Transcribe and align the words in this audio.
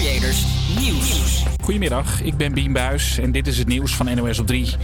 Creators 0.00 0.44
Nieuws. 0.78 1.44
Goedemiddag, 1.62 2.22
ik 2.22 2.36
ben 2.36 2.52
Bien 2.52 2.72
Buis 2.72 3.18
en 3.18 3.32
dit 3.32 3.46
is 3.46 3.58
het 3.58 3.68
nieuws 3.68 3.96
van 3.96 4.14
NOS 4.14 4.38
op 4.38 4.46
3. 4.46 4.74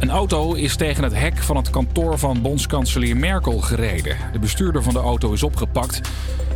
Een 0.00 0.10
auto 0.10 0.54
is 0.54 0.76
tegen 0.76 1.02
het 1.02 1.14
hek 1.14 1.38
van 1.38 1.56
het 1.56 1.70
kantoor 1.70 2.18
van 2.18 2.42
bondskanselier 2.42 3.16
Merkel 3.16 3.58
gereden. 3.58 4.16
De 4.32 4.38
bestuurder 4.38 4.82
van 4.82 4.92
de 4.92 4.98
auto 4.98 5.32
is 5.32 5.42
opgepakt. 5.42 6.00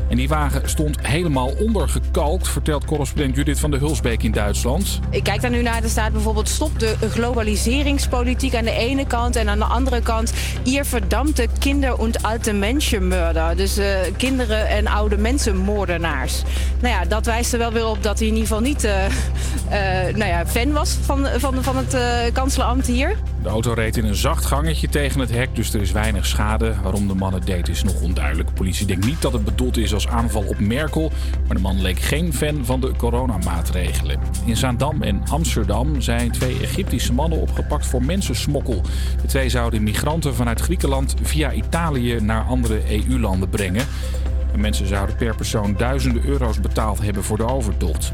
En 0.09 0.17
die 0.17 0.29
wagen 0.29 0.69
stond 0.69 1.07
helemaal 1.07 1.53
ondergekalkt, 1.59 2.49
vertelt 2.49 2.85
correspondent 2.85 3.37
Judith 3.37 3.59
van 3.59 3.71
de 3.71 3.77
Hulsbeek 3.77 4.23
in 4.23 4.33
Duitsland. 4.33 5.01
Ik 5.11 5.23
kijk 5.23 5.41
daar 5.41 5.51
nu 5.51 5.63
naar, 5.63 5.83
er 5.83 5.89
staat 5.89 6.13
bijvoorbeeld 6.13 6.49
stop 6.49 6.79
de 6.79 6.97
globaliseringspolitiek 7.11 8.55
aan 8.55 8.65
de 8.65 8.71
ene 8.71 9.07
kant 9.07 9.37
en 9.37 9.49
aan 9.49 9.59
de 9.59 9.65
andere 9.65 10.01
kant 10.01 10.33
ihr 10.63 10.85
verdammte 10.85 11.47
kinder- 11.59 12.01
en 12.01 12.13
alte 12.23 12.53
mensenmörder. 12.53 13.57
Dus 13.57 13.79
uh, 13.79 13.87
kinderen 14.17 14.69
en 14.69 14.87
oude 14.87 15.17
mensenmoordenaars. 15.17 16.43
Nou 16.81 16.95
ja, 16.95 17.05
dat 17.05 17.27
wijst 17.27 17.53
er 17.53 17.59
wel 17.59 17.73
weer 17.73 17.87
op 17.87 18.03
dat 18.03 18.19
hij 18.19 18.29
in 18.29 18.35
ieder 18.35 18.49
geval 18.49 18.63
niet 18.63 18.85
uh, 18.85 19.05
uh, 19.05 20.17
nou 20.17 20.31
ja, 20.31 20.47
fan 20.47 20.73
was 20.73 20.97
van, 21.03 21.27
van, 21.37 21.63
van 21.63 21.77
het 21.77 21.97
kanselambt 22.33 22.87
hier. 22.87 23.17
De 23.43 23.49
auto 23.49 23.73
reed 23.73 23.97
in 23.97 24.05
een 24.05 24.15
zacht 24.15 24.45
gangetje 24.45 24.89
tegen 24.89 25.21
het 25.21 25.31
hek, 25.31 25.55
dus 25.55 25.75
er 25.75 25.81
is 25.81 25.93
weinig 25.93 26.27
schade. 26.27 26.75
Waarom 26.83 27.09
de 27.09 27.15
man 27.15 27.35
het 27.35 27.47
deed 27.47 27.69
is 27.69 27.83
nog 27.83 28.01
onduidelijk. 28.01 28.49
De 28.49 28.55
politie 28.55 28.87
denkt 28.87 29.07
niet 29.07 29.23
dat 29.23 29.33
het 29.33 29.45
bedoeld 29.45 29.77
is 29.77 29.95
als 29.95 30.09
aanval 30.09 30.43
op 30.43 30.59
Merkel, 30.59 31.13
maar 31.47 31.57
de 31.57 31.63
man 31.63 31.81
leek 31.83 31.99
geen 31.99 32.33
fan 32.35 32.65
van 32.65 32.81
de 32.81 32.93
coronamaatregelen. 32.97 34.19
In 34.45 34.57
Zaandam 34.57 35.03
en 35.03 35.23
Amsterdam 35.31 36.01
zijn 36.01 36.31
twee 36.31 36.61
Egyptische 36.61 37.13
mannen 37.13 37.41
opgepakt 37.41 37.87
voor 37.87 38.05
mensensmokkel. 38.05 38.83
De 39.23 39.27
twee 39.27 39.49
zouden 39.49 39.83
migranten 39.83 40.35
vanuit 40.35 40.61
Griekenland 40.61 41.15
via 41.23 41.53
Italië 41.53 42.21
naar 42.21 42.45
andere 42.45 42.81
EU-landen 42.91 43.49
brengen. 43.49 43.87
En 44.59 44.65
mensen 44.65 44.87
zouden 44.87 45.17
per 45.17 45.35
persoon 45.35 45.75
duizenden 45.77 46.25
euro's 46.25 46.61
betaald 46.61 47.03
hebben 47.03 47.25
voor 47.25 47.37
de 47.37 47.49
overtocht. 47.49 48.13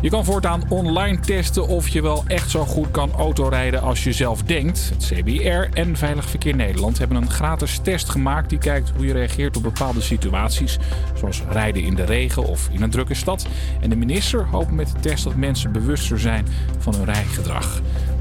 Je 0.00 0.10
kan 0.10 0.24
voortaan 0.24 0.62
online 0.68 1.20
testen 1.20 1.66
of 1.66 1.88
je 1.88 2.02
wel 2.02 2.24
echt 2.26 2.50
zo 2.50 2.64
goed 2.64 2.90
kan 2.90 3.12
autorijden 3.12 3.82
als 3.82 4.04
je 4.04 4.12
zelf 4.12 4.42
denkt. 4.42 4.90
Het 4.94 5.12
CBR 5.12 5.78
en 5.78 5.96
Veilig 5.96 6.28
Verkeer 6.28 6.54
Nederland 6.54 6.98
hebben 6.98 7.16
een 7.16 7.30
gratis 7.30 7.78
test 7.78 8.08
gemaakt 8.08 8.48
die 8.48 8.58
kijkt 8.58 8.92
hoe 8.96 9.06
je 9.06 9.12
reageert 9.12 9.56
op 9.56 9.62
bepaalde 9.62 10.00
situaties, 10.00 10.78
zoals 11.14 11.42
rijden 11.50 11.82
in 11.82 11.94
de 11.94 12.04
regen 12.04 12.44
of 12.44 12.68
in 12.72 12.82
een 12.82 12.90
drukke 12.90 13.14
stad. 13.14 13.46
En 13.80 13.90
de 13.90 13.96
minister 13.96 14.46
hoopt 14.46 14.70
met 14.70 14.92
de 14.92 15.00
test 15.00 15.24
dat 15.24 15.36
mensen 15.36 15.72
bewuster 15.72 16.20
zijn 16.20 16.46
van 16.78 16.94
hun 16.94 17.04
rijgedrag. 17.04 17.80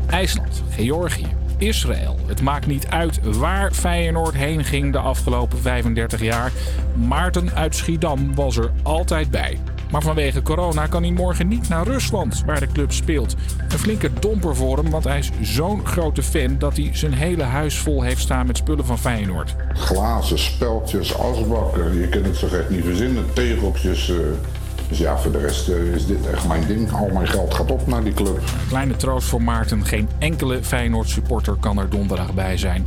IJsland, 0.09 0.63
Georgië, 0.69 1.35
Israël. 1.57 2.19
Het 2.25 2.41
maakt 2.41 2.67
niet 2.67 2.87
uit 2.87 3.37
waar 3.37 3.71
Feyenoord 3.71 4.33
heen 4.33 4.63
ging 4.63 4.91
de 4.91 4.99
afgelopen 4.99 5.57
35 5.57 6.21
jaar. 6.21 6.51
Maarten 6.95 7.53
uit 7.53 7.75
Schiedam 7.75 8.35
was 8.35 8.57
er 8.57 8.71
altijd 8.83 9.31
bij. 9.31 9.57
Maar 9.91 10.01
vanwege 10.01 10.41
corona 10.41 10.87
kan 10.87 11.03
hij 11.03 11.11
morgen 11.11 11.47
niet 11.47 11.69
naar 11.69 11.85
Rusland, 11.85 12.43
waar 12.45 12.59
de 12.59 12.67
club 12.67 12.91
speelt. 12.91 13.35
Een 13.69 13.79
flinke 13.79 14.09
domper 14.19 14.55
voor 14.55 14.77
hem, 14.77 14.89
want 14.89 15.03
hij 15.03 15.19
is 15.19 15.31
zo'n 15.41 15.85
grote 15.85 16.23
fan 16.23 16.57
dat 16.57 16.77
hij 16.77 16.89
zijn 16.93 17.13
hele 17.13 17.43
huis 17.43 17.77
vol 17.77 18.01
heeft 18.01 18.21
staan 18.21 18.47
met 18.47 18.57
spullen 18.57 18.85
van 18.85 18.99
Feyenoord. 18.99 19.55
Glazen, 19.73 20.39
speltjes, 20.39 21.17
asbakken, 21.17 21.99
je 21.99 22.07
kunt 22.07 22.25
het 22.25 22.35
zo 22.35 22.47
echt 22.47 22.69
niet 22.69 22.83
verzinnen. 22.83 23.33
Tegeltjes. 23.33 24.09
Uh... 24.09 24.17
Dus 24.89 24.97
ja, 24.97 25.17
voor 25.17 25.31
de 25.31 25.39
rest 25.39 25.67
uh, 25.67 25.93
is 25.95 26.05
dit 26.05 26.27
echt 26.27 26.47
mijn 26.47 26.67
ding. 26.67 26.91
Al 26.91 27.09
mijn 27.13 27.27
geld 27.27 27.53
gaat 27.53 27.71
op 27.71 27.87
naar 27.87 28.03
die 28.03 28.13
club. 28.13 28.41
Kleine 28.67 28.95
troost 28.95 29.27
voor 29.27 29.41
Maarten. 29.41 29.85
Geen 29.85 30.09
enkele 30.19 30.63
Feyenoord 30.63 31.09
supporter 31.09 31.55
kan 31.59 31.77
er 31.77 31.89
donderdag 31.89 32.33
bij 32.33 32.57
zijn. 32.57 32.85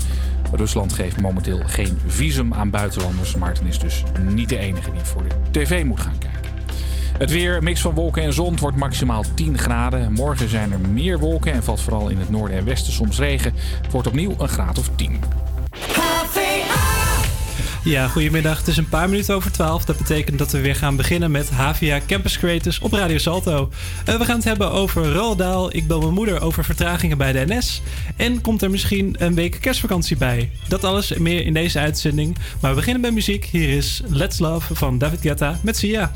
Rusland 0.52 0.92
geeft 0.92 1.20
momenteel 1.20 1.60
geen 1.66 1.98
visum 2.06 2.54
aan 2.54 2.70
buitenlanders. 2.70 3.34
Maarten 3.34 3.66
is 3.66 3.78
dus 3.78 4.02
niet 4.28 4.48
de 4.48 4.58
enige 4.58 4.92
die 4.92 5.00
voor 5.00 5.22
de 5.22 5.34
tv 5.50 5.84
moet 5.84 6.00
gaan 6.00 6.18
kijken. 6.18 6.30
Het 7.18 7.30
weer, 7.30 7.62
mix 7.62 7.80
van 7.80 7.94
wolken 7.94 8.22
en 8.22 8.32
zon, 8.32 8.58
wordt 8.58 8.76
maximaal 8.76 9.24
10 9.34 9.58
graden. 9.58 10.12
Morgen 10.12 10.48
zijn 10.48 10.72
er 10.72 10.80
meer 10.80 11.18
wolken 11.18 11.52
en 11.52 11.62
valt 11.62 11.80
vooral 11.80 12.08
in 12.08 12.18
het 12.18 12.30
noorden 12.30 12.56
en 12.56 12.64
westen 12.64 12.92
soms 12.92 13.18
regen. 13.18 13.52
Het 13.82 13.92
wordt 13.92 14.06
opnieuw 14.06 14.34
een 14.38 14.48
graad 14.48 14.78
of 14.78 14.90
10. 14.96 15.20
Ja, 17.84 18.08
goedemiddag. 18.08 18.58
Het 18.58 18.68
is 18.68 18.76
een 18.76 18.88
paar 18.88 19.08
minuten 19.08 19.34
over 19.34 19.52
12. 19.52 19.84
Dat 19.84 19.96
betekent 19.96 20.38
dat 20.38 20.50
we 20.50 20.60
weer 20.60 20.74
gaan 20.74 20.96
beginnen 20.96 21.30
met 21.30 21.50
HVA 21.50 22.00
Campus 22.06 22.38
Creators 22.38 22.78
op 22.78 22.92
Radio 22.92 23.18
Salto. 23.18 23.70
Uh, 24.08 24.18
we 24.18 24.24
gaan 24.24 24.36
het 24.36 24.44
hebben 24.44 24.70
over 24.70 25.12
Roldaal. 25.12 25.76
Ik 25.76 25.86
bel 25.86 26.00
mijn 26.00 26.14
moeder 26.14 26.40
over 26.40 26.64
vertragingen 26.64 27.18
bij 27.18 27.32
de 27.32 27.54
NS. 27.54 27.82
En 28.16 28.40
komt 28.40 28.62
er 28.62 28.70
misschien 28.70 29.14
een 29.18 29.34
week 29.34 29.58
kerstvakantie 29.60 30.16
bij. 30.16 30.50
Dat 30.68 30.84
alles 30.84 31.12
en 31.12 31.22
meer 31.22 31.44
in 31.44 31.54
deze 31.54 31.78
uitzending. 31.78 32.36
Maar 32.60 32.70
we 32.70 32.76
beginnen 32.76 33.02
met 33.02 33.12
muziek. 33.12 33.44
Hier 33.44 33.68
is 33.68 34.02
Let's 34.06 34.38
Love 34.38 34.74
van 34.74 34.98
David 34.98 35.20
Guetta 35.20 35.58
met 35.62 35.76
Sia. 35.76 36.12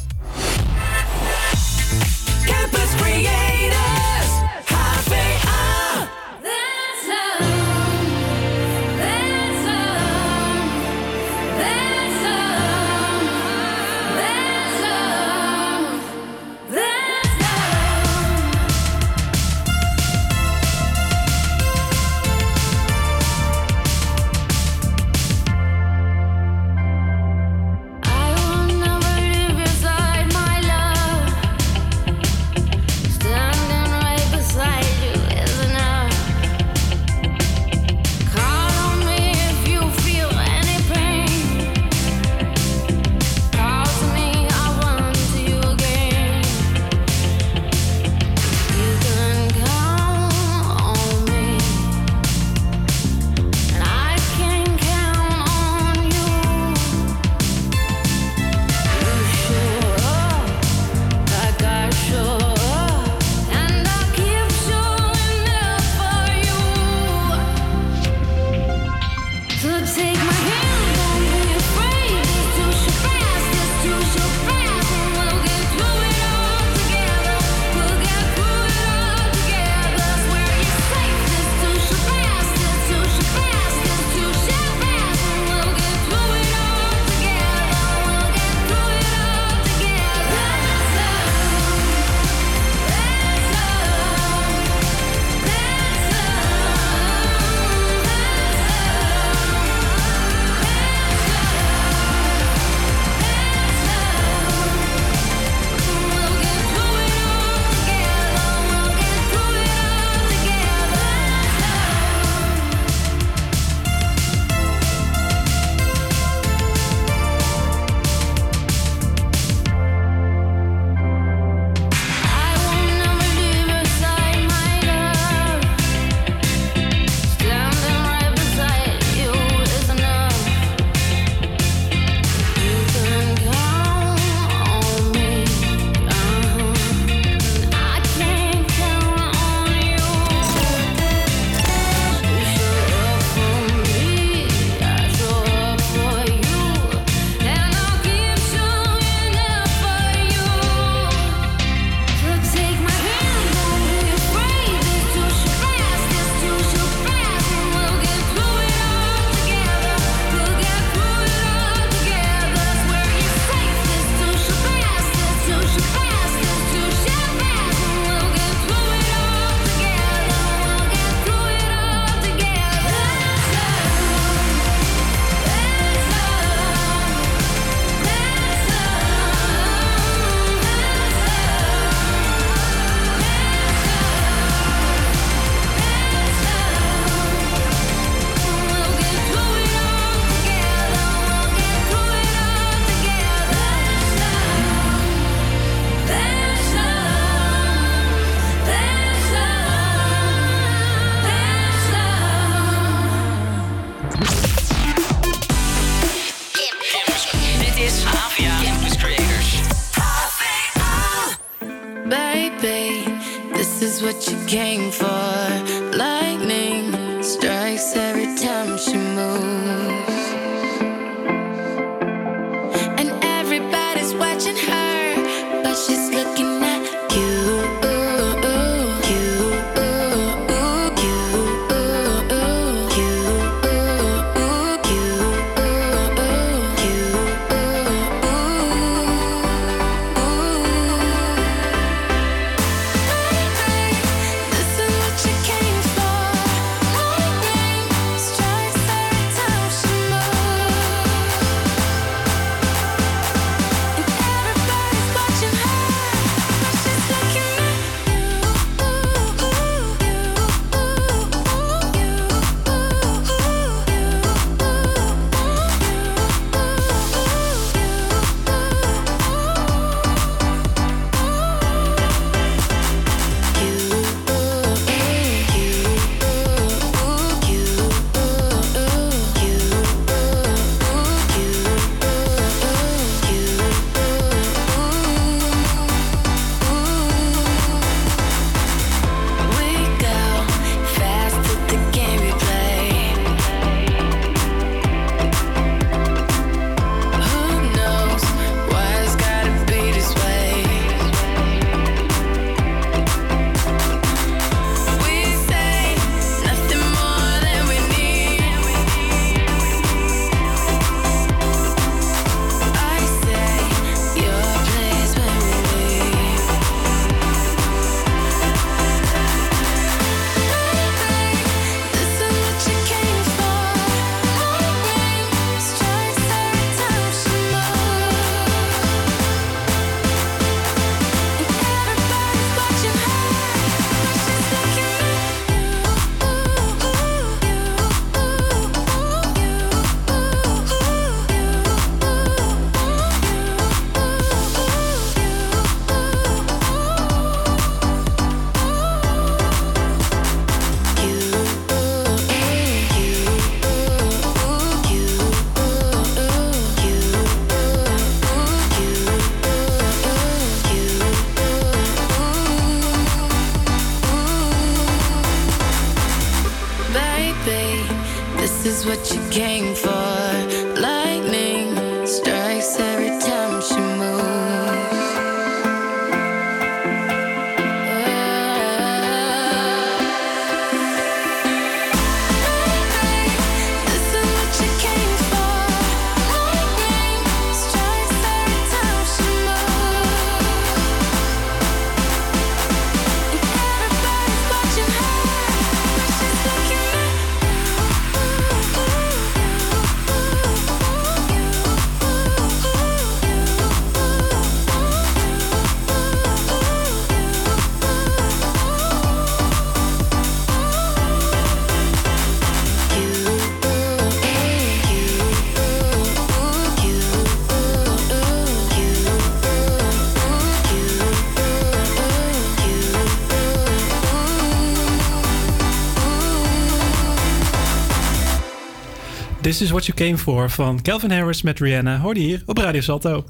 This 429.54 429.62
is 429.62 429.70
what 429.70 429.86
you 429.86 429.98
came 429.98 430.18
for 430.18 430.50
van 430.50 430.82
Calvin 430.82 431.10
Harris 431.10 431.42
met 431.42 431.60
Rihanna. 431.60 431.98
Hoorde 431.98 432.20
hier 432.20 432.42
op 432.46 432.58
Radio 432.58 432.80
Salto. 432.80 433.24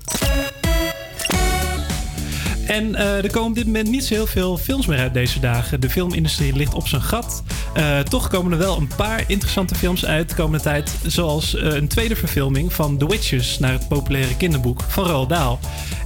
En 2.66 2.94
eh, 2.94 3.24
er 3.24 3.30
komen 3.30 3.48
op 3.48 3.54
dit 3.54 3.66
moment 3.66 3.88
niet 3.88 4.04
zo 4.04 4.14
heel 4.14 4.26
veel 4.26 4.56
films 4.56 4.86
meer 4.86 4.98
uit 4.98 5.14
deze 5.14 5.40
dagen. 5.40 5.80
De 5.80 5.90
filmindustrie 5.90 6.56
ligt 6.56 6.74
op 6.74 6.88
zijn 6.88 7.02
gat. 7.02 7.42
Eh, 7.74 7.98
toch 7.98 8.28
komen 8.28 8.52
er 8.52 8.58
wel 8.58 8.76
een 8.76 8.90
paar 8.96 9.24
interessante 9.26 9.74
films 9.74 10.06
uit 10.06 10.28
de 10.28 10.34
komende 10.34 10.64
tijd. 10.64 10.94
Zoals 11.06 11.54
eh, 11.54 11.74
een 11.74 11.88
tweede 11.88 12.16
verfilming 12.16 12.72
van 12.72 12.98
The 12.98 13.06
Witches 13.06 13.58
naar 13.58 13.72
het 13.72 13.88
populaire 13.88 14.36
kinderboek 14.36 14.82
van 14.88 15.04
Roald 15.04 15.28
Dahl. 15.28 15.58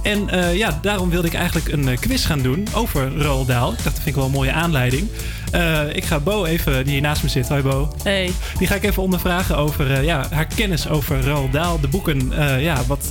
En 0.03 0.27
ja, 0.53 0.79
daarom 0.81 1.09
wilde 1.09 1.27
ik 1.27 1.33
eigenlijk 1.33 1.67
een 1.67 1.99
quiz 1.99 2.25
gaan 2.25 2.41
doen 2.41 2.67
over 2.73 3.21
Roald 3.21 3.47
Dahl. 3.47 3.71
Ik 3.71 3.83
dacht, 3.83 3.83
dat 3.83 3.93
vind 3.93 4.07
ik 4.07 4.15
wel 4.15 4.25
een 4.25 4.31
mooie 4.31 4.51
aanleiding. 4.51 5.07
Eh, 5.51 5.95
ik 5.95 6.05
ga 6.05 6.19
Bo 6.19 6.45
even, 6.45 6.83
die 6.83 6.93
hier 6.93 7.01
naast 7.01 7.23
me 7.23 7.29
zit. 7.29 7.47
Hoi 7.47 7.61
Bo. 7.61 7.93
Hey. 8.03 8.31
Die 8.57 8.67
ga 8.67 8.75
ik 8.75 8.83
even 8.83 9.03
ondervragen 9.03 9.57
over 9.57 9.91
eh, 9.91 10.03
ja, 10.03 10.25
haar 10.31 10.47
kennis 10.55 10.89
over 10.89 11.25
Roald 11.25 11.53
Dahl. 11.53 11.79
De 11.79 11.87
boeken, 11.87 12.31
eh, 12.31 12.63
ja, 12.63 12.83
wat, 12.87 13.07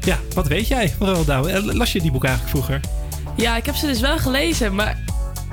ja, 0.00 0.18
wat 0.34 0.46
weet 0.46 0.68
jij 0.68 0.94
van 0.98 1.08
Roald 1.08 1.26
Dahl? 1.26 1.74
Las 1.74 1.92
je 1.92 2.00
die 2.00 2.12
boek 2.12 2.24
eigenlijk 2.24 2.56
vroeger? 2.56 2.80
Ja, 3.36 3.56
ik 3.56 3.66
heb 3.66 3.74
ze 3.74 3.86
dus 3.86 4.00
wel 4.00 4.18
gelezen, 4.18 4.74
maar 4.74 4.98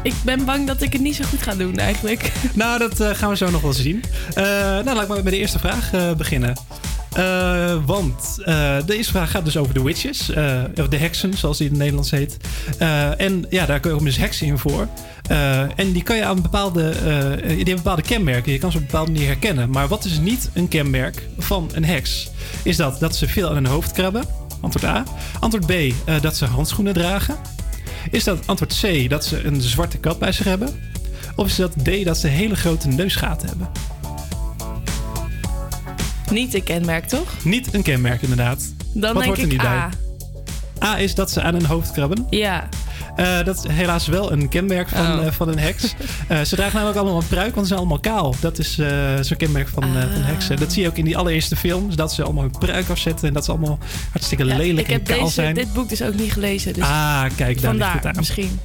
ik 0.04 0.14
ben 0.24 0.46
bang 0.46 0.68
dat 0.68 0.82
ik 0.82 0.94
het 0.94 1.02
niet 1.02 1.16
zo 1.16 1.24
goed 1.24 1.42
ga 1.42 1.56
doen 1.56 1.78
eigenlijk. 1.78 2.32
Nou, 2.54 2.80
dat 2.80 3.18
gaan 3.18 3.30
we 3.30 3.38
zo 3.38 3.50
nog 3.50 3.62
wel 3.62 3.74
zien. 3.74 4.04
Nou, 4.36 4.84
laat 4.84 5.02
ik 5.02 5.08
maar 5.08 5.24
met 5.24 5.34
de 5.34 5.38
eerste 5.38 5.60
vraag 5.60 5.92
beginnen. 6.18 6.54
Eh, 7.16 7.76
want 7.86 8.38
eh, 8.46 8.78
de 8.86 8.96
eerste 8.96 9.12
vraag 9.12 9.32
gaat 9.32 9.46
dus 9.46 9.58
over 9.58 9.74
de 9.74 9.84
witches. 9.84 10.30
eh, 10.30 10.62
of 10.80 10.88
de 10.88 10.98
heksen, 10.98 11.34
zoals 11.38 11.58
die 11.58 11.66
in 11.66 11.72
het 11.72 11.82
Nederlands 11.82 12.12
heet. 12.12 12.38
Eh, 12.78 13.20
en 13.22 13.46
ja, 13.50 13.66
daar 13.66 13.80
komen 13.80 14.04
dus 14.06 14.18
heksen 14.18 14.48
in 14.48 14.58
voor. 14.58 14.88
Eh, 15.28 15.80
en 15.80 15.92
die 15.92 16.04
kan 16.04 16.16
je 16.16 16.26
aan 16.26 16.42
bepaalde, 16.42 16.90
eh, 16.90 17.66
die 17.66 17.76
bepaalde 17.76 18.02
kenmerken. 18.02 18.52
Je 18.52 18.58
kan 18.58 18.72
ze 18.72 18.78
op 18.78 18.84
een 18.84 18.90
bepaalde 18.90 19.12
manier 19.12 19.28
herkennen. 19.28 19.70
Maar 19.70 19.88
wat 19.88 20.06
is 20.06 20.20
niet 20.20 20.50
een 20.54 20.68
kenmerk 20.68 21.28
van 21.38 21.70
een 21.74 21.86
heks? 21.86 22.30
Is 22.64 22.78
dat 22.78 23.00
dat 23.00 23.16
ze 23.16 23.28
veel 23.28 23.48
aan 23.50 23.54
hun 23.56 23.66
hoofd 23.66 23.92
krabben? 23.92 24.24
Antwoord 24.62 24.86
A. 24.86 25.04
Antwoord 25.40 25.66
B. 25.66 25.72
eh, 25.72 26.22
dat 26.22 26.36
ze 26.38 26.46
handschoenen 26.46 26.94
dragen. 26.94 27.36
Is 28.12 28.24
dat 28.24 28.40
antwoord 28.48 28.80
C. 28.82 29.10
Dat 29.10 29.26
ze 29.26 29.44
een 29.46 29.62
zwarte 29.62 29.98
kat 29.98 30.20
bij 30.20 30.32
zich 30.32 30.46
hebben? 30.46 30.70
Of 31.36 31.48
is 31.48 31.56
dat 31.56 31.72
D. 31.84 32.06
Dat 32.06 32.18
ze 32.18 32.28
hele 32.28 32.56
grote 32.56 32.88
neusgaten 32.88 33.48
hebben? 33.48 33.70
Niet 36.32 36.54
een 36.54 36.64
kenmerk, 36.64 37.06
toch? 37.06 37.44
Niet 37.44 37.74
een 37.74 37.82
kenmerk, 37.82 38.22
inderdaad. 38.22 38.74
Dan 38.94 39.14
Wat 39.14 39.24
denk 39.24 39.26
hoort 39.26 39.38
er 39.38 39.44
ik 39.44 39.52
niet 39.52 39.62
A. 39.62 39.90
bij? 40.80 40.90
A 40.90 41.00
is 41.00 41.16
dat 41.16 41.32
ze 41.32 41.42
aan 41.42 41.54
hun 41.54 41.66
hoofd 41.66 41.92
krabben. 41.92 42.28
Ja. 42.30 42.70
Eh, 43.16 43.44
dat 43.44 43.58
is 43.66 43.72
helaas 43.72 44.08
wel 44.08 44.32
een 44.32 44.50
kenmerk 44.50 44.90
van, 44.90 45.20
Oh. 45.20 45.26
eh, 45.26 45.32
van 45.32 45.48
een 45.48 45.60
heks. 45.60 45.94
Eh, 46.28 46.42
ze 46.42 46.56
dragen 46.56 46.74
namelijk 46.74 47.00
allemaal 47.00 47.18
een 47.22 47.28
pruik, 47.28 47.50
want 47.56 47.62
ze 47.62 47.66
zijn 47.68 47.80
allemaal 47.80 48.00
kaal. 48.00 48.36
Dat 48.40 48.60
is 48.60 48.80
zo'n 49.22 49.38
kenmerk 49.38 49.68
van, 49.68 49.84
van 49.84 49.96
Ah. 49.96 50.28
heksen. 50.28 50.58
Dat 50.58 50.74
zie 50.74 50.82
je 50.82 50.88
ook 50.90 50.98
in 50.98 51.06
die 51.06 51.18
allereerste 51.18 51.56
films. 51.56 51.96
Dat 51.96 52.14
ze 52.14 52.24
allemaal 52.24 52.44
hun 52.44 52.58
pruik 52.60 52.90
afzetten 52.90 53.28
en 53.28 53.34
dat 53.34 53.46
ze 53.46 53.52
allemaal 53.52 53.78
hartstikke 54.12 54.46
Ja, 54.46 54.58
lelijk 54.58 54.88
ik 54.88 54.94
heb 54.94 55.08
en 55.08 55.16
kaal 55.16 55.24
deze, 55.24 55.34
zijn. 55.34 55.54
dit 55.56 55.74
boek 55.74 55.90
dus 55.90 56.02
ook 56.04 56.14
niet 56.16 56.32
gelezen. 56.32 56.74
Dus 56.74 56.84
ah, 56.84 57.24
kijk, 57.36 57.62
daar 57.62 57.74
ligt 57.76 57.94
het 57.94 58.06
aan. 58.06 58.14
misschien. 58.16 58.60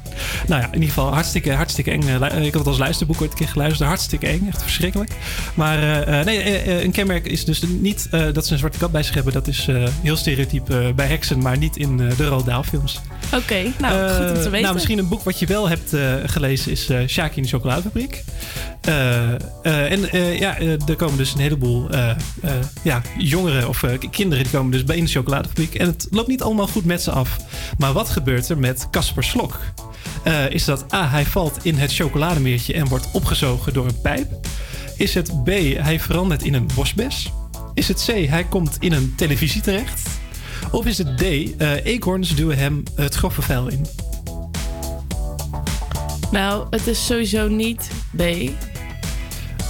Nou 0.46 0.60
ja, 0.60 0.66
in 0.66 0.72
ieder 0.74 0.88
geval 0.88 1.12
hartstikke, 1.12 1.52
hartstikke 1.52 1.90
eng. 1.90 2.02
Ik 2.02 2.52
had 2.52 2.52
het 2.52 2.66
als 2.66 2.78
luisterboek 2.78 3.20
ooit 3.20 3.30
een 3.30 3.36
keer 3.38 3.48
geluisterd. 3.48 3.88
Hartstikke 3.88 4.26
eng, 4.26 4.46
echt 4.48 4.62
verschrikkelijk. 4.62 5.10
Maar 5.54 5.78
nee, 6.24 6.84
een 6.84 6.90
kenmerk 6.90 7.26
is 7.26 7.44
dus 7.44 7.62
niet 7.80 8.08
dat 8.32 8.46
ze 8.46 8.52
een 8.52 8.58
zwarte 8.58 8.78
kat 8.78 8.92
bij 8.92 9.02
zich 9.02 9.14
hebben. 9.14 9.32
Dat 9.32 9.46
is 9.48 9.68
heel 10.02 10.16
stereotyp 10.16 10.66
bij 10.94 11.06
heksen, 11.06 11.38
maar 11.38 11.58
niet 11.58 11.76
in 11.76 11.96
de 11.96 12.14
Roald 12.18 12.46
Dahl 12.46 12.62
films. 12.62 13.00
Oké, 13.34 13.62
nou 13.78 14.10
goed 14.10 14.35
om 14.36 14.42
te 14.42 14.46
Eh, 14.46 14.50
weten. 14.50 14.62
Nou, 14.62 14.74
misschien 14.74 14.98
een 14.98 15.08
boek 15.08 15.22
wat 15.22 15.38
je 15.38 15.46
wel 15.46 15.68
hebt 15.68 15.92
eh, 15.92 16.14
gelezen 16.26 16.72
is 16.72 16.90
Shaki 17.06 17.36
in 17.36 17.42
de 17.42 17.48
chocoladefabriek. 17.48 18.24
En 19.62 20.08
ja, 20.38 20.58
er 20.58 20.96
komen 20.96 21.16
dus 21.16 21.34
een 21.34 21.40
heleboel 21.40 21.88
ja, 22.82 23.02
jongeren 23.18 23.68
of 23.68 23.84
kinderen 24.10 24.44
die 24.44 24.52
komen 24.52 24.72
dus 24.72 24.84
bij 24.84 24.96
in 24.96 25.04
de 25.04 25.10
chocoladefabriek. 25.10 25.74
En 25.74 25.86
het 25.86 26.06
loopt 26.10 26.28
niet 26.28 26.42
allemaal 26.42 26.66
goed 26.66 26.84
met 26.84 27.02
ze 27.02 27.10
af. 27.10 27.36
Maar 27.78 27.92
wat 27.92 28.08
gebeurt 28.08 28.48
er 28.48 28.58
met 28.58 28.88
Casper 28.90 29.24
Slok? 29.24 29.58
Is 30.48 30.64
dat 30.64 30.94
A, 30.94 31.08
hij 31.08 31.24
valt 31.24 31.58
in 31.62 31.74
het 31.74 31.94
chocolademeertje 31.94 32.72
en 32.74 32.88
wordt 32.88 33.08
opgezogen 33.12 33.72
door 33.72 33.86
een 33.86 34.00
pijp? 34.00 34.46
Is 34.96 35.14
het 35.14 35.44
B, 35.44 35.48
hij 35.76 36.00
verandert 36.00 36.42
in 36.42 36.54
een 36.54 36.68
bosbes? 36.74 37.32
Is 37.74 37.88
het 37.88 38.04
C, 38.06 38.28
hij 38.28 38.44
komt 38.44 38.76
in 38.80 38.92
een 38.92 39.14
televisie 39.16 39.60
terecht? 39.60 40.08
Of 40.70 40.86
is 40.86 40.98
het 40.98 41.18
D, 41.18 41.22
eh 41.22 41.84
eekhoorns 41.84 42.34
duwen 42.34 42.58
hem 42.58 42.82
het 42.94 43.14
grove 43.14 43.42
vuil 43.42 43.68
in? 43.68 43.86
Nou, 46.30 46.66
het 46.70 46.86
is 46.86 47.06
sowieso 47.06 47.48
niet 47.48 47.90
B. 48.16 48.22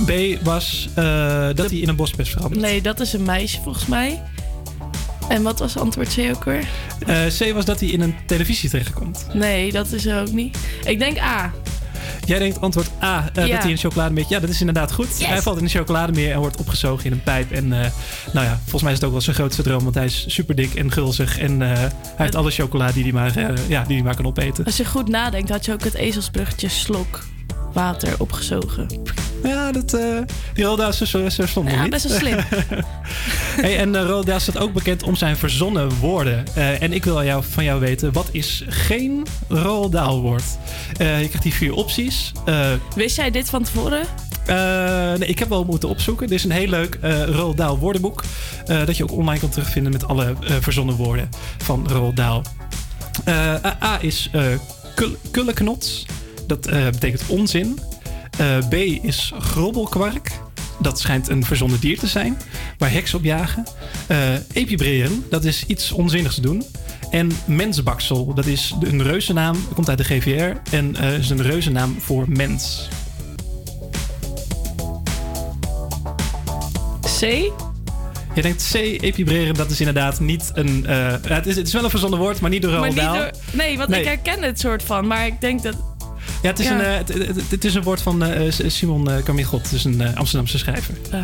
B 0.07 0.11
was 0.43 0.89
eh, 0.95 1.49
dat 1.55 1.71
hij 1.71 1.79
in 1.79 1.89
een 1.89 1.97
bosbes 1.97 2.31
verandert. 2.31 2.61
Nee, 2.61 2.83
dat 2.83 3.01
is 3.01 3.13
een 3.13 3.23
meisje 3.23 3.63
volgens 3.63 3.87
mij. 3.87 4.23
En 5.29 5.43
wat 5.43 5.59
was 5.59 5.77
antwoord 5.77 6.15
C 6.15 6.19
ook 6.35 6.45
weer? 6.45 6.69
Eh, 7.07 7.27
C 7.27 7.53
was 7.53 7.65
dat 7.65 7.81
hij 7.81 7.89
in 7.89 8.01
een 8.01 8.15
televisie 8.27 8.71
terechtkomt. 8.71 9.27
Nee, 9.33 9.73
dat 9.73 9.93
is 9.93 10.07
er 10.07 10.21
ook 10.21 10.33
niet. 10.33 10.59
Ik 10.85 10.99
denk 10.99 11.19
A. 11.19 11.53
Jij 12.25 12.39
denkt 12.39 12.61
antwoord 12.61 12.91
A, 13.03 13.19
eh, 13.19 13.25
Ja. 13.25 13.31
dat 13.33 13.59
hij 13.59 13.59
in 13.61 13.71
een 13.71 13.77
chocolademeer... 13.77 14.25
Ja, 14.29 14.41
dat 14.41 14.51
is 14.51 14.61
inderdaad 14.61 14.93
goed. 14.93 15.19
Yes. 15.19 15.27
Hij 15.27 15.43
valt 15.43 15.57
in 15.59 15.65
een 15.65 15.71
chocolademeer 15.71 16.33
en 16.33 16.39
wordt 16.39 16.57
opgezogen 16.57 17.05
in 17.05 17.13
een 17.13 17.23
pijp. 17.23 17.51
En 17.53 17.73
eh, 17.73 17.91
nou 18.33 18.47
ja, 18.47 18.59
volgens 18.63 18.83
mij 18.83 18.93
is 18.93 18.99
het 18.99 19.07
ook 19.07 19.13
wel 19.13 19.21
zijn 19.21 19.37
grootste 19.37 19.63
droom. 19.63 19.83
Want 19.83 19.95
hij 19.95 20.05
is 20.05 20.25
super 20.29 20.55
dik 20.55 20.75
en 20.75 20.93
gulzig. 20.93 21.39
En 21.39 21.63
eh, 21.63 21.69
hij 21.79 21.91
heeft 22.17 22.35
alle 22.35 22.51
chocola 22.51 22.93
die 22.93 23.03
hij 23.03 23.13
maar, 23.13 23.33
ja, 23.69 23.85
die 23.85 23.95
hij 23.97 24.05
maar 24.05 24.17
kan 24.17 24.27
opeten. 24.27 24.65
Als 24.65 24.77
je 24.77 24.85
goed 24.85 25.09
nadenkt, 25.09 25.51
had 25.51 25.65
je 25.65 25.73
ook 25.73 25.85
het 25.85 25.95
ezelsbruggetje 25.95 26.69
slok 26.69 27.21
water 27.77 28.15
opgezogen. 28.19 28.87
Ja, 29.43 29.73
dat, 29.73 29.95
eh 29.95 30.19
die 30.55 30.65
Roda 30.65 30.89
is 30.89 30.99
zo, 30.99 31.29
zo 31.29 31.47
stom 31.47 31.69
Ja, 31.69 31.81
niet. 31.83 31.91
best 31.91 32.09
wel 32.09 32.19
slim. 32.19 32.37
Hey, 33.61 33.79
en 33.79 33.95
uh, 33.95 34.03
Roda 34.03 34.39
staat 34.39 34.59
ook 34.59 34.73
bekend 34.73 35.03
om 35.03 35.17
zijn 35.17 35.37
verzonnen 35.37 35.99
woorden. 35.99 36.45
Eh, 36.55 36.83
en 36.83 36.93
ik 36.93 37.05
wil 37.05 37.25
jou, 37.25 37.45
van 37.51 37.65
jou 37.65 37.81
weten, 37.81 38.13
wat 38.13 38.29
is 38.33 38.65
geen 38.69 39.27
Roald 39.49 39.93
Dahl 39.93 40.21
woord? 40.21 40.43
Eh, 40.97 41.21
je 41.21 41.27
krijgt 41.29 41.43
hier 41.45 41.53
vier 41.53 41.73
opties. 41.75 42.33
Eh, 42.45 42.71
Wist 42.95 43.17
jij 43.17 43.31
dit 43.31 43.51
van 43.51 43.63
tevoren? 43.63 44.03
eh, 44.47 44.57
nee, 45.13 45.29
ik 45.29 45.39
heb 45.39 45.49
wel 45.49 45.65
moeten 45.65 45.89
opzoeken. 45.89 46.27
Dit 46.27 46.39
is 46.39 46.45
een 46.45 46.51
heel 46.51 46.69
leuk 46.69 46.99
eh 47.01 47.25
Roald 47.25 47.57
Dahl 47.57 47.77
woordenboek. 47.79 48.25
eh, 48.67 48.87
dat 48.87 48.97
je 48.97 49.03
ook 49.03 49.13
online 49.13 49.41
kan 49.41 49.49
terugvinden 49.49 49.93
met 49.93 50.09
alle 50.09 50.25
eh, 50.47 50.55
verzonnen 50.61 50.95
woorden 50.95 51.29
van 51.59 51.89
Roald 51.89 52.17
Dahl. 52.17 52.43
Eh, 53.25 53.35
A, 53.65 53.77
A 53.83 53.99
is 54.01 54.29
eh 54.33 54.43
kul- 54.95 55.17
kulleknots. 55.31 56.07
Dat 56.47 56.67
eh, 56.67 56.85
betekent 56.85 57.27
onzin. 57.27 57.79
Eh, 58.39 58.59
B 58.69 58.75
is 59.05 59.33
grobbelkwark. 59.39 60.31
Dat 60.81 61.01
schijnt 61.01 61.29
een 61.29 61.45
verzonnen 61.45 61.81
dier 61.81 61.99
te 61.99 62.07
zijn. 62.07 62.39
Waar 62.79 62.93
heksen 62.93 63.19
op 63.19 63.25
jagen. 63.25 63.65
Epibreren, 64.53 65.25
dat 65.31 65.45
is 65.45 65.65
iets 65.67 65.93
onzinnigs 65.93 66.37
doen. 66.37 66.65
En 67.11 67.31
mensbaksel, 67.47 68.35
dat 68.35 68.47
is 68.47 68.75
een 68.81 69.03
reuzennaam. 69.03 69.57
Komt 69.75 69.89
uit 69.89 69.99
de 69.99 70.05
GVR. 70.05 70.75
En 70.75 70.97
is 70.97 71.31
een 71.31 71.43
reuzennaam 71.43 71.97
voor 72.01 72.25
mens. 72.29 72.89
C? 77.01 77.21
Je 78.35 78.43
denkt 78.43 78.71
C, 78.73 78.75
epibreren, 78.75 79.55
dat 79.55 79.71
is 79.71 79.79
inderdaad 79.79 80.21
niet 80.21 80.51
een... 80.55 80.85
ja, 80.87 81.21
het, 81.23 81.47
is, 81.47 81.57
het 81.57 81.67
is 81.67 81.73
wel 81.73 81.85
een 81.85 81.91
verzonnen 81.91 82.19
woord, 82.19 82.41
maar 82.41 82.51
niet 82.51 82.63
door 82.63 82.73
Roald 82.73 82.95
nee, 83.53 83.77
want 83.77 83.89
Nee. 83.89 84.01
ik 84.01 84.07
herken 84.07 84.43
het 84.43 84.61
soort 84.61 84.83
van. 84.83 85.07
Maar 85.07 85.27
ik 85.27 85.41
denk 85.41 85.63
dat... 85.63 85.96
Ja, 86.43 86.49
het 86.49 86.59
is, 86.59 86.67
Ja. 86.67 86.73
Een, 86.79 86.81
eh, 86.85 86.97
het, 86.97 87.09
het- 87.37 87.51
het 87.51 87.65
is 87.65 87.75
een 87.75 87.83
woord 87.83 88.03
van 88.03 88.23
eh, 88.25 88.53
Simon 88.67 89.11
uh, 89.11 89.23
Kamigot. 89.25 89.63
Het 89.63 89.73
is 89.73 89.85
een 89.85 90.01
eh, 90.01 90.15
Amsterdamse 90.17 90.59
schrijver. 90.59 90.95
Ah. 91.13 91.19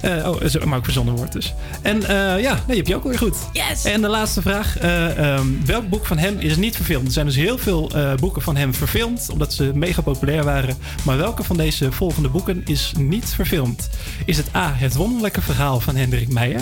Eh, 0.00 0.28
oh, 0.30 0.64
maar 0.64 0.78
ook 0.78 0.84
verzonnen 0.84 1.16
woord 1.16 1.32
dus. 1.32 1.54
En 1.82 2.02
eh, 2.02 2.42
ja, 2.42 2.62
nee, 2.66 2.76
heb 2.76 2.86
je 2.86 2.94
ook 2.94 3.04
weer 3.04 3.18
goed. 3.18 3.36
Yes! 3.52 3.84
En 3.84 4.00
de 4.00 4.08
laatste 4.08 4.42
vraag. 4.42 4.78
eh, 4.78 5.18
ehm, 5.34 5.46
welk 5.66 5.88
boek 5.88 6.06
van 6.06 6.18
hem 6.18 6.38
is 6.38 6.56
niet 6.56 6.76
verfilmd? 6.76 7.06
Er 7.06 7.12
zijn 7.12 7.26
dus 7.26 7.34
heel 7.36 7.58
veel 7.58 7.90
eh, 7.94 8.14
boeken 8.14 8.42
van 8.42 8.56
hem 8.56 8.74
verfilmd, 8.74 9.28
omdat 9.32 9.52
ze 9.52 9.70
mega 9.74 10.00
populair 10.02 10.44
waren. 10.44 10.76
Maar 11.04 11.16
welke 11.16 11.44
van 11.44 11.56
deze 11.56 11.92
volgende 11.92 12.28
boeken 12.28 12.62
is 12.64 12.92
niet 12.98 13.28
verfilmd? 13.34 13.88
Is 14.24 14.36
het 14.36 14.46
A, 14.54 14.72
Het 14.76 14.94
wonderlijke 14.94 15.40
verhaal 15.42 15.80
van 15.80 15.96
Hendrik 15.96 16.28
Meijer? 16.32 16.60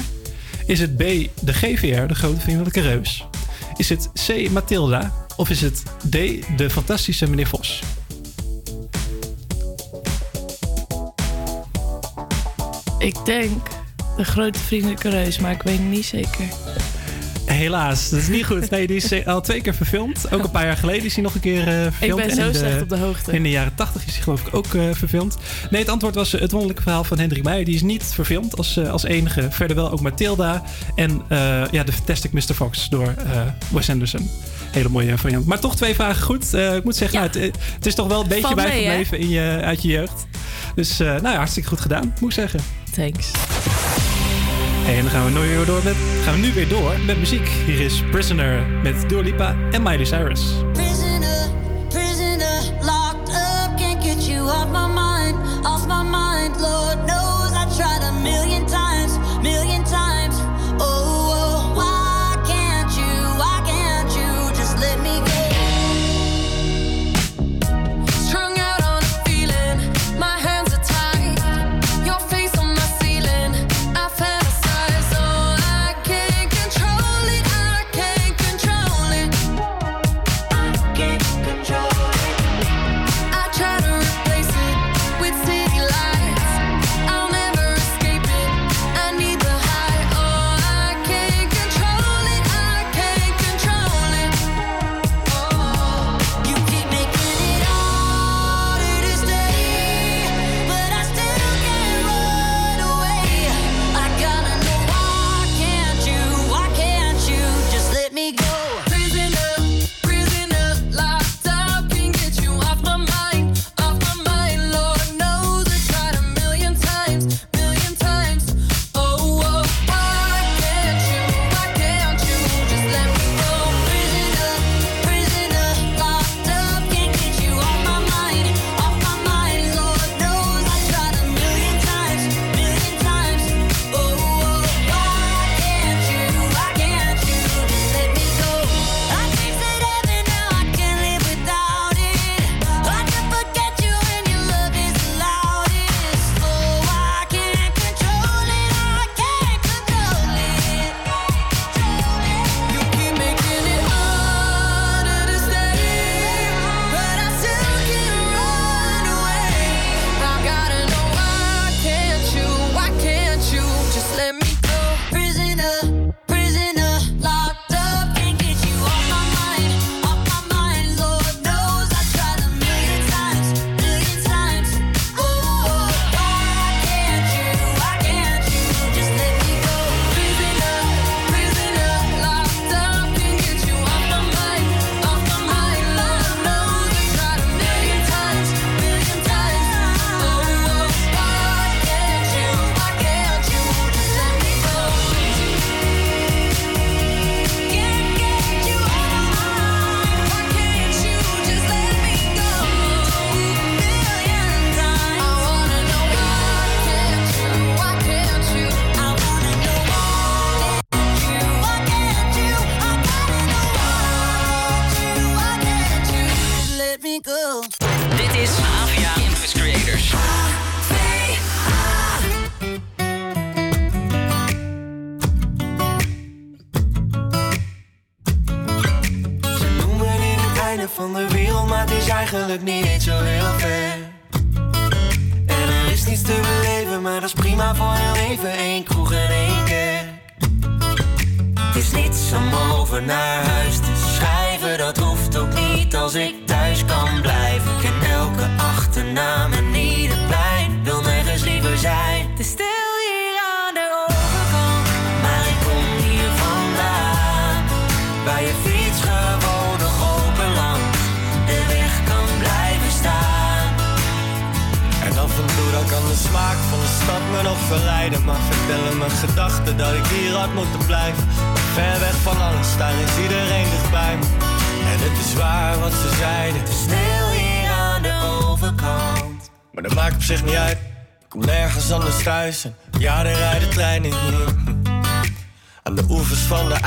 Is 0.67 0.81
het 0.81 0.97
B, 0.97 1.03
De 1.41 1.53
GVR, 1.53 2.07
de 2.07 2.15
grote 2.15 2.41
vriendelijke 2.41 2.81
reus? 2.81 3.27
Is 3.83 3.89
het 3.89 4.11
C, 4.27 4.51
Mathilda? 4.51 5.13
Of 5.37 5.51
is 5.51 5.61
het 5.61 5.83
D, 6.11 6.13
De 6.57 6.71
fantastische 6.71 7.29
meneer 7.29 7.47
Vos? 7.47 7.83
Ik 12.99 13.25
denk 13.25 13.67
de 14.17 14.25
grote 14.25 14.59
vriendelijke 14.59 15.09
reus, 15.09 15.39
maar 15.39 15.51
ik 15.51 15.63
weet 15.63 15.79
het 15.79 15.87
niet 15.87 16.05
zeker. 16.05 16.49
Helaas, 17.45 18.09
dat 18.11 18.21
is 18.21 18.29
niet 18.29 18.45
goed. 18.47 18.71
Nee, 18.71 18.87
die 18.87 18.97
is 18.97 19.13
eh, 19.13 19.27
al 19.27 19.41
twee 19.41 19.61
keer 19.61 19.75
verfilmd. 19.75 20.33
Ook 20.33 20.43
een 20.45 20.51
paar 20.51 20.65
jaar 20.65 20.77
geleden 20.77 21.05
is 21.05 21.15
hij 21.15 21.23
nog 21.23 21.35
een 21.35 21.41
keer 21.41 21.59
Ik 21.69 21.93
verfilmd. 21.93 22.17
ben 22.17 22.31
En 22.31 22.37
zo 22.37 22.51
de- 22.51 22.59
slecht 22.59 22.83
op 22.83 22.89
de 22.89 22.97
hoogte. 22.99 23.33
In 23.33 23.43
de 23.43 23.51
jaren 23.51 23.75
80 23.75 24.07
is 24.07 24.13
hij 24.15 24.23
geloof 24.23 24.47
ik 24.47 24.55
ook 24.55 24.75
eh, 24.75 24.83
verfilmd. 24.93 25.37
Nee, 25.71 25.81
het 25.81 25.91
antwoord 25.91 26.15
was 26.15 26.33
het 26.33 26.51
wonderlijke 26.51 26.83
verhaal 26.83 27.05
van 27.05 27.19
Hendrik 27.19 27.43
Meijer. 27.45 27.65
Die 27.65 27.75
is 27.75 27.83
niet 27.83 28.05
verfilmd 28.05 28.57
als, 28.57 28.79
als 28.79 29.05
enige. 29.05 29.49
Verder 29.51 29.77
wel 29.77 29.91
ook 29.91 30.01
Matilda. 30.01 30.63
En 30.95 31.23
ja, 31.71 31.85
The 31.85 31.93
Fantastic 31.93 32.33
Mr. 32.33 32.55
Fox 32.55 32.89
door 32.89 33.15
Wes 33.69 33.91
Anderson. 33.91 34.31
Hele 34.71 34.89
mooie 34.89 35.19
variant. 35.19 35.47
Maar 35.47 35.61
toch 35.61 35.77
twee 35.77 35.95
vragen 35.95 36.23
goed. 36.23 36.55
Ik 36.55 36.85
moet 36.85 36.97
zeggen, 36.97 37.21
Ja. 37.23 37.27
nou, 37.33 37.45
het, 37.45 37.57
het 37.75 37.87
is 37.87 37.95
toch 37.95 38.07
wel 38.09 38.21
een 38.23 38.29
beetje 38.29 38.55
bijgebleven 38.55 39.19
in 39.19 39.29
je, 39.29 39.61
uit 39.65 39.83
je 39.83 39.89
jeugd. 39.89 40.27
Dus 40.75 40.99
nou 40.99 41.23
ja, 41.23 41.35
hartstikke 41.37 41.69
goed 41.69 41.81
gedaan, 41.81 42.15
moet 42.21 42.29
ik 42.31 42.35
zeggen. 42.37 42.61
Thanks. 42.95 43.31
En 44.87 45.03
dan 45.03 45.11
gaan 45.11 45.25
we, 45.25 45.31
nu 45.31 45.39
weer 45.39 45.67
door 45.67 45.81
met, 45.85 45.97
gaan 46.25 46.35
we 46.35 46.41
nu 46.41 46.53
weer 46.53 46.69
door 46.69 47.01
met 47.07 47.19
muziek. 47.19 47.49
Hier 47.49 47.81
is 47.81 48.03
Prisoner 48.11 48.67
met 48.83 49.09
Dua 49.09 49.21
Lipa 49.21 49.57
en 49.71 49.83
Miley 49.83 50.05
Cyrus. 50.05 50.43
Prisoner, 50.73 51.51
prisoner, 51.89 52.63
locked 52.81 53.29
up, 53.29 53.77
can't 53.77 54.05
get 54.05 54.27
you 54.27 54.49
off 54.49 54.67
my 54.71 54.87
mind, 54.87 55.37
off 55.63 55.87
my 55.87 56.03
mind. 56.03 56.61
Lord 56.61 57.07
knows 57.07 57.51
I 57.53 57.65
tried 57.77 58.03
a 58.03 58.13
million 58.23 58.67
times, 58.67 59.19
million 59.43 59.82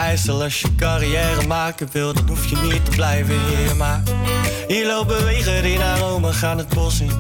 IJssel, 0.05 0.43
als 0.43 0.61
je 0.61 0.75
carrière 0.75 1.47
maken 1.47 1.87
wil, 1.91 2.13
dan 2.13 2.27
hoef 2.27 2.49
je 2.49 2.55
niet 2.55 2.85
te 2.85 2.91
blijven 2.91 3.35
hier. 3.47 3.75
Maar 3.75 4.03
hier 4.67 4.87
lopen 4.87 5.25
wegen 5.25 5.63
die 5.63 5.77
naar 5.77 5.99
Rome 5.99 6.33
gaan 6.33 6.57
het 6.57 6.69
bos 6.69 6.99
in. 6.99 7.11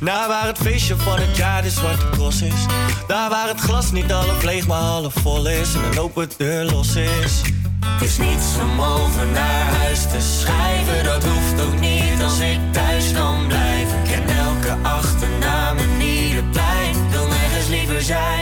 Naar 0.00 0.28
waar 0.28 0.46
het 0.46 0.58
feestje 0.58 0.96
van 0.96 1.18
het 1.18 1.36
jaar 1.36 1.62
de 1.62 1.70
zwarte 1.70 2.08
cross 2.10 2.42
is. 2.42 2.66
Daar 3.06 3.30
waar 3.30 3.48
het 3.48 3.60
glas 3.60 3.92
niet 3.92 4.10
half 4.10 4.42
leeg, 4.42 4.66
maar 4.66 4.80
half 4.80 5.14
vol 5.14 5.48
is. 5.48 5.74
En 5.74 5.84
een 5.84 5.98
open 5.98 6.28
deur 6.36 6.64
los 6.64 6.94
is. 6.96 7.40
Het 7.86 8.10
is 8.10 8.18
niets 8.18 8.46
om 8.62 8.80
over 8.80 9.26
naar 9.26 9.64
huis 9.64 10.02
te 10.02 10.20
schrijven, 10.38 11.04
dat 11.04 11.24
hoeft 11.24 11.62
ook 11.66 11.80
niet 11.80 12.22
als 12.22 12.38
ik 12.38 12.58
thuis 12.72 13.12
kan 13.12 13.46
blijven. 13.46 13.98
Ik 13.98 14.10
ken 14.10 14.36
elke 14.36 14.76
achternaam 14.82 15.76
en 15.78 16.00
ieder 16.00 16.44
plein, 16.44 17.10
wil 17.10 17.26
nergens 17.26 17.68
liever 17.68 18.02
zijn. 18.02 18.41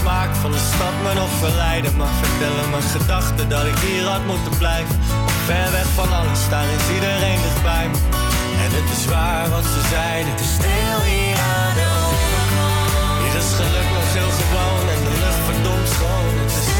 Smaak 0.00 0.34
van 0.42 0.52
de 0.52 0.62
stad 0.72 0.94
me 1.04 1.12
nog 1.14 1.32
verleiden. 1.44 1.96
Maar 1.96 2.14
vertellen 2.22 2.70
mijn 2.70 2.88
gedachten 2.96 3.48
dat 3.48 3.64
ik 3.72 3.78
hier 3.86 4.04
had 4.12 4.24
moeten 4.32 4.54
blijven. 4.62 4.96
Ver 5.46 5.68
weg 5.76 5.88
van 6.00 6.10
alles, 6.18 6.42
daar 6.52 6.68
is 6.78 6.86
iedereen 6.96 7.40
dichtbij 7.46 7.86
me. 7.92 7.98
En 8.64 8.70
het 8.78 8.88
is 8.96 9.04
waar 9.12 9.46
wat 9.54 9.66
ze 9.74 9.80
zeiden. 9.96 10.30
Het 10.32 10.40
is 10.46 10.52
stil 10.58 10.98
hier 11.10 11.38
aan 11.56 11.74
de 11.78 11.86
overkant. 12.06 13.20
Hier 13.22 13.36
is 13.42 13.50
geluk 13.60 13.88
nog 13.96 14.08
heel 14.16 14.32
gewoon 14.40 14.84
en 14.94 15.00
de 15.06 15.14
lucht 15.22 15.42
verdomd 15.48 15.88
schoon. 15.94 16.77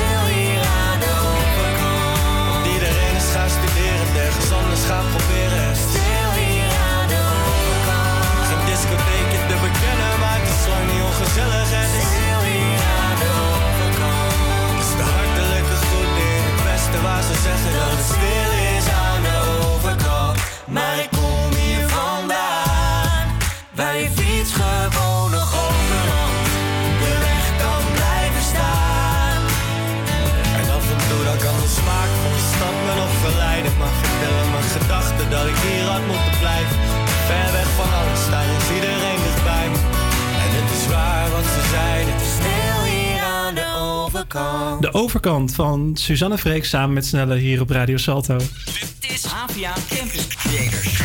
Overkant. 44.35 44.83
De 44.83 44.93
overkant 44.95 45.55
van 45.55 45.91
Suzanne 45.95 46.39
Freek 46.39 46.65
samen 46.65 46.93
met 46.93 47.07
Snelle 47.07 47.37
hier 47.37 47.61
op 47.61 47.71
Radio 47.71 47.97
Salto. 47.97 48.37
Dit 48.37 49.11
is 49.11 49.25
AVA 49.27 49.73
Campus 49.97 50.27
Creators. 50.29 51.01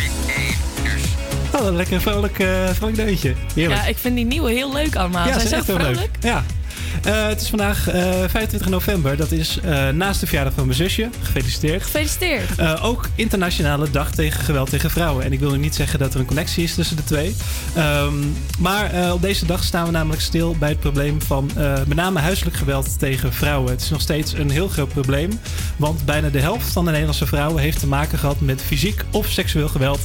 Oh, 1.55 1.65
een 1.65 1.75
lekker 1.75 2.01
vrolijk, 2.01 2.39
eh 2.39 2.69
vrolijk 2.69 2.97
deuntje. 2.97 3.33
Heerlijk. 3.55 3.81
Ja, 3.81 3.87
ik 3.87 3.97
vind 3.97 4.15
die 4.15 4.25
nieuwe 4.25 4.51
heel 4.51 4.73
leuk 4.73 4.95
allemaal. 4.95 5.27
Ja, 5.27 5.33
Zijn 5.33 5.41
ze 5.41 5.47
zo 5.47 5.55
echt 5.55 5.67
heel 5.67 5.77
leuk. 5.77 5.85
vrolijk? 5.85 6.11
Ja. 6.21 6.43
Eh, 7.03 7.27
het 7.27 7.41
is 7.41 7.49
vandaag 7.49 7.89
eh, 7.89 8.01
25 8.27 8.69
november. 8.69 9.17
Dat 9.17 9.31
is 9.31 9.59
eh, 9.59 9.89
naast 9.89 10.19
de 10.19 10.25
verjaardag 10.25 10.53
van 10.53 10.65
mijn 10.65 10.77
zusje. 10.77 11.09
Gefeliciteerd. 11.21 11.83
Gefeliciteerd. 11.83 12.55
Eh, 12.57 12.85
ook 12.85 13.09
Internationale 13.15 13.89
Dag 13.89 14.11
tegen 14.11 14.41
Geweld 14.41 14.69
tegen 14.69 14.89
Vrouwen. 14.89 15.25
En 15.25 15.31
ik 15.31 15.39
wil 15.39 15.51
nu 15.51 15.57
niet 15.57 15.75
zeggen 15.75 15.99
dat 15.99 16.13
er 16.13 16.19
een 16.19 16.25
connectie 16.25 16.63
is 16.63 16.75
tussen 16.75 16.95
de 16.95 17.03
twee. 17.03 17.35
Ehm, 17.75 18.13
maar 18.59 18.91
eh, 18.91 19.13
op 19.13 19.21
deze 19.21 19.45
dag 19.45 19.63
staan 19.63 19.85
we 19.85 19.91
namelijk 19.91 20.21
stil 20.21 20.55
bij 20.59 20.69
het 20.69 20.79
probleem 20.79 21.21
van 21.21 21.51
eh, 21.55 21.73
met 21.87 21.97
name 21.97 22.19
huiselijk 22.19 22.55
geweld 22.55 22.99
tegen 22.99 23.33
vrouwen. 23.33 23.71
Het 23.71 23.81
is 23.81 23.89
nog 23.89 24.01
steeds 24.01 24.33
een 24.33 24.49
heel 24.49 24.67
groot 24.67 24.89
probleem. 24.89 25.39
Want 25.77 26.05
bijna 26.05 26.29
de 26.29 26.39
helft 26.39 26.71
van 26.71 26.83
de 26.85 26.91
Nederlandse 26.91 27.25
vrouwen 27.25 27.61
heeft 27.61 27.79
te 27.79 27.87
maken 27.87 28.17
gehad 28.17 28.39
met 28.39 28.61
fysiek 28.61 29.03
of 29.11 29.27
seksueel 29.27 29.67
geweld. 29.67 29.99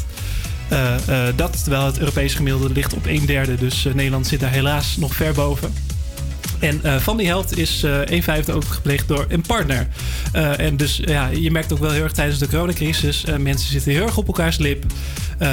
Eh, 0.69 1.29
eh, 1.29 1.37
dat 1.37 1.63
terwijl 1.63 1.85
het 1.85 1.99
Europees 1.99 2.35
gemiddelde 2.35 2.73
ligt 2.73 2.95
op 2.95 3.07
een 3.07 3.27
derde. 3.27 3.55
Dus 3.55 3.85
eh, 3.85 3.95
Nederland 3.95 4.27
zit 4.27 4.41
daar 4.41 4.51
helaas 4.51 4.97
nog 4.97 5.15
ver 5.15 5.33
boven. 5.33 5.75
En 6.59 6.81
eh, 6.83 6.97
van 6.97 7.17
die 7.17 7.27
helft 7.27 7.59
is 7.59 7.83
eh 7.83 8.01
een 8.05 8.23
vijfde 8.23 8.53
ook 8.53 8.65
gepleegd 8.65 9.09
door 9.09 9.27
een 9.29 9.41
partner. 9.41 9.89
Eh, 10.33 10.61
en 10.61 10.77
dus 10.77 11.01
ja, 11.05 11.29
je 11.29 11.51
merkt 11.51 11.73
ook 11.73 11.79
wel 11.79 11.91
heel 11.91 12.03
erg 12.03 12.13
tijdens 12.13 12.39
de 12.39 12.49
coronacrisis. 12.49 13.25
mensen 13.39 13.71
zitten 13.71 13.93
heel 13.93 14.03
erg 14.03 14.17
op 14.17 14.27
elkaars 14.27 14.59
lip. 14.59 14.85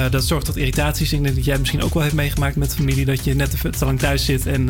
Dat 0.10 0.24
zorgt 0.24 0.46
tot 0.46 0.58
irritaties. 0.58 1.14
Ik 1.14 1.24
denk 1.24 1.36
dat 1.36 1.46
jij 1.46 1.58
misschien 1.58 1.84
ook 1.84 1.94
wel 1.94 2.04
heeft 2.04 2.16
meegemaakt 2.16 2.56
met 2.56 2.76
familie. 2.76 3.06
Dat 3.06 3.24
je 3.24 3.36
net 3.36 3.56
te, 3.78 3.86
lang 3.86 4.00
thuis 4.00 4.26
zit. 4.26 4.48
En 4.48 4.66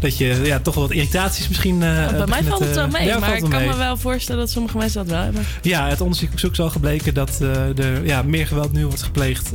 dat 0.00 0.18
je 0.18 0.40
ja, 0.44 0.58
toch 0.58 0.74
wel 0.74 0.82
wat 0.82 0.92
irritaties 0.92 1.48
misschien... 1.48 1.78
Bij 1.78 2.26
mij 2.28 2.42
valt 2.42 2.60
het 2.60 2.74
wel 2.74 2.88
mee, 2.88 3.06
Ja, 3.06 3.18
maar 3.18 3.34
ik 3.34 3.40
kan 3.40 3.50
mee. 3.50 3.68
me 3.68 3.76
wel 3.76 3.96
voorstellen 3.96 4.40
dat 4.40 4.50
sommige 4.50 4.76
mensen 4.76 5.02
dat 5.02 5.12
wel 5.12 5.22
hebben. 5.22 5.44
Ja, 5.62 5.88
het 5.88 6.00
onderzoek 6.00 6.30
is 6.34 6.60
al 6.60 6.70
gebleken 6.70 7.14
dat 7.14 7.40
er 7.40 8.06
ja, 8.06 8.22
meer 8.22 8.46
geweld 8.46 8.72
nu 8.72 8.86
wordt 8.86 9.02
gepleegd 9.02 9.50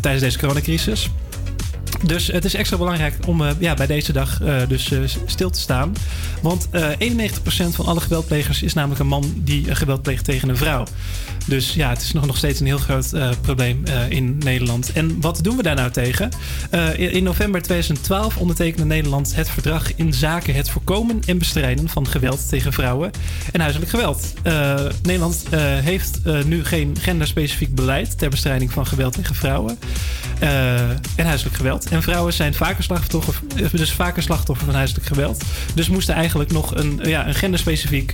tijdens 0.00 0.20
deze 0.20 0.38
coronacrisis. 0.38 1.10
Dus 2.02 2.26
het 2.26 2.44
is 2.44 2.54
extra 2.54 2.76
belangrijk 2.76 3.14
om 3.26 3.42
eh, 3.42 3.50
ja, 3.58 3.74
bij 3.74 3.86
deze 3.86 4.12
dag 4.12 4.42
eh, 4.42 4.56
dus 4.68 4.90
eh, 4.90 5.00
stil 5.26 5.50
te 5.50 5.60
staan. 5.60 5.92
Want 6.42 6.68
eh 6.70 6.90
91% 6.90 6.94
van 7.70 7.86
alle 7.86 8.00
geweldplegers 8.00 8.62
is 8.62 8.74
namelijk 8.74 9.00
een 9.00 9.06
man 9.06 9.32
die 9.36 9.74
geweld 9.74 10.02
pleegt 10.02 10.24
tegen 10.24 10.48
een 10.48 10.56
vrouw. 10.56 10.84
Dus 11.46 11.74
ja, 11.74 11.88
het 11.88 12.02
is 12.02 12.12
nog, 12.12 12.26
nog 12.26 12.36
steeds 12.36 12.60
een 12.60 12.66
heel 12.66 12.78
groot 12.78 13.12
eh, 13.12 13.30
probleem 13.40 13.84
eh, 13.84 14.10
in 14.10 14.38
Nederland. 14.38 14.92
En 14.92 15.20
wat 15.20 15.38
doen 15.44 15.56
we 15.56 15.62
daar 15.62 15.74
nou 15.74 15.90
tegen? 15.90 16.30
Eh, 16.70 17.14
in, 17.14 17.22
november 17.22 17.62
2012 17.62 18.36
ondertekende 18.36 18.86
Nederland 18.86 19.34
het 19.34 19.50
verdrag 19.50 19.94
in 19.94 20.14
zaken 20.14 20.54
het 20.54 20.70
voorkomen 20.70 21.20
en 21.26 21.38
bestrijden 21.38 21.88
van 21.88 22.06
geweld 22.06 22.48
tegen 22.48 22.72
vrouwen 22.72 23.10
en 23.52 23.60
huiselijk 23.60 23.90
geweld. 23.90 24.34
Nederland 25.02 25.44
heeft 25.82 26.20
nu 26.44 26.64
geen 26.64 26.96
genderspecifiek 27.00 27.74
beleid 27.74 28.18
ter 28.18 28.30
bestrijding 28.30 28.72
van 28.72 28.86
geweld 28.86 29.12
tegen 29.12 29.34
vrouwen 29.34 29.78
en 31.16 31.26
huiselijk 31.26 31.56
geweld. 31.56 31.88
En 31.88 32.02
vrouwen 32.02 32.32
zijn 32.32 32.54
vaker 32.54 32.82
slachtoffer, 32.82 33.34
dus 33.72 33.92
vaker 33.92 34.22
slachtoffer 34.22 34.66
van 34.66 34.74
huiselijk 34.74 35.06
geweld. 35.06 35.44
Dus 35.74 35.88
moest 35.88 36.08
er 36.08 36.14
eigenlijk 36.14 36.52
nog 36.52 36.74
een, 36.74 37.00
ja, 37.02 37.26
een 37.26 37.34
genderspecifiek 37.34 38.12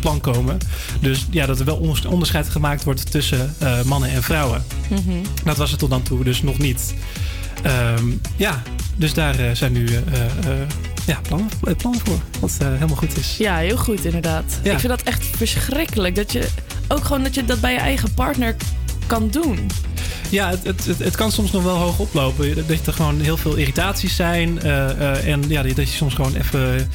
plan 0.00 0.20
komen. 0.20 0.58
Dus 1.00 1.26
ja, 1.30 1.46
dat 1.46 1.58
er 1.58 1.64
wel 1.64 1.76
onders- 1.76 2.04
onderscheid 2.04 2.48
gemaakt 2.48 2.73
wordt 2.82 3.10
tussen 3.10 3.54
eh, 3.58 3.82
mannen 3.82 4.10
en 4.10 4.22
vrouwen. 4.22 4.64
Mhm. 4.88 5.24
Dat 5.44 5.56
was 5.56 5.70
het 5.70 5.78
tot 5.78 5.90
dan 5.90 6.02
toe 6.02 6.24
dus 6.24 6.42
nog 6.42 6.58
niet. 6.58 6.94
Ehm, 7.62 8.04
ja, 8.36 8.62
dus 8.96 9.14
daar 9.14 9.38
eh, 9.38 9.50
zijn 9.52 9.72
nu 9.72 9.86
eh, 9.86 10.00
ja, 11.06 11.20
plannen, 11.22 11.48
plannen 11.76 12.00
voor. 12.04 12.18
Wat 12.40 12.56
helemaal 12.58 12.96
goed 12.96 13.16
is. 13.16 13.36
Ja, 13.38 13.56
heel 13.56 13.76
goed 13.76 14.04
inderdaad. 14.04 14.60
Ik 14.62 14.78
vind 14.78 14.88
dat 14.88 15.02
echt 15.02 15.26
verschrikkelijk. 15.36 16.14
Dat 16.14 16.32
je 16.32 16.48
ook 16.88 17.04
gewoon 17.04 17.22
dat 17.22 17.34
je 17.34 17.44
dat 17.44 17.60
bij 17.60 17.72
je 17.72 17.78
eigen 17.78 18.14
partner 18.14 18.56
kan 19.06 19.28
doen. 19.30 19.70
Ja, 20.30 20.50
het, 20.50 20.86
het, 20.86 20.98
het, 20.98 21.16
kan 21.16 21.32
soms 21.32 21.50
nog 21.50 21.62
wel 21.62 21.76
hoog 21.76 21.98
oplopen. 21.98 22.66
Dat 22.66 22.86
er 22.86 22.92
gewoon 22.92 23.20
heel 23.20 23.36
veel 23.36 23.54
irritaties 23.54 24.16
zijn. 24.16 24.60
En 24.62 25.42
ja, 25.48 25.62
dat 25.62 25.76
je 25.76 25.86
soms 25.86 26.14
gewoon 26.14 26.34
even 26.34 26.90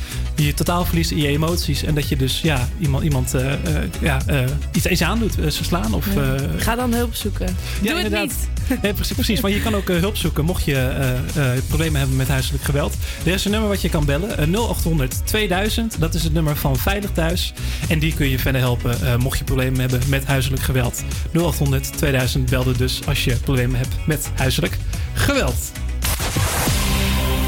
je 0.45 0.53
totaal 0.53 0.85
verliest 0.85 1.11
in 1.11 1.17
je 1.17 1.27
emoties. 1.27 1.83
En 1.83 1.95
dat 1.95 2.09
je 2.09 2.15
dus 2.15 2.41
ja, 2.41 2.69
iemand, 2.79 3.03
iemand 3.03 3.33
eh, 3.33 3.53
eh, 3.53 3.59
ja, 4.01 4.19
eh, 4.25 4.43
iets 4.71 4.85
eens 4.85 5.01
aandoet, 5.01 5.33
ze 5.33 5.63
slaan. 5.63 5.93
Of. 5.93 6.07
Ga 6.57 6.75
dan 6.75 6.93
hulp 6.93 7.15
zoeken. 7.15 7.55
Doe 7.81 7.93
het 7.93 8.21
niet. 8.21 8.33
Nee, 8.81 8.93
precies, 8.93 9.15
precies, 9.15 9.39
want 9.39 9.53
je 9.53 9.61
kan 9.61 9.75
ook 9.75 9.87
hulp 9.87 10.17
zoeken 10.17 10.45
mocht 10.45 10.65
je 10.65 10.93
problemen 11.67 11.99
hebben 11.99 12.17
met 12.17 12.27
huiselijk 12.27 12.63
geweld. 12.63 12.95
Er 13.25 13.33
is 13.33 13.45
een 13.45 13.51
nummer 13.51 13.69
wat 13.69 13.81
je 13.81 13.89
kan 13.89 14.05
bellen. 14.05 14.51
0800 14.51 15.21
2000. 15.25 15.99
Dat 15.99 16.13
is 16.13 16.23
het 16.23 16.33
nummer 16.33 16.55
van 16.55 16.77
Veilig 16.77 17.11
Thuis. 17.11 17.53
En 17.87 17.99
die 17.99 18.13
kun 18.13 18.29
je 18.29 18.39
verder 18.39 18.61
helpen 18.61 19.19
mocht 19.19 19.37
je 19.37 19.43
problemen 19.43 19.79
hebben 19.79 20.01
met 20.07 20.25
huiselijk 20.25 20.61
geweld. 20.61 21.03
0800 21.31 21.97
2000 21.97 22.49
belde 22.49 22.77
dus 22.77 23.01
als 23.07 23.23
je 23.23 23.35
problemen 23.35 23.77
hebt 23.77 23.95
met 24.05 24.29
huiselijk 24.35 24.77
geweld. 25.13 25.71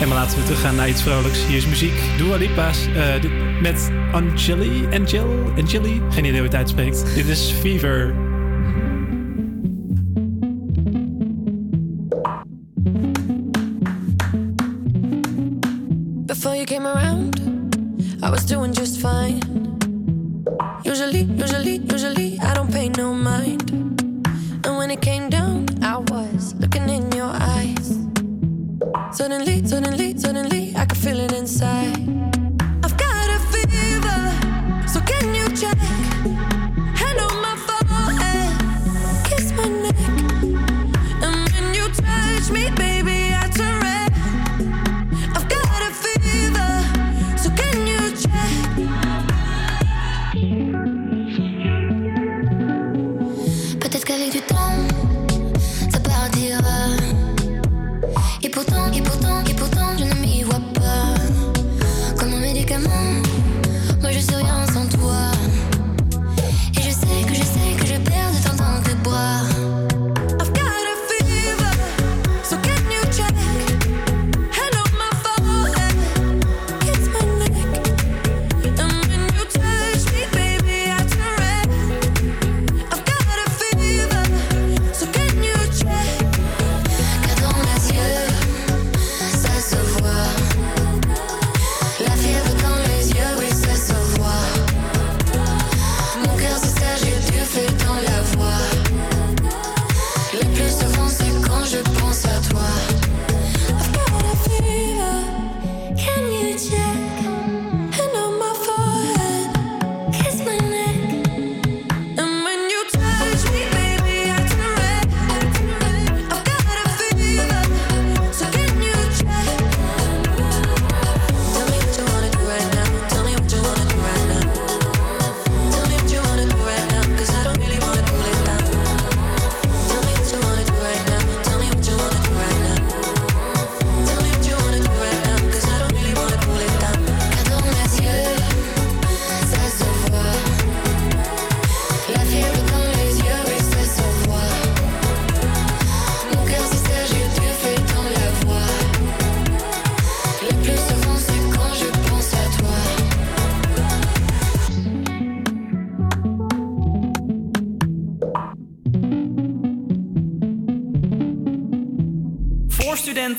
En 0.02 0.08
maar 0.08 0.18
laten 0.18 0.38
we 0.38 0.44
teruggaan 0.44 0.76
naar 0.76 0.90
iets 0.90 1.02
vrolijks. 1.02 1.46
Hier 1.46 1.58
is 1.58 1.66
muziek. 1.66 1.94
Dua 2.18 2.36
Lipa's 2.36 2.88
uh, 2.88 3.16
eh, 3.16 3.22
dit, 3.22 3.32
met 3.62 3.92
Angeli, 4.12 4.86
Angel, 4.94 5.28
Angeli. 5.58 6.02
Geen 6.10 6.26
idee 6.26 6.32
hoe 6.32 6.48
het 6.48 6.56
uitspreekt. 6.56 7.16
dit 7.16 7.28
is 7.28 7.52
Fever. 7.52 8.14
Before 16.26 16.56
you 16.56 16.66
came 16.66 16.88
around, 16.88 17.40
I 18.24 18.30
was 18.30 18.46
doing 18.46 18.78
just 18.78 18.98
fine. 18.98 19.38
Usually, 20.84 21.28
usually, 21.38 21.82
usually, 21.94 22.40
I 22.40 22.54
don't 22.54 22.72
pay 22.72 22.90
no 22.90 23.14
mind. 23.14 23.72
And 24.62 24.78
when 24.78 24.90
it 24.90 25.00
came 25.00 25.30
down. 25.30 25.41
Suddenly, 29.22 29.64
suddenly, 29.68 30.18
suddenly, 30.18 30.74
I 30.76 30.84
can 30.84 30.98
feel 30.98 31.20
it 31.20 31.32
inside. 31.32 32.01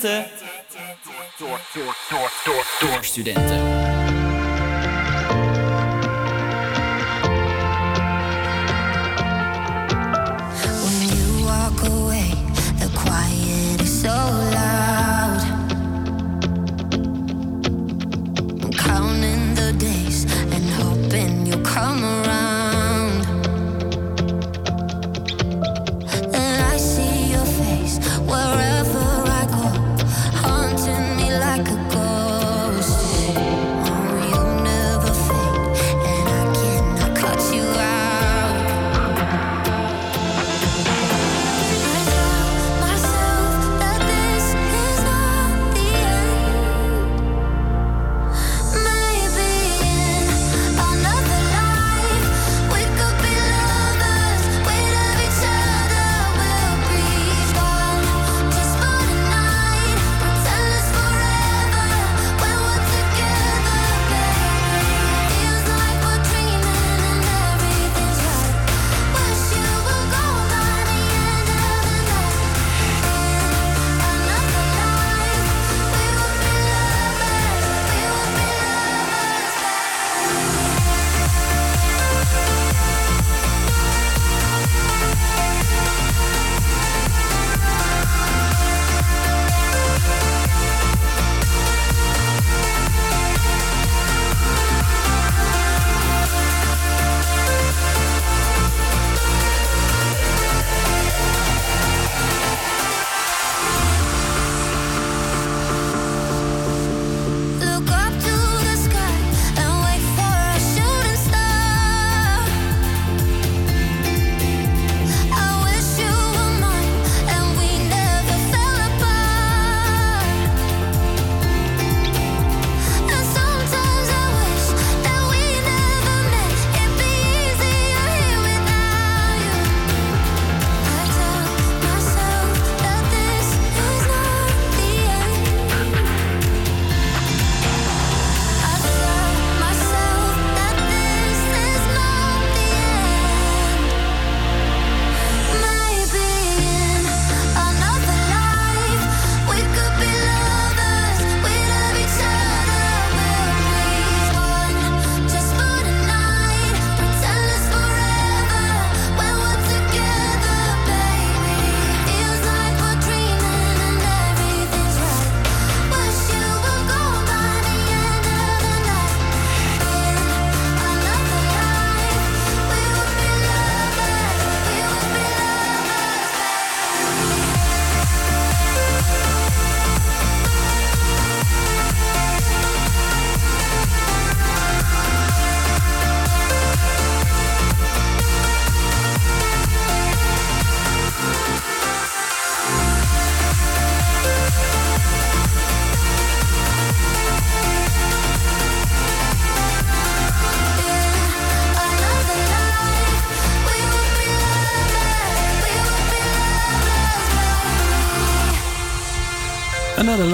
80 0.03 0.32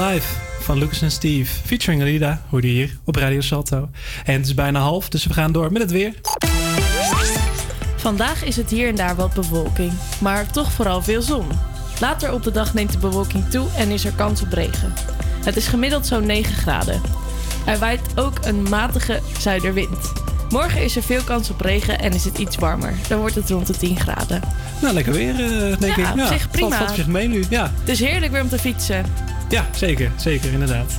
Life 0.07 0.27
van 0.59 0.77
Lucas 0.77 1.01
en 1.01 1.11
Steve. 1.11 1.51
Featuring 1.65 2.01
Alida, 2.01 2.41
hoorde 2.49 2.67
je 2.67 2.73
hier 2.73 2.97
op 3.03 3.15
Radio 3.15 3.41
Salto. 3.41 3.89
En 4.25 4.33
het 4.33 4.45
is 4.45 4.53
bijna 4.53 4.79
half, 4.79 5.09
dus 5.09 5.25
we 5.25 5.33
gaan 5.33 5.51
door 5.51 5.71
met 5.71 5.81
het 5.81 5.91
weer. 5.91 6.13
Vandaag 7.95 8.43
is 8.43 8.55
het 8.55 8.69
hier 8.69 8.87
en 8.87 8.95
daar 8.95 9.15
wat 9.15 9.33
bewolking, 9.33 9.91
maar 10.19 10.51
toch 10.51 10.71
vooral 10.71 11.01
veel 11.01 11.21
zon. 11.21 11.45
Later 11.99 12.33
op 12.33 12.43
de 12.43 12.51
dag 12.51 12.73
neemt 12.73 12.91
de 12.91 12.97
bewolking 12.97 13.49
toe 13.49 13.67
en 13.77 13.89
is 13.89 14.05
er 14.05 14.11
kans 14.11 14.41
op 14.41 14.51
regen. 14.53 14.93
Het 15.43 15.55
is 15.55 15.67
gemiddeld 15.67 16.07
zo'n 16.07 16.25
9 16.25 16.53
graden. 16.53 17.01
Er 17.65 17.79
waait 17.79 18.01
ook 18.15 18.45
een 18.45 18.63
matige 18.69 19.19
zuiderwind. 19.39 20.11
Morgen 20.49 20.83
is 20.83 20.95
er 20.95 21.03
veel 21.03 21.21
kans 21.21 21.49
op 21.49 21.61
regen 21.61 21.99
en 21.99 22.13
is 22.13 22.25
het 22.25 22.37
iets 22.37 22.55
warmer. 22.55 22.93
Dan 23.07 23.19
wordt 23.19 23.35
het 23.35 23.49
rond 23.49 23.67
de 23.67 23.77
10 23.77 23.99
graden. 23.99 24.41
Nou, 24.81 24.93
lekker 24.93 25.13
weer, 25.13 25.29
eh, 25.33 25.77
denk 25.79 25.95
Ja, 25.95 26.13
ik. 26.13 26.19
op 26.21 26.27
zich 26.27 26.49
prima. 26.49 26.67
Valt, 26.67 26.77
valt 26.79 26.89
op 26.89 26.95
zich 26.95 27.07
mee 27.07 27.27
nu, 27.27 27.43
ja. 27.49 27.71
Het 27.79 27.89
is 27.89 27.99
heerlijk 27.99 28.31
weer 28.31 28.41
om 28.41 28.49
te 28.49 28.59
fietsen. 28.59 29.05
Ja, 29.49 29.69
zeker. 29.73 30.11
Zeker, 30.15 30.51
inderdaad. 30.51 30.97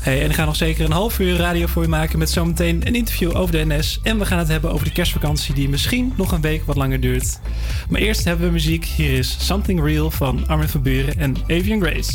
Hey, 0.00 0.22
en 0.22 0.30
ik 0.30 0.34
ga 0.34 0.44
nog 0.44 0.56
zeker 0.56 0.84
een 0.84 0.92
half 0.92 1.18
uur 1.18 1.36
radio 1.36 1.66
voor 1.66 1.82
je 1.82 1.88
maken 1.88 2.18
met 2.18 2.30
zometeen 2.30 2.86
een 2.86 2.94
interview 2.94 3.36
over 3.36 3.52
de 3.52 3.64
NS. 3.74 4.00
En 4.02 4.18
we 4.18 4.26
gaan 4.26 4.38
het 4.38 4.48
hebben 4.48 4.72
over 4.72 4.86
de 4.86 4.92
kerstvakantie 4.92 5.54
die 5.54 5.68
misschien 5.68 6.12
nog 6.16 6.32
een 6.32 6.40
week 6.40 6.64
wat 6.64 6.76
langer 6.76 7.00
duurt. 7.00 7.40
Maar 7.88 8.00
eerst 8.00 8.24
hebben 8.24 8.46
we 8.46 8.52
muziek. 8.52 8.84
Hier 8.84 9.18
is 9.18 9.36
Something 9.40 9.82
Real 9.82 10.10
van 10.10 10.48
Armin 10.48 10.68
van 10.68 10.82
Buren 10.82 11.18
en 11.18 11.36
Avian 11.48 11.80
Grace. 11.80 12.12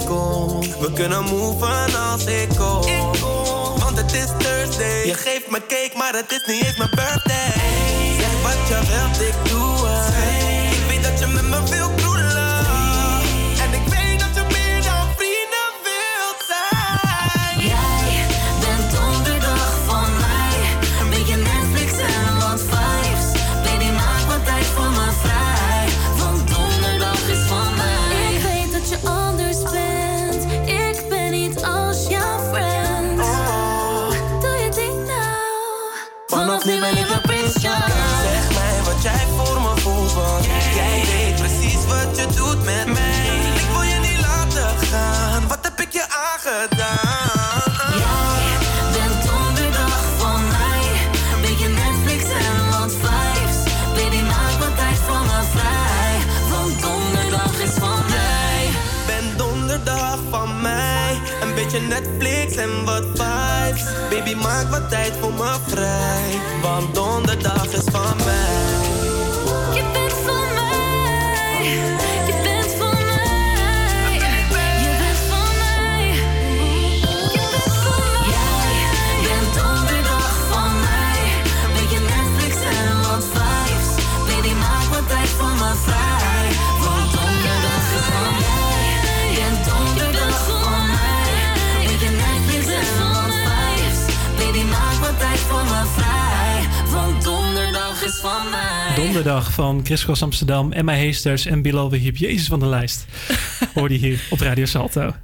Ik 0.00 0.06
kom. 0.06 0.60
We 0.60 0.92
kunnen 0.94 1.24
moven 1.24 1.94
als 2.10 2.24
ik 2.24 2.48
kom. 2.48 2.82
Want 3.78 3.96
het 3.96 4.12
is 4.12 4.26
Thursday. 4.38 5.06
Je 5.06 5.14
geeft 5.14 5.50
me 5.50 5.60
cake, 5.68 5.90
maar 5.96 6.14
het 6.14 6.32
is 6.32 6.46
niet 6.46 6.64
eens 6.64 6.76
mijn 6.76 6.90
birthday. 6.90 7.52
Zeg 8.18 8.42
wat 8.42 8.68
je 8.68 8.78
wilt, 8.88 9.20
ik 9.20 9.50
doe. 9.50 9.66
Netflix 61.88 62.56
en 62.56 62.84
wat 62.84 63.04
vibes. 63.14 63.84
Baby, 64.10 64.34
maak 64.34 64.70
wat 64.70 64.88
tijd 64.88 65.12
voor 65.20 65.32
me 65.32 65.56
vrij. 65.66 66.40
Want 66.62 66.94
donderdag 66.94 67.72
is 67.72 67.84
van 98.30 98.50
mij. 98.50 98.94
Donderdag 98.94 99.52
van 99.52 99.80
Chris 99.84 100.04
Cross 100.04 100.22
Amsterdam, 100.22 100.72
Emma 100.72 100.92
Heesters 100.92 101.46
en 101.46 101.62
Bilal 101.62 101.90
Wahib. 101.90 102.16
Jezus 102.16 102.46
van 102.46 102.58
de 102.58 102.66
lijst. 102.66 103.06
Hoor 103.74 103.88
die 103.88 103.98
hier 103.98 104.26
op 104.30 104.40
Radio 104.40 104.64
Salto. 104.64 105.14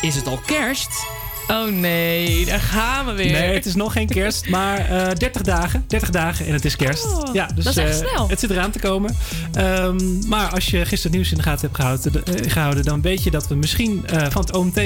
Is 0.00 0.16
het 0.16 0.26
al 0.26 0.38
kerst? 0.46 1.06
Oh 1.50 1.72
nee, 1.72 2.44
daar 2.44 2.60
gaan 2.60 3.06
we 3.06 3.12
weer. 3.12 3.32
Nee, 3.32 3.54
het 3.54 3.66
is 3.66 3.74
nog 3.74 3.92
geen 3.92 4.08
kerst, 4.08 4.48
maar 4.48 4.78
eh 4.78 5.14
30 5.14 5.42
dagen. 5.42 5.84
30 5.86 6.10
dagen 6.10 6.46
en 6.46 6.52
het 6.52 6.64
is 6.64 6.76
kerst. 6.76 7.06
Oh, 7.06 7.34
ja, 7.34 7.46
dus 7.54 7.64
dat 7.64 7.76
is 7.76 7.82
echt 7.84 8.02
eh, 8.02 8.08
snel. 8.08 8.28
het 8.28 8.40
zit 8.40 8.50
eraan 8.50 8.70
te 8.70 8.78
komen. 8.78 9.16
Ehm, 9.52 10.28
maar 10.28 10.50
als 10.50 10.66
je 10.66 10.78
gisteren 10.78 11.02
het 11.02 11.12
nieuws 11.12 11.30
in 11.30 11.36
de 11.36 11.42
gaten 11.42 11.60
hebt 11.60 11.76
gehouden, 11.76 12.24
eh, 12.24 12.52
gehouden 12.52 12.84
dan 12.84 13.02
weet 13.02 13.22
je 13.22 13.30
dat 13.30 13.48
we 13.48 13.54
misschien 13.54 14.04
van 14.30 14.42
het 14.42 14.56
OMT 14.56 14.80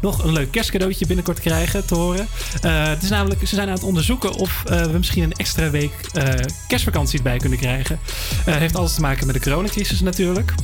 nog 0.00 0.24
een 0.24 0.32
leuk 0.32 0.50
kerstcadeautje 0.50 1.06
binnenkort 1.06 1.40
krijgen 1.40 1.86
te 1.86 1.94
horen. 1.94 2.26
Het 2.60 3.02
is 3.02 3.08
namelijk, 3.08 3.48
ze 3.48 3.54
zijn 3.54 3.68
aan 3.68 3.74
het 3.74 3.82
onderzoeken 3.82 4.34
of 4.34 4.62
we 4.64 4.96
misschien 4.96 5.22
een 5.22 5.32
extra 5.32 5.70
week 5.70 5.92
kerstvakantie 6.68 7.18
erbij 7.18 7.38
kunnen 7.38 7.58
krijgen. 7.58 7.98
Heeft 8.44 8.76
alles 8.76 8.94
te 8.94 9.00
maken 9.00 9.26
met 9.26 9.34
de 9.34 9.40
coronacrisis 9.40 10.00
natuurlijk. 10.00 10.54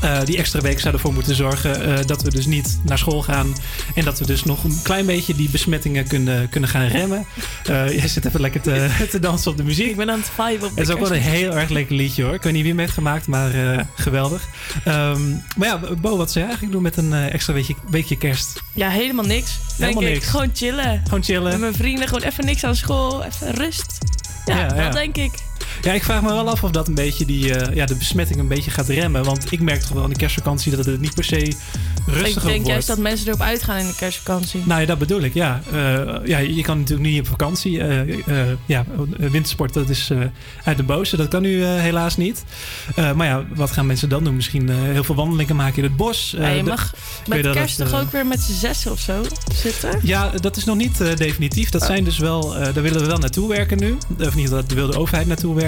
Eh, 0.00 0.24
die 0.24 0.36
extra 0.36 0.60
week 0.60 0.80
zou 0.80 0.94
ervoor 0.94 1.12
moeten 1.12 1.34
zorgen 1.34 1.84
eh, 1.84 2.04
dat 2.06 2.22
we 2.22 2.30
dus 2.30 2.46
niet 2.46 2.78
naar 2.82 2.98
school 2.98 3.22
gaan. 3.22 3.54
En 3.94 4.04
dat 4.04 4.18
we 4.18 4.26
dus 4.26 4.44
nog 4.44 4.64
een 4.64 4.78
klein 4.82 5.06
beetje 5.06 5.34
die 5.34 5.50
besmettingen 5.50 6.06
kunnen, 6.06 6.48
kunnen 6.48 6.70
gaan 6.70 6.86
remmen. 6.86 7.26
Eh 7.64 7.90
jij 7.90 8.08
zit 8.08 8.24
even 8.24 8.40
lekker 8.40 8.60
te, 8.60 8.88
te 9.10 9.18
dansen 9.18 9.50
op 9.50 9.56
de 9.56 9.62
muziek. 9.62 9.90
Ik 9.90 9.96
ben 9.96 10.10
aan 10.10 10.18
het 10.18 10.30
vibe 10.34 10.64
op 10.64 10.70
Het 10.70 10.88
is 10.88 10.94
ook 10.94 11.00
wel 11.00 11.14
een 11.14 11.22
heel 11.22 11.56
erg 11.56 11.68
lekker 11.68 11.96
liedje 11.96 12.22
hoor. 12.22 12.34
Ik 12.34 12.42
weet 12.42 12.52
niet 12.52 12.62
wie 12.62 12.70
hem 12.70 12.80
heeft 12.80 12.92
gemaakt, 12.92 13.26
maar 13.26 13.50
geweldig. 13.94 14.48
Ehm, 14.84 15.30
maar 15.56 15.68
ja, 15.68 15.80
Bo, 16.00 16.16
wat 16.16 16.32
zou 16.32 16.44
je 16.44 16.50
eigenlijk 16.50 16.72
doen 16.72 16.82
met 16.82 16.96
een 16.96 17.12
extra 17.12 17.52
weekje, 17.52 17.74
weekje 17.90 18.16
kerst? 18.16 18.62
Ja, 18.72 18.88
helemaal 18.88 19.24
niks. 19.24 19.58
Helemaal 19.76 20.00
denk 20.00 20.12
niks. 20.12 20.24
Ik. 20.24 20.30
Gewoon 20.30 20.50
chillen. 20.54 21.02
Gewoon 21.04 21.22
chillen. 21.22 21.50
Met 21.50 21.60
mijn 21.60 21.74
vrienden, 21.74 22.08
gewoon 22.08 22.22
even 22.22 22.44
niks 22.44 22.64
aan 22.64 22.76
school. 22.76 23.24
Even 23.24 23.50
rust. 23.54 23.98
Ja, 24.44 24.58
Ja, 24.58 24.68
dat 24.68 24.76
ja. 24.76 24.90
denk 24.90 25.16
ik. 25.16 25.32
Ja, 25.82 25.92
ik 25.92 26.02
vraag 26.02 26.22
me 26.22 26.28
wel 26.28 26.48
af 26.48 26.62
of 26.64 26.70
dat 26.70 26.88
een 26.88 26.94
beetje 26.94 27.24
die, 27.24 27.54
eh, 27.54 27.74
ja, 27.74 27.86
de 27.86 27.94
besmetting 27.94 28.40
een 28.40 28.48
beetje 28.48 28.70
gaat 28.70 28.88
remmen. 28.88 29.24
Want 29.24 29.52
ik 29.52 29.60
merk 29.60 29.80
toch 29.80 29.90
wel 29.90 30.04
in 30.04 30.10
de 30.10 30.16
kerstvakantie 30.16 30.76
dat 30.76 30.86
het 30.86 31.00
niet 31.00 31.14
per 31.14 31.24
se 31.24 31.52
rustiger 32.06 32.26
ik 32.26 32.34
denk 32.34 32.44
wordt. 32.46 32.66
juist 32.66 32.86
dat 32.86 32.98
mensen 32.98 33.26
erop 33.26 33.40
uitgaan 33.40 33.78
in 33.78 33.86
de 33.86 33.94
kerstvakantie. 33.94 34.62
Nou 34.64 34.80
ja, 34.80 34.86
dat 34.86 34.98
bedoel 34.98 35.20
ik, 35.20 35.34
ja. 35.34 35.62
Eh, 35.72 35.80
ja 36.24 36.38
je 36.38 36.62
kan 36.62 36.78
natuurlijk 36.78 37.08
niet 37.08 37.20
op 37.20 37.26
vakantie. 37.26 37.80
Eh, 37.80 38.42
ja, 38.66 38.84
wintersport, 39.18 39.72
dat 39.74 39.88
is 39.88 40.10
uit 40.64 40.76
de 40.76 40.82
boze. 40.82 41.16
Dat 41.16 41.28
kan 41.28 41.42
nu 41.42 41.64
helaas 41.64 42.16
niet. 42.16 42.44
Maar 42.96 43.26
ja, 43.26 43.44
wat 43.54 43.70
gaan 43.70 43.86
mensen 43.86 44.08
dan 44.08 44.24
doen? 44.24 44.34
Misschien 44.34 44.70
heel 44.70 45.04
veel 45.04 45.14
wandelingen 45.14 45.56
maken 45.56 45.76
in 45.76 45.84
het 45.84 45.96
bos. 45.96 46.34
Ja, 46.36 46.48
je 46.48 46.62
mag 46.62 46.94
met 47.26 47.42
dat 47.42 47.54
kerst 47.54 47.78
toch 47.78 48.00
ook 48.00 48.12
weer 48.12 48.26
met 48.26 48.40
z'n 48.40 48.52
zessen 48.52 48.90
of 48.90 49.00
zo 49.00 49.22
zitten? 49.54 50.00
Ja, 50.02 50.30
dat 50.40 50.56
is 50.56 50.64
nog 50.64 50.76
niet 50.76 50.98
definitief. 51.16 51.70
Dat 51.70 51.82
zijn 51.82 52.04
dus 52.04 52.18
wel, 52.18 52.48
daar 52.48 52.82
willen 52.82 53.00
we 53.00 53.06
wel 53.06 53.18
naartoe 53.18 53.48
werken 53.48 53.78
nu. 53.78 53.96
Of 54.18 54.34
niet, 54.34 54.50
daar 54.50 54.62
wil 54.66 54.86
de 54.86 54.98
overheid 54.98 55.26
naartoe 55.26 55.54
werken. 55.54 55.63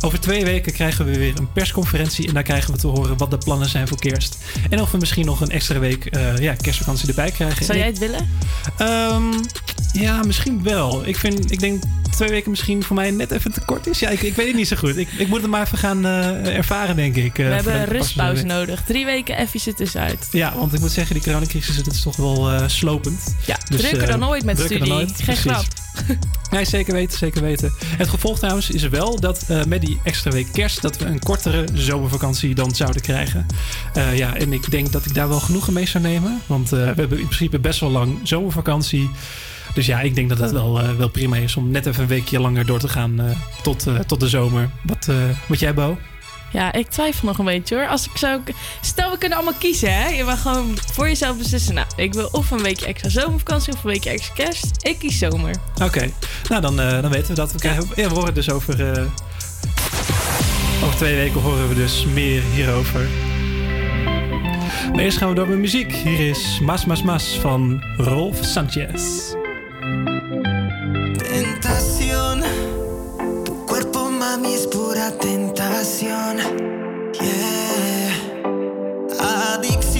Over 0.00 0.20
twee 0.20 0.44
weken 0.44 0.72
krijgen 0.72 1.04
we 1.04 1.18
weer 1.18 1.32
een 1.38 1.52
persconferentie. 1.52 2.28
En 2.28 2.34
daar 2.34 2.42
krijgen 2.42 2.72
we 2.72 2.78
te 2.78 2.86
horen 2.86 3.16
wat 3.16 3.30
de 3.30 3.38
plannen 3.38 3.68
zijn 3.68 3.88
voor 3.88 3.98
kerst. 3.98 4.36
En 4.70 4.80
of 4.80 4.90
we 4.90 4.98
misschien 4.98 5.26
nog 5.26 5.40
een 5.40 5.50
extra 5.50 5.78
week 5.78 6.04
eh, 6.06 6.38
ja, 6.38 6.54
kerstvakantie 6.54 7.08
erbij 7.08 7.30
krijgen. 7.30 7.64
Zou 7.64 7.78
jij 7.78 7.86
het 7.86 7.98
willen? 7.98 8.28
Ehm, 8.78 9.22
ja, 9.92 10.22
misschien 10.22 10.62
wel. 10.62 11.06
Ik, 11.06 11.16
vind, 11.16 11.50
ik 11.52 11.60
denk 11.60 11.82
twee 12.10 12.28
weken 12.28 12.50
misschien 12.50 12.82
voor 12.82 12.96
mij 12.96 13.10
net 13.10 13.30
even 13.30 13.52
te 13.52 13.60
kort 13.60 13.86
is. 13.86 13.98
Ja, 13.98 14.08
ik, 14.08 14.22
ik 14.22 14.34
weet 14.36 14.46
het 14.46 14.56
niet 14.56 14.68
zo 14.68 14.76
goed. 14.76 14.96
Ik, 14.96 15.08
ik 15.18 15.28
moet 15.28 15.40
het 15.42 15.50
maar 15.50 15.62
even 15.66 15.78
gaan 15.78 16.06
eh, 16.06 16.56
ervaren, 16.56 16.96
denk 16.96 17.16
ik. 17.16 17.38
eh, 17.38 17.46
We 17.46 17.52
hebben 17.54 17.84
rustpauze 17.84 18.44
nodig. 18.44 18.82
Drie 18.86 19.04
weken 19.04 19.38
even 19.38 19.74
tussenuit. 19.74 20.28
Ja, 20.30 20.54
want 20.56 20.72
ik 20.72 20.80
moet 20.80 20.90
zeggen, 20.90 21.14
die 21.14 21.24
coronacrisis 21.24 21.76
dat 21.76 21.94
is 21.94 22.02
toch 22.02 22.16
wel 22.16 22.68
slopend. 22.68 23.36
Ja, 23.46 23.56
drukker 23.68 24.02
eh, 24.02 24.08
dan 24.08 24.28
ooit 24.28 24.44
met 24.44 24.58
studie. 24.58 25.06
Geen 25.22 25.36
grap. 25.36 25.64
Nee, 26.50 26.64
zeker 26.64 26.92
weten, 26.92 27.18
zeker 27.18 27.42
weten. 27.42 27.72
Het 27.78 28.08
gevolg 28.08 28.38
trouwens 28.38 28.70
is 28.70 28.88
wel 28.88 29.20
dat 29.20 29.44
eh, 29.48 29.64
met 29.64 29.80
die 29.80 30.00
extra 30.04 30.30
week 30.30 30.52
kerst... 30.52 30.82
dat 30.82 30.98
we 30.98 31.04
een 31.04 31.18
kortere 31.18 31.64
zomervakantie 31.74 32.54
dan 32.54 32.74
zouden 32.74 33.02
krijgen. 33.02 33.46
Eh, 33.92 34.16
ja, 34.16 34.36
en 34.36 34.52
ik 34.52 34.70
denk 34.70 34.92
dat 34.92 35.04
ik 35.04 35.14
daar 35.14 35.28
wel 35.28 35.40
genoegen 35.40 35.72
mee 35.72 35.86
zou 35.86 36.04
nemen. 36.04 36.40
Want 36.46 36.72
eh, 36.72 36.78
we 36.78 36.84
hebben 36.84 37.18
in 37.18 37.26
principe 37.26 37.58
best 37.58 37.80
wel 37.80 37.90
lang 37.90 38.18
zomervakantie. 38.22 39.10
Dus 39.74 39.86
ja, 39.86 40.00
ik 40.00 40.14
denk 40.14 40.28
dat 40.28 40.38
dat 40.38 40.52
wel, 40.52 40.96
wel 40.96 41.08
prima 41.08 41.36
is... 41.36 41.56
om 41.56 41.70
net 41.70 41.86
even 41.86 42.02
een 42.02 42.08
weekje 42.08 42.40
langer 42.40 42.66
door 42.66 42.78
te 42.78 42.88
gaan 42.88 43.20
tot, 43.62 43.86
tot 44.06 44.20
de 44.20 44.28
zomer. 44.28 44.70
Wat, 44.82 45.10
wat 45.48 45.60
jij, 45.60 45.74
Bo? 45.74 45.98
Ja, 46.56 46.72
ik 46.72 46.88
twijfel 46.88 47.26
nog 47.28 47.38
een 47.38 47.44
beetje 47.44 47.74
hoor. 47.76 47.88
Als 47.88 48.04
ik 48.04 48.16
zou... 48.16 48.40
Stel, 48.80 49.10
we 49.10 49.18
kunnen 49.18 49.38
allemaal 49.38 49.58
kiezen, 49.58 49.94
hè? 49.94 50.08
Je 50.08 50.24
mag 50.24 50.42
gewoon 50.42 50.78
voor 50.92 51.08
jezelf 51.08 51.36
beslissen. 51.36 51.74
Nou, 51.74 51.86
ik 51.96 52.14
wil 52.14 52.28
of 52.32 52.50
een 52.50 52.62
weekje 52.62 52.86
extra 52.86 53.08
zomervakantie 53.08 53.72
of 53.72 53.84
een 53.84 53.90
weekje 53.90 54.10
extra 54.10 54.34
kerst. 54.34 54.70
Ik 54.82 54.98
kies 54.98 55.18
zomer. 55.18 55.54
Oké, 55.82 56.10
nou 56.48 56.62
dan, 56.62 56.80
eh, 56.80 57.02
dan 57.02 57.10
weten 57.10 57.28
we 57.28 57.34
dat. 57.34 57.52
We, 57.52 57.58
krijgen, 57.58 57.88
ja, 57.96 58.08
we 58.08 58.14
horen 58.14 58.34
dus 58.34 58.50
over... 58.50 58.92
eh, 58.92 59.04
over 60.82 60.96
twee 60.96 61.14
weken 61.14 61.40
horen 61.40 61.68
we 61.68 61.74
dus 61.74 62.04
meer 62.04 62.42
hierover. 62.54 63.08
Maar 64.92 65.04
eerst 65.04 65.18
gaan 65.18 65.28
we 65.28 65.34
door 65.34 65.48
met 65.48 65.58
muziek. 65.58 65.92
Hier 65.92 66.28
is 66.28 66.58
Mas 66.62 66.84
Mas 66.84 67.02
Mas 67.02 67.38
van 67.40 67.82
Rolf 67.96 68.38
Sanchez. 68.44 69.34
Tentación. 75.12 76.38
Yeah. 77.20 78.12
Adicción, 79.54 79.95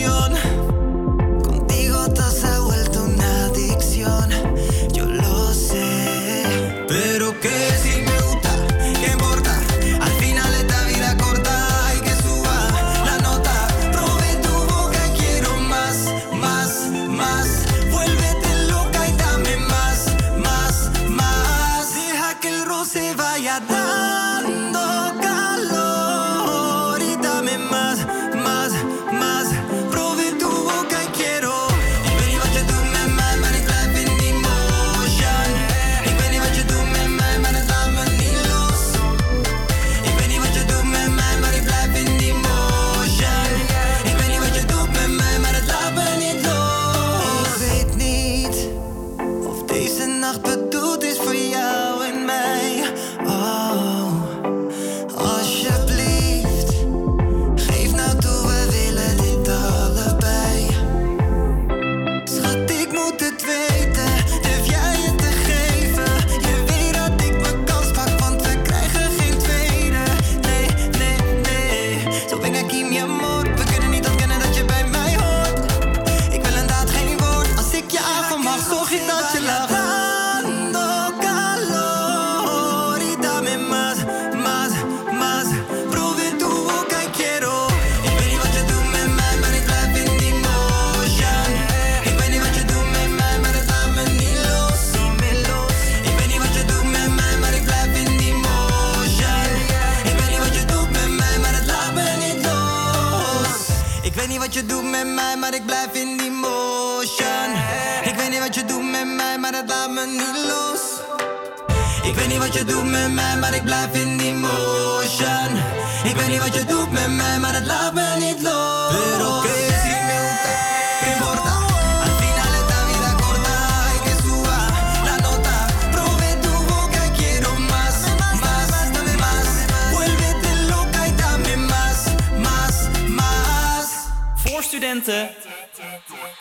Door, 134.97 135.29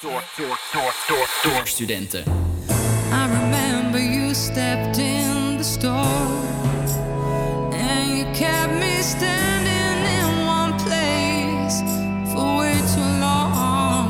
door, 0.01 0.23
door, 0.71 0.93
door. 1.43 1.63
I 3.11 3.27
remember 3.27 3.99
you 3.99 4.33
stepped 4.33 4.97
in 4.97 5.57
the 5.57 5.63
store 5.63 5.91
and 7.73 8.17
you 8.17 8.23
kept 8.33 8.71
me 8.73 9.01
standing 9.01 10.05
in 10.19 10.47
one 10.47 10.71
place 10.79 11.81
for 12.31 12.59
way 12.59 12.79
too 12.95 13.19
long. 13.19 14.07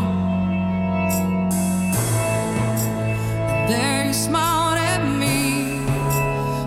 There 3.67 4.05
you 4.05 4.13
smiled 4.13 4.77
at 4.77 5.03
me, 5.07 5.79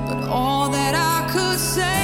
but 0.08 0.28
all 0.28 0.68
that 0.68 0.94
I 0.96 1.30
could 1.32 1.60
say. 1.60 1.97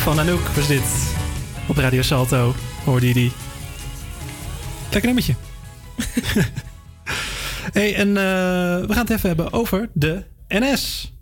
van 0.00 0.20
Anouk 0.20 0.46
was 0.48 0.66
dit. 0.66 0.82
Op 1.66 1.76
Radio 1.76 2.02
Salto 2.02 2.54
hoor 2.84 3.00
die 3.00 3.14
die. 3.14 3.32
Lekker 4.90 5.04
nummertje. 5.04 5.34
hey, 7.78 7.94
en 7.94 8.08
uh, 8.08 8.14
we 8.14 8.86
gaan 8.88 8.98
het 8.98 9.10
even 9.10 9.28
hebben 9.28 9.52
over 9.52 9.88
de 9.92 10.24
NS. 10.48 11.12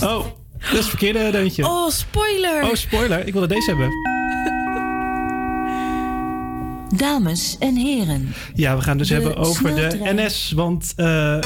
Oh, 0.00 0.24
dat 0.58 0.72
is 0.72 0.78
het 0.78 0.86
verkeerde 0.86 1.30
deuntje. 1.30 1.66
Oh, 1.66 1.90
spoiler. 1.90 2.62
Oh, 2.62 2.74
spoiler. 2.74 3.26
Ik 3.26 3.32
wilde 3.32 3.48
deze 3.48 3.70
hebben. 3.70 3.90
Dames 6.98 7.56
en 7.58 7.76
heren. 7.76 8.34
Ja, 8.54 8.76
we 8.76 8.82
gaan 8.82 8.98
dus 8.98 9.08
hebben 9.08 9.36
over 9.36 9.74
de 9.74 9.98
NS, 10.02 10.52
want... 10.56 10.92
eh. 10.96 11.38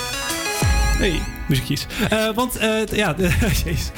hey, 0.99 1.21
muziekjes. 1.49 1.87
Uh, 2.13 2.35
want, 2.35 2.57
eh, 2.57 2.87
ja, 2.87 3.15
jeez 3.65 3.91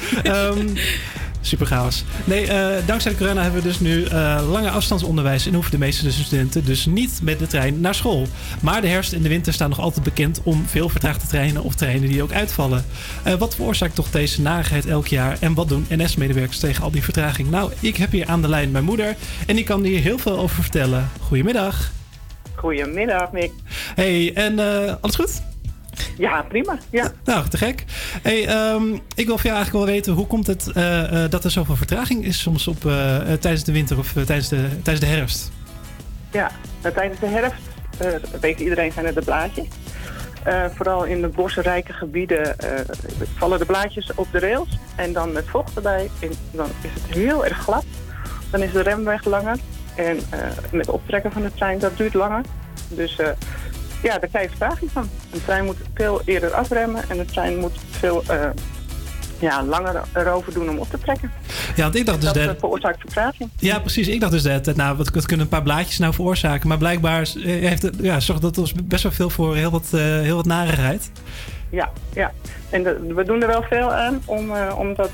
super 1.45 1.65
chaos. 1.67 2.03
Nee, 2.23 2.47
eh, 2.47 2.87
dankzij 2.87 3.11
de 3.11 3.17
corona 3.17 3.41
hebben 3.41 3.61
we 3.61 3.67
dus 3.67 3.79
nu 3.79 4.03
eh, 4.03 4.41
lange 4.51 4.69
afstandsonderwijs 4.69 5.45
en 5.47 5.53
hoeven 5.53 5.71
de 5.71 5.77
meeste 5.77 6.11
studenten 6.11 6.65
dus 6.65 6.85
niet 6.85 7.19
met 7.23 7.39
de 7.39 7.47
trein 7.47 7.81
naar 7.81 7.95
school. 7.95 8.27
Maar 8.61 8.81
de 8.81 8.87
herfst 8.87 9.13
en 9.13 9.21
de 9.21 9.29
winter 9.29 9.53
staan 9.53 9.69
nog 9.69 9.79
altijd 9.79 10.03
bekend 10.03 10.41
om 10.43 10.65
veel 10.67 10.89
vertraagde 10.89 11.27
treinen 11.27 11.63
of 11.63 11.75
treinen 11.75 12.09
die 12.09 12.23
ook 12.23 12.31
uitvallen. 12.31 12.85
Eh, 13.23 13.33
wat 13.33 13.55
veroorzaakt 13.55 13.95
toch 13.95 14.09
deze 14.09 14.41
narigheid 14.41 14.85
elk 14.85 15.07
jaar 15.07 15.37
en 15.39 15.53
wat 15.53 15.67
doen 15.67 15.85
NS-medewerkers 15.89 16.59
tegen 16.59 16.83
al 16.83 16.91
die 16.91 17.03
vertraging? 17.03 17.49
Nou, 17.49 17.71
ik 17.79 17.97
heb 17.97 18.11
hier 18.11 18.27
aan 18.27 18.41
de 18.41 18.49
lijn 18.49 18.71
mijn 18.71 18.83
moeder 18.83 19.15
en 19.47 19.55
die 19.55 19.65
kan 19.65 19.83
hier 19.83 19.99
heel 19.99 20.17
veel 20.17 20.37
over 20.37 20.63
vertellen. 20.63 21.09
Goedemiddag. 21.19 21.91
Goedemiddag, 22.55 23.31
Mick. 23.31 23.51
Hey, 23.95 24.33
en 24.33 24.59
alles 25.01 25.15
goed? 25.15 25.54
Ja, 26.17 26.41
prima. 26.41 26.77
Ja. 26.89 27.11
Nou, 27.23 27.47
te 27.47 27.57
gek. 27.57 27.83
Hey, 28.21 28.47
ehm, 28.47 28.93
ik 28.93 29.25
wil 29.25 29.37
van 29.37 29.49
jou 29.49 29.55
eigenlijk 29.55 29.85
wel 29.85 29.95
weten, 29.95 30.13
hoe 30.13 30.27
komt 30.27 30.47
het 30.47 30.71
eh, 30.71 31.23
eh, 31.23 31.31
dat 31.31 31.43
er 31.43 31.51
zoveel 31.51 31.75
vertraging 31.75 32.25
is 32.25 32.41
soms 32.41 32.67
op, 32.67 32.85
eh, 32.85 33.17
tijdens 33.17 33.63
de 33.63 33.71
winter 33.71 33.97
of 33.97 34.11
tijdens, 34.13 34.49
de, 34.49 34.67
tijdens 34.83 34.99
de 34.99 35.11
herfst? 35.11 35.51
Ja, 36.31 36.51
nou, 36.81 36.93
tijdens 36.95 37.19
de 37.19 37.27
herfst, 37.27 37.61
weet 38.41 38.59
iedereen, 38.59 38.91
zijn 38.91 39.05
er 39.05 39.13
de 39.13 39.21
blaadjes. 39.21 39.67
Vooral 40.75 41.03
in 41.03 41.21
de 41.21 41.27
bosrijke 41.27 41.93
gebieden 41.93 42.55
vallen 43.35 43.59
de 43.59 43.65
blaadjes 43.65 44.11
op 44.15 44.27
de 44.31 44.39
rails. 44.39 44.79
En 44.95 45.13
dan 45.13 45.31
met 45.31 45.49
vocht 45.49 45.75
erbij, 45.75 46.09
en 46.19 46.31
dan 46.51 46.67
is 46.81 46.89
het 46.93 47.15
heel 47.15 47.45
erg 47.45 47.57
glad. 47.57 47.85
Dan 48.51 48.61
is 48.61 48.71
de 48.71 48.81
remweg 48.81 49.25
langer. 49.25 49.57
En 49.95 50.19
met 50.71 50.89
optrekken 50.89 51.31
van 51.31 51.41
de 51.41 51.53
trein, 51.53 51.79
dat 51.79 51.97
duurt 51.97 52.13
langer. 52.13 52.41
Dus 52.87 53.19
ja, 54.05 54.19
daar 54.19 54.29
krijg 54.29 54.43
je 54.51 54.57
vertraging 54.57 54.91
van. 54.91 55.09
Een 55.31 55.43
trein 55.45 55.65
moet 55.65 55.77
veel 55.93 56.21
eerder 56.25 56.53
afremmen 56.53 57.03
en 57.09 57.17
de 57.17 57.25
trein 57.25 57.57
moet 57.57 57.79
veel 57.89 58.23
eh, 58.27 58.49
ja, 59.39 59.63
langer 59.63 60.01
erover 60.13 60.53
doen 60.53 60.69
om 60.69 60.77
op 60.77 60.89
te 60.89 60.99
trekken. 60.99 61.31
Ja, 61.75 61.83
want 61.83 61.95
ik 61.95 62.05
dacht 62.05 62.21
dus 62.21 62.33
dat 62.33 62.43
dat... 62.43 62.53
eh, 62.53 62.59
veroorzaakt 62.59 62.99
vertraging. 62.99 63.49
Ja, 63.59 63.79
precies. 63.79 64.07
Ik 64.07 64.19
dacht 64.19 64.31
dus 64.31 64.43
dat, 64.43 64.75
nou, 64.75 64.97
wat, 64.97 65.09
wat 65.09 65.25
kunnen 65.25 65.45
een 65.45 65.51
paar 65.51 65.63
blaadjes 65.63 65.97
nou 65.97 66.13
veroorzaken? 66.13 66.67
Maar 66.67 66.77
blijkbaar 66.77 67.21
eh, 67.21 67.43
heeft 67.43 67.81
het, 67.81 67.95
ja, 68.01 68.19
zorgt 68.19 68.41
dat 68.41 68.57
ons 68.57 68.73
best 68.83 69.03
wel 69.03 69.11
veel 69.11 69.29
voor 69.29 69.55
heel 69.55 69.71
wat, 69.71 69.87
eh, 69.91 70.01
heel 70.01 70.35
wat 70.35 70.45
narigheid. 70.45 71.11
Ja, 71.69 71.89
ja. 72.13 72.31
En 72.69 72.83
de- 72.83 73.13
we 73.15 73.23
doen 73.23 73.41
er 73.41 73.47
wel 73.47 73.63
veel 73.69 73.93
aan 73.93 74.21
om, 74.25 74.51
om 74.77 74.95
dat 74.95 75.09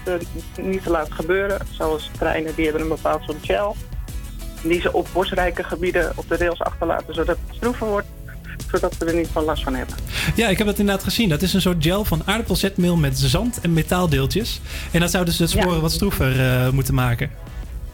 niet 0.61 0.83
te 0.83 0.89
laten 0.89 1.13
gebeuren. 1.13 1.59
Zoals 1.69 2.09
treinen, 2.17 2.55
die 2.55 2.63
hebben 2.63 2.81
een 2.83 2.87
bepaald 2.89 3.23
soort 3.23 3.37
gel. 3.41 3.75
Die 4.63 4.81
ze 4.81 4.93
op 4.93 5.07
bosrijke 5.13 5.63
gebieden 5.63 6.11
op 6.15 6.25
de 6.29 6.37
rails 6.37 6.59
achterlaten, 6.61 7.13
zodat 7.13 7.37
het 7.47 7.55
stroever 7.55 7.87
wordt. 7.87 8.07
Zodat 8.71 8.97
we 8.97 9.05
er 9.05 9.15
niet 9.15 9.29
van 9.31 9.43
last 9.43 9.63
van 9.63 9.75
hebben. 9.75 9.95
Ja, 10.35 10.47
ik 10.47 10.57
heb 10.57 10.67
dat 10.67 10.79
inderdaad 10.79 11.03
gezien. 11.03 11.29
Dat 11.29 11.41
is 11.41 11.53
een 11.53 11.61
soort 11.61 11.83
gel 11.83 12.05
van 12.05 12.21
aardappelzetmeel 12.25 12.95
met 12.95 13.19
zand 13.19 13.59
en 13.61 13.73
metaaldeeltjes. 13.73 14.61
En 14.91 14.99
dat 14.99 15.11
zou 15.11 15.25
dus 15.25 15.39
het 15.39 15.49
sporen 15.49 15.81
wat 15.81 15.91
stroever 15.91 16.39
eh, 16.39 16.69
moeten 16.69 16.93
maken. 16.93 17.29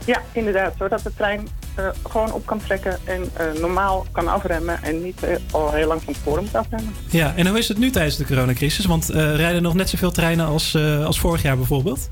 Ja, 0.05 0.21
inderdaad. 0.31 0.73
Zodat 0.77 1.03
de 1.03 1.11
trein 1.15 1.47
eh, 1.75 1.87
gewoon 2.09 2.31
op 2.31 2.45
kan 2.45 2.59
trekken 2.59 2.99
en 3.03 3.29
eh, 3.33 3.61
normaal 3.61 4.05
kan 4.11 4.27
afremmen. 4.27 4.83
En 4.83 5.03
niet 5.03 5.21
al 5.51 5.71
heel 5.71 5.87
lang 5.87 6.01
van 6.03 6.13
tevoren 6.13 6.43
moet 6.43 6.55
afremmen. 6.55 6.93
Ja, 7.09 7.33
en 7.35 7.47
hoe 7.47 7.57
is 7.57 7.67
het 7.67 7.77
nu 7.77 7.89
tijdens 7.89 8.17
de 8.17 8.25
coronacrisis? 8.25 8.85
Want 8.85 9.09
rijden 9.13 9.61
nog 9.61 9.73
net 9.73 9.89
zoveel 9.89 10.11
treinen 10.11 10.45
als, 10.45 10.75
als 11.05 11.19
vorig 11.19 11.41
jaar 11.41 11.57
bijvoorbeeld? 11.57 12.09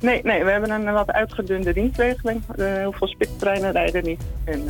Nee, 0.00 0.20
nee, 0.22 0.44
we 0.44 0.50
hebben 0.50 0.70
een 0.70 0.92
wat 0.92 1.10
uitgedunde 1.10 1.72
dienstregeling. 1.72 2.42
Heel 2.56 2.92
veel 2.92 3.08
spitstreinen 3.08 3.72
rijden 3.72 4.04
niet. 4.04 4.22
En 4.44 4.64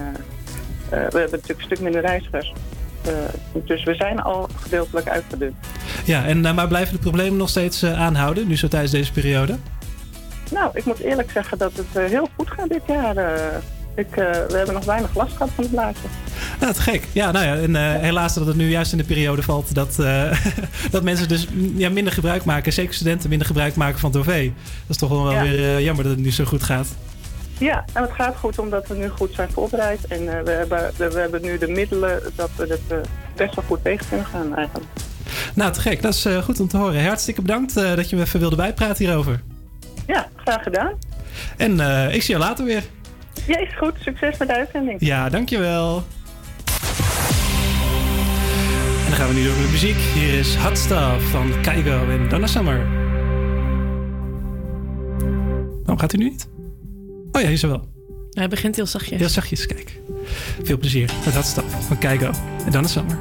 we 0.89 0.97
hebben 0.97 1.21
natuurlijk 1.31 1.59
een 1.59 1.65
stuk 1.65 1.81
minder 1.81 2.01
reizigers. 2.01 2.53
Eh, 3.07 3.13
dus 3.67 3.85
we 3.85 3.95
zijn 3.95 4.23
al 4.23 4.49
gedeeltelijk 4.63 5.09
uitgedund. 5.09 5.55
Ja, 6.05 6.25
en, 6.25 6.47
eh, 6.47 6.55
maar 6.55 6.69
blijven 6.69 6.95
de 6.95 7.01
problemen 7.01 7.37
nog 7.39 7.49
steeds 7.49 7.83
eh, 7.83 8.01
aanhouden, 8.01 8.47
nu 8.49 8.57
zo 8.57 8.69
tijdens 8.69 8.93
deze 8.93 9.13
periode? 9.13 9.57
Nou, 10.51 10.71
ik 10.75 10.85
moet 10.85 10.99
eerlijk 10.99 11.31
zeggen 11.31 11.59
dat 11.59 11.73
het 11.75 12.11
heel 12.11 12.29
goed 12.37 12.51
gaat 12.51 12.69
dit 12.69 12.83
jaar. 12.87 13.17
Ik, 13.95 14.15
we 14.15 14.55
hebben 14.57 14.75
nog 14.75 14.85
weinig 14.85 15.15
last 15.15 15.33
gehad 15.33 15.51
van 15.55 15.65
het 15.65 15.73
blaadje. 15.73 16.09
Nou, 16.61 16.73
te 16.73 16.81
gek. 16.81 17.05
Ja, 17.13 17.31
nou 17.31 17.45
ja, 17.45 17.57
en 17.57 18.01
helaas 18.01 18.35
dat 18.35 18.47
het 18.47 18.57
nu 18.57 18.71
juist 18.71 18.93
in 18.93 18.99
de 18.99 19.05
periode 19.05 19.43
valt 19.43 19.75
dat, 19.75 19.97
dat 20.91 21.03
mensen 21.03 21.29
dus 21.29 21.49
mm, 21.49 21.73
ja, 21.79 21.91
minder 21.91 22.13
gebruik 22.13 22.45
maken, 22.45 22.73
zeker 22.73 22.95
studenten 22.95 23.29
minder 23.29 23.47
gebruik 23.47 23.75
maken 23.75 23.99
van 23.99 24.11
het 24.11 24.21
OV. 24.21 24.45
Dat 24.47 24.89
is 24.89 24.97
toch 24.97 25.09
wel, 25.09 25.33
Ja. 25.33 25.43
weer 25.43 25.81
jammer 25.81 26.05
dat 26.05 26.13
het 26.13 26.23
nu 26.23 26.33
zo 26.33 26.45
goed 26.45 26.63
gaat. 26.63 26.89
Ja, 27.59 27.85
en 27.93 28.03
het 28.03 28.13
gaat 28.13 28.37
goed 28.37 28.59
omdat 28.59 28.89
we 28.89 28.95
nu 28.95 29.09
goed 29.09 29.35
zijn 29.35 29.51
voorbereid. 29.51 30.07
En 30.07 30.39
eh, 30.39 30.43
we, 30.45 30.51
hebben, 30.51 30.93
we, 30.97 31.19
hebben 31.19 31.43
nu 31.43 31.59
de 31.59 31.69
middelen 31.69 32.23
dat 32.35 32.51
we 32.57 32.63
het 32.63 32.81
eh, 32.89 33.11
best 33.37 33.55
wel 33.55 33.65
goed 33.65 33.83
tegen 33.83 34.09
kunnen 34.09 34.27
gaan 34.27 34.57
eigenlijk. 34.57 34.91
Nou, 35.55 35.73
te 35.73 35.81
gek. 35.81 36.03
Dat 36.03 36.15
is 36.15 36.25
eh, 36.25 36.43
goed 36.43 36.61
om 36.61 36.69
te 36.69 36.77
horen. 36.77 37.05
Hartstikke 37.05 37.43
bedankt 37.43 37.75
dat 37.75 38.11
je 38.11 38.17
me 38.17 38.23
even 38.23 38.41
wilde 38.41 38.57
bijpraten 38.57 39.05
hierover. 39.05 39.41
Ja, 40.07 40.29
graag 40.37 40.63
gedaan. 40.63 40.93
En 41.57 41.81
ik 42.13 42.23
zie 42.23 42.35
je 42.35 42.41
later 42.41 42.65
weer. 42.65 42.83
Ja, 43.47 43.59
is 43.59 43.77
goed. 43.77 43.95
Succes 44.01 44.39
met 44.39 44.49
de 44.49 44.55
uitzending. 44.55 45.01
Ja, 45.01 45.29
dankjewel. 45.29 46.05
En 49.05 49.13
dan 49.13 49.15
gaan 49.15 49.29
we 49.29 49.35
nu 49.35 49.45
door 49.45 49.57
met 49.57 49.71
muziek. 49.71 49.97
Hier 49.97 50.39
is 50.39 50.55
Hot 50.55 50.79
Stuff 50.79 51.31
van 51.31 51.53
Kaigo 51.63 52.09
en 52.11 52.29
Donna 52.29 52.47
Summer. 52.47 52.87
Waarom 55.79 55.99
gaat 55.99 56.13
hij 56.13 56.21
nu 56.21 56.29
niet? 56.29 56.56
Oh 57.37 57.43
ja, 57.43 57.49
hier 57.49 57.57
is 57.57 57.63
hij 57.63 57.71
wel. 57.71 57.89
Hij 58.31 58.49
begint 58.49 58.77
heel 58.77 58.87
zachtjes. 58.87 59.19
Heel 59.19 59.29
zachtjes, 59.29 59.67
kijk. 59.67 60.01
Veel 60.63 60.79
plezier 60.79 61.11
met 61.25 61.35
Hot 61.35 61.45
Stuff 61.45 61.87
van 61.87 61.99
Kaigo 61.99 62.31
en 62.65 62.73
Donna 62.73 62.89
Summer. 62.89 63.19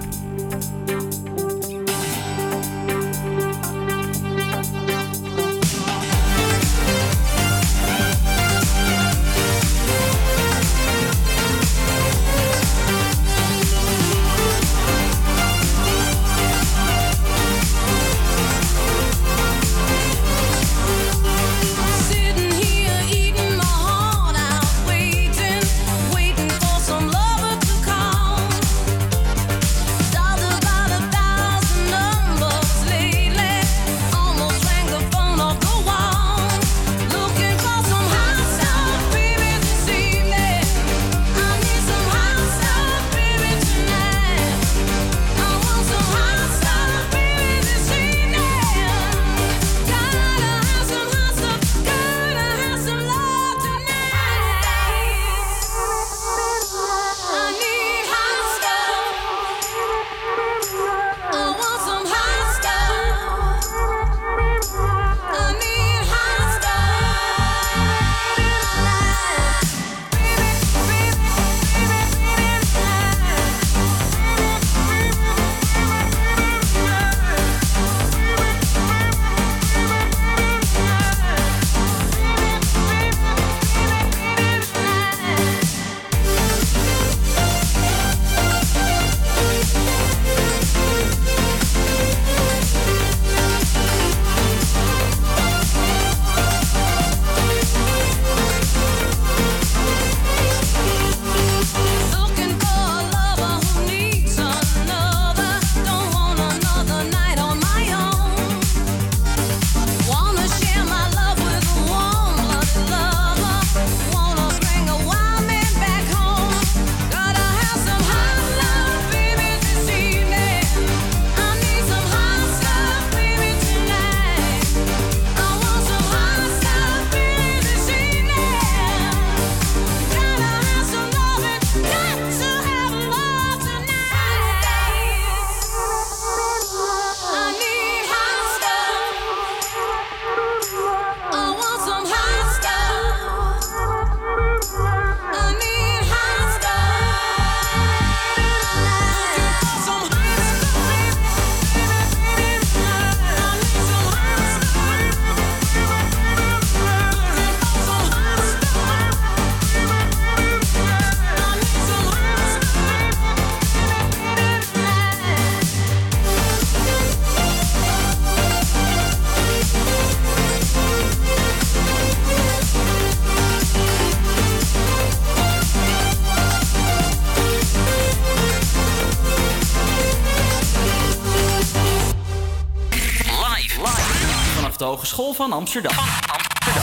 Hogeschool 185.15 185.33
van 185.33 185.51
Amsterdam. 185.51 185.95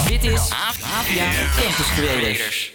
Dit 0.07 0.25
is 0.25 0.51
AVA 0.51 1.03
Campus 1.61 1.87
Creators. 1.97 2.72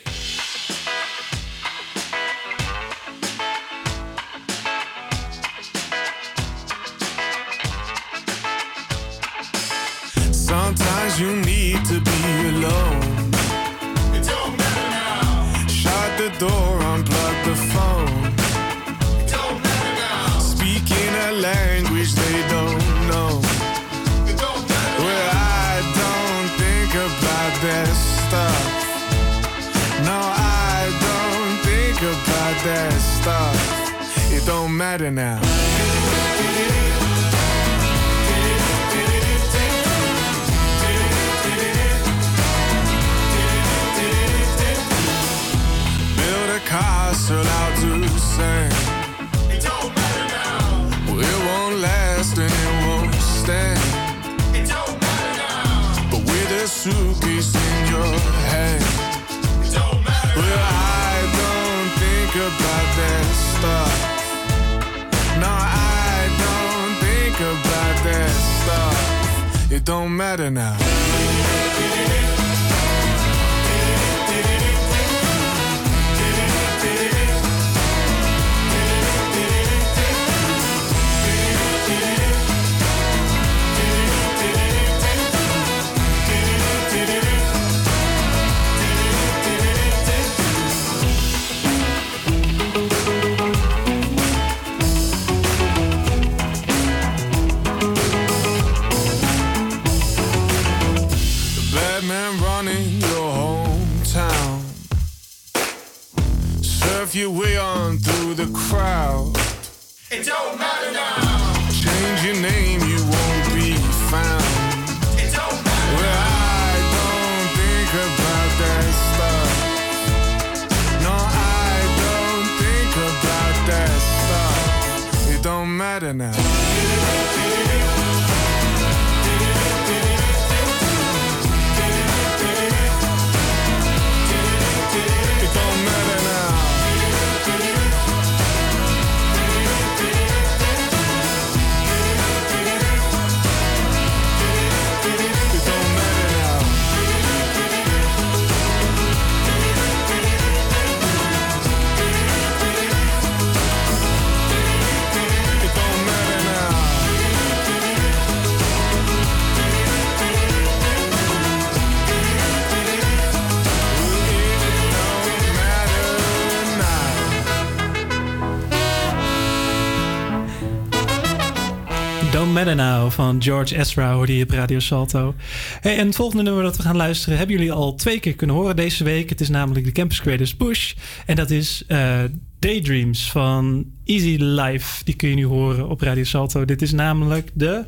Van 173.18 173.41
George 173.41 173.78
Ezra 173.78 174.13
hoorde 174.13 174.38
je 174.38 174.43
op 174.43 174.49
Radio 174.49 174.80
Salto. 174.80 175.36
Hey, 175.82 175.97
en 175.97 176.05
het 176.05 176.15
volgende 176.15 176.43
nummer 176.43 176.63
dat 176.63 176.78
we 176.78 176.84
gaan 176.84 176.95
luisteren 176.95 177.38
hebben 177.38 177.55
jullie 177.55 177.72
al 177.72 177.95
twee 177.95 178.20
keer 178.20 178.36
kunnen 178.36 178.55
horen 178.55 178.76
deze 178.76 179.03
week. 179.03 179.30
Het 179.30 179.41
is 179.41 179.49
namelijk 179.49 179.86
de 179.86 179.91
Campus 179.91 180.22
Creators 180.22 180.55
Push. 180.55 180.93
En 181.26 181.36
dat 181.36 181.49
is 181.49 181.84
eh, 181.88 182.20
Daydreams 182.59 183.32
van 183.32 183.86
Easy 184.05 184.36
Life. 184.39 185.03
Die 185.03 185.15
kun 185.15 185.30
je 185.30 185.36
nu 185.36 185.45
horen 185.45 185.89
op 185.89 186.01
Radio 186.01 186.24
Salto. 186.24 186.65
Dit 186.65 186.82
is 186.82 186.91
namelijk 186.91 187.49
de... 187.53 187.86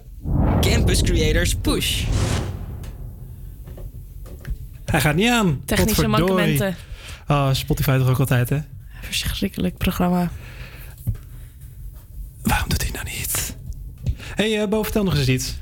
Campus 0.62 1.02
Creators 1.02 1.56
Push. 1.56 2.04
Hij 4.86 5.02
gaat 5.02 5.16
niet 5.16 5.30
aan. 5.30 5.62
Technische 5.66 6.08
mankementen. 6.08 6.76
Oh, 7.28 7.54
Spotify 7.54 7.98
toch 7.98 8.10
ook 8.10 8.20
altijd, 8.20 8.50
hè? 8.50 8.58
Verschrikkelijk 9.02 9.78
programma. 9.78 10.32
Waarom 12.42 12.70
doet 12.70 12.82
hij 12.82 12.92
nou 12.92 13.06
niet? 13.06 13.49
Hey, 14.40 14.62
uh, 14.62 14.68
Bo, 14.68 14.84
vertel 14.84 15.04
nog 15.04 15.18
eens 15.18 15.28
iets. 15.28 15.56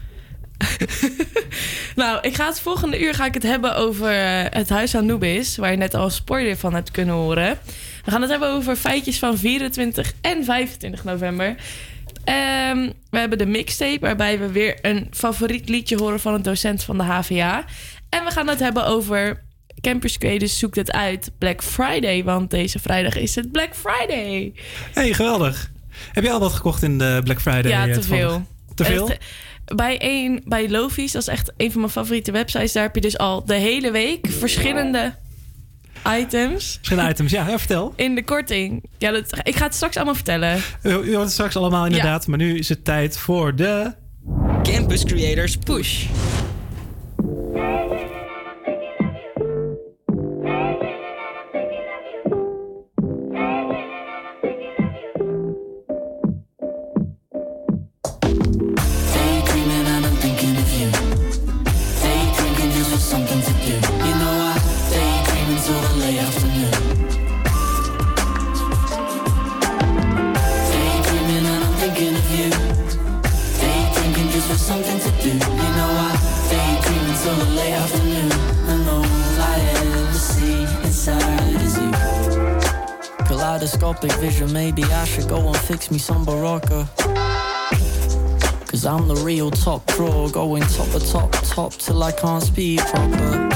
Nou, 1.96 2.20
ik 2.22 2.36
ga 2.36 2.46
het 2.46 2.60
volgende 2.60 3.02
uur 3.02 3.14
ga 3.14 3.26
ik 3.26 3.34
het 3.34 3.44
hebben 3.44 3.76
over 3.76 4.12
eh, 4.12 4.44
het 4.50 4.70
Huis 4.70 4.96
aan 4.96 5.06
Nubis, 5.06 5.58
waar 5.58 5.72
je 5.72 5.78
net 5.78 5.94
al 5.94 6.04
een 6.04 6.12
spoiler 6.12 6.58
van 6.58 6.74
hebt 6.74 6.92
kunnen 6.92 7.16
horen. 7.16 7.60
We 8.06 8.12
gaan 8.12 8.22
het 8.22 8.30
hebben 8.30 8.50
over 8.50 8.76
feitjes 8.76 9.20
van 9.20 9.38
24 9.38 10.14
en 10.22 10.44
25 10.44 11.04
november. 11.04 11.56
Ehm, 12.24 12.90
we 13.10 13.18
hebben 13.18 13.38
de 13.38 13.46
mixtape, 13.46 14.00
waarbij 14.00 14.40
we 14.40 14.52
weer 14.52 14.78
een 14.82 15.08
favoriet 15.12 15.70
liedje 15.70 15.98
horen 15.98 16.20
van 16.20 16.34
een 16.34 16.42
docent 16.42 16.84
van 16.84 16.98
de 16.98 17.04
HVA. 17.04 17.66
En 18.10 18.24
we 18.24 18.32
gaan 18.32 18.48
het 18.48 18.60
hebben 18.60 18.86
over 18.86 19.44
Campus 19.82 20.18
Creators 20.18 20.60
zoekt 20.60 20.76
het 20.76 20.92
uit 20.92 21.32
Black 21.38 21.64
Friday, 21.64 22.24
want 22.24 22.52
deze 22.52 22.80
vrijdag 22.80 23.16
is 23.16 23.36
het 23.36 23.52
Black 23.52 23.76
Friday. 23.76 24.54
hey, 24.94 25.14
geweldig. 25.14 25.72
Heb 26.12 26.24
je 26.24 26.32
al 26.32 26.40
wat 26.40 26.54
gekocht 26.54 26.84
in 26.84 26.98
de 26.98 27.22
Black 27.24 27.42
Friday? 27.42 27.72
Ja, 27.72 27.88
eh, 27.88 27.94
te 27.94 28.02
veel. 28.02 28.46
Te 28.78 28.86
veel? 28.86 29.10
Echt, 29.10 29.20
bij, 29.76 29.98
een, 30.00 30.42
bij 30.46 30.70
Lofi's, 30.70 31.12
dat 31.12 31.22
is 31.22 31.28
echt 31.28 31.52
een 31.58 31.72
van 31.72 31.80
mijn 31.80 31.92
favoriete 31.92 32.32
websites. 32.32 32.72
Daar 32.72 32.84
heb 32.84 32.96
je 32.96 33.02
dus 33.02 33.18
al 33.18 33.46
de 33.46 33.56
hele 33.56 33.92
week 33.92 34.28
verschillende 34.30 35.14
items. 36.20 36.74
Verschillende 36.76 37.12
items, 37.12 37.32
ja, 37.32 37.48
ja, 37.48 37.58
vertel. 37.60 37.94
In 37.96 38.16
de 38.16 38.24
korting. 38.24 38.84
Ja, 38.98 39.12
dat, 39.12 39.40
ik 39.44 39.56
ga 39.56 39.66
het 39.66 39.76
straks 39.76 39.96
allemaal 39.96 40.16
vertellen. 40.16 40.62
U 40.84 40.92
hoort 40.92 41.16
het 41.16 41.32
straks 41.32 41.56
allemaal 41.56 41.86
inderdaad, 41.86 42.28
maar 42.28 42.38
nu 42.38 42.58
is 42.58 42.70
het 42.70 42.86
tijd 42.86 43.18
voor 43.18 43.56
de... 43.56 43.94
Campus 44.64 45.04
Creators 45.04 45.58
Push. 45.58 46.06
Late 77.68 77.74
afternoon. 77.74 78.32
And 78.72 78.90
all 78.90 79.06
I 79.06 79.56
ever 79.78 80.14
see 80.14 80.64
inside 80.86 81.62
is 81.62 81.78
you. 81.78 81.92
Kaleidoscopic 83.26 84.12
vision, 84.14 84.52
maybe 84.54 84.84
I 84.84 85.06
should 85.06 85.28
go 85.28 85.40
and 85.48 85.58
fix 85.58 85.92
me 85.92 85.98
some 85.98 86.26
Barocca. 86.26 86.88
Cause 88.68 88.86
I'm 88.86 89.08
the 89.08 89.16
real 89.16 89.50
top 89.50 89.86
drawer, 89.88 90.30
going 90.30 90.64
top 90.64 90.94
of 90.94 91.04
top 91.10 91.32
top 91.56 91.74
till 91.74 92.04
I 92.04 92.12
can't 92.12 92.44
speak 92.44 92.80
proper. 92.92 93.50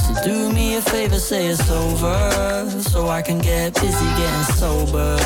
So 0.00 0.10
do 0.24 0.52
me 0.52 0.76
a 0.76 0.82
favor, 0.82 1.18
say 1.18 1.46
it's 1.46 1.70
over, 1.70 2.70
so 2.82 3.08
I 3.08 3.22
can 3.22 3.38
get 3.38 3.74
busy 3.74 4.08
getting 4.20 4.48
sober. 4.60 5.18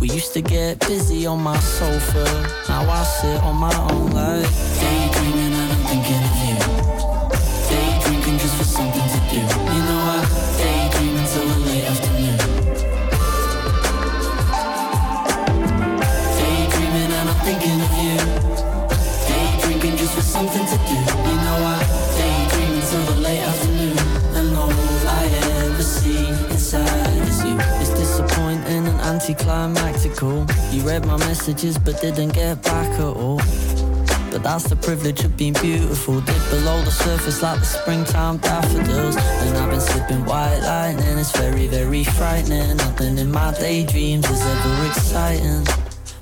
We 0.00 0.08
used 0.10 0.34
to 0.34 0.42
get 0.42 0.80
busy 0.80 1.26
on 1.26 1.40
my 1.40 1.58
sofa, 1.58 2.24
now 2.68 2.90
I 2.90 3.02
sit 3.04 3.40
on 3.42 3.56
my 3.56 3.74
own 3.90 4.10
like 4.10 4.81
didn't 32.02 32.34
get 32.34 32.60
back 32.64 32.90
at 32.98 33.16
all. 33.16 33.36
But 34.32 34.42
that's 34.42 34.64
the 34.64 34.74
privilege 34.74 35.22
of 35.22 35.36
being 35.36 35.52
beautiful. 35.52 36.20
Dip 36.20 36.50
below 36.50 36.82
the 36.82 36.90
surface 36.90 37.42
like 37.42 37.60
the 37.60 37.64
springtime 37.64 38.38
daffodils. 38.38 39.14
And 39.16 39.56
I've 39.56 39.70
been 39.70 39.80
sipping 39.80 40.24
white 40.24 40.58
lightning. 40.60 41.16
It's 41.18 41.30
very, 41.36 41.68
very 41.68 42.02
frightening. 42.02 42.76
Nothing 42.78 43.18
in 43.18 43.30
my 43.30 43.54
daydreams 43.54 44.28
is 44.28 44.42
ever 44.42 44.86
exciting. 44.86 45.64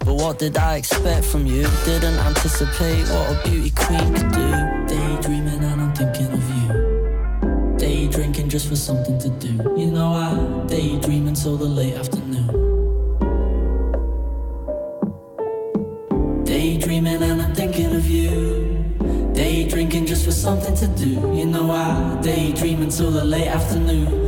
But 0.00 0.16
what 0.16 0.38
did 0.38 0.58
I 0.58 0.76
expect 0.76 1.24
from 1.24 1.46
you? 1.46 1.66
Didn't 1.86 2.18
anticipate 2.28 3.08
what 3.08 3.30
a 3.32 3.48
beauty 3.48 3.70
queen 3.70 4.12
could 4.12 4.32
do. 4.32 4.50
Daydreaming 4.86 5.64
and 5.64 5.80
I'm 5.80 5.94
thinking 5.94 6.30
of 6.30 6.44
you. 6.58 7.78
Day 7.78 8.06
drinking 8.06 8.50
just 8.50 8.68
for 8.68 8.76
something 8.76 9.18
to 9.18 9.30
do. 9.30 9.52
You 9.78 9.86
know 9.86 10.08
I 10.12 10.66
daydream 10.66 11.26
until 11.26 11.56
the 11.56 11.64
late 11.64 11.94
afternoon. 11.94 12.19
Until 23.00 23.18
the 23.18 23.24
late 23.24 23.46
afternoon. 23.46 24.19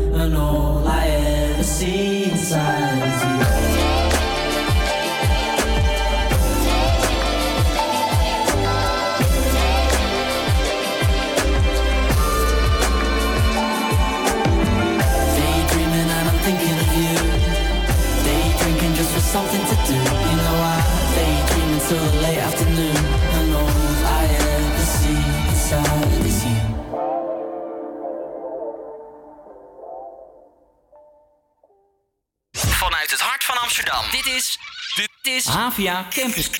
Havia 35.82 36.04
Campus 36.10 36.51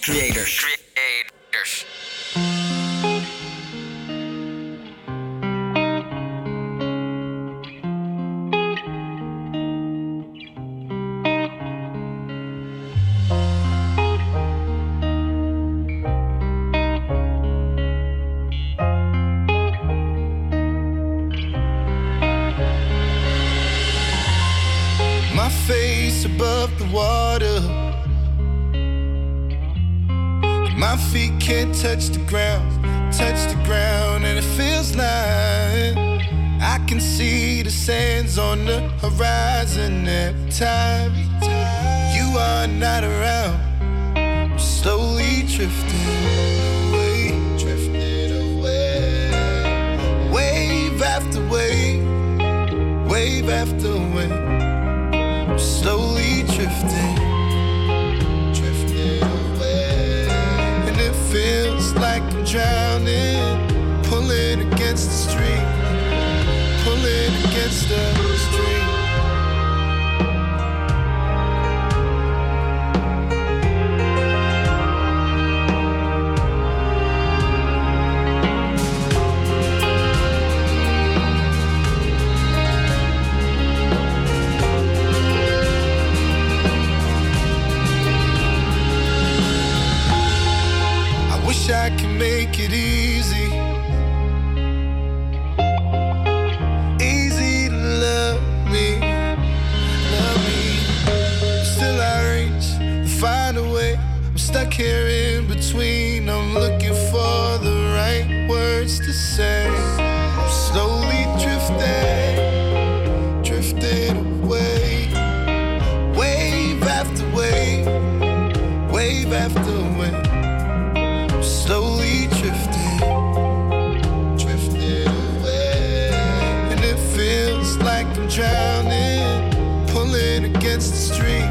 the 130.90 130.96
stream, 130.96 131.41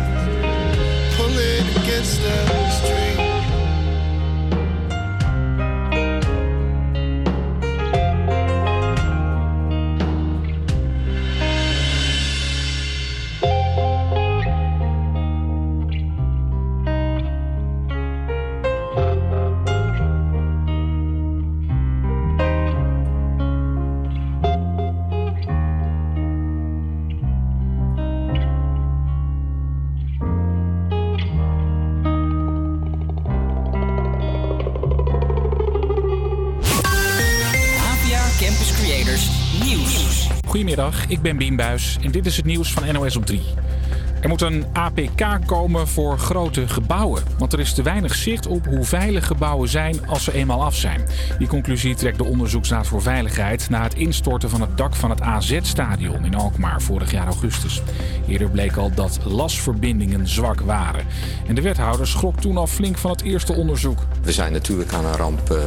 ik 41.12 41.22
ben 41.22 41.38
Bien 41.38 41.56
Buis 41.56 41.98
en 42.02 42.12
dit 42.12 42.26
is 42.26 42.36
het 42.36 42.46
nieuws 42.46 42.74
van 42.74 42.94
NOS 42.94 43.16
op 43.16 43.26
3. 43.26 43.42
Er 44.22 44.30
moet 44.30 44.42
een 44.42 44.66
APK 44.74 45.40
komen 45.46 45.88
voor 45.88 46.18
grote 46.18 46.68
gebouwen. 46.68 47.24
Want 47.38 47.54
er 47.54 47.60
is 47.60 47.74
te 47.74 47.82
weinig 47.82 48.16
zicht 48.16 48.48
op 48.48 48.66
hoe 48.66 48.84
veilig 48.84 49.28
gebouwen 49.28 49.70
zijn 49.70 50.08
als 50.08 50.24
ze 50.24 50.34
eenmaal 50.34 50.64
af 50.64 50.76
zijn. 50.76 51.02
Die 51.38 51.48
conclusie 51.48 51.96
trekt 51.96 52.18
de 52.18 52.24
Onderzoeksraad 52.24 52.88
voor 52.88 53.02
Veiligheid 53.02 53.70
na 53.70 53.84
het 53.84 53.94
instorten 53.94 54.50
van 54.50 54.62
het 54.62 54.78
dak 54.78 54.96
van 54.96 55.10
het 55.10 55.22
AZ-stadion 55.22 56.26
in 56.26 56.36
Alkmaar 56.36 56.82
vorig 56.82 57.12
jaar 57.12 57.26
augustus. 57.26 57.82
Eerder 58.28 58.50
bleek 58.50 58.76
al 58.76 58.92
dat 58.96 59.20
lasverbindingen 59.24 60.28
zwak 60.28 60.60
waren. 60.60 61.06
En 61.48 61.56
de 61.56 61.62
wethouder 61.62 62.08
schrok 62.08 62.40
toen 62.40 62.58
al 62.58 62.68
flink 62.68 62.98
van 62.98 63.12
het 63.12 63.22
eerste 63.22 63.54
onderzoek. 63.54 64.00
We 64.24 64.32
zijn 64.32 64.54
natuurlijk 64.54 64.94
aan 64.94 65.06
een 65.06 65.16
ramp 65.16 65.50
eh, 65.50 65.58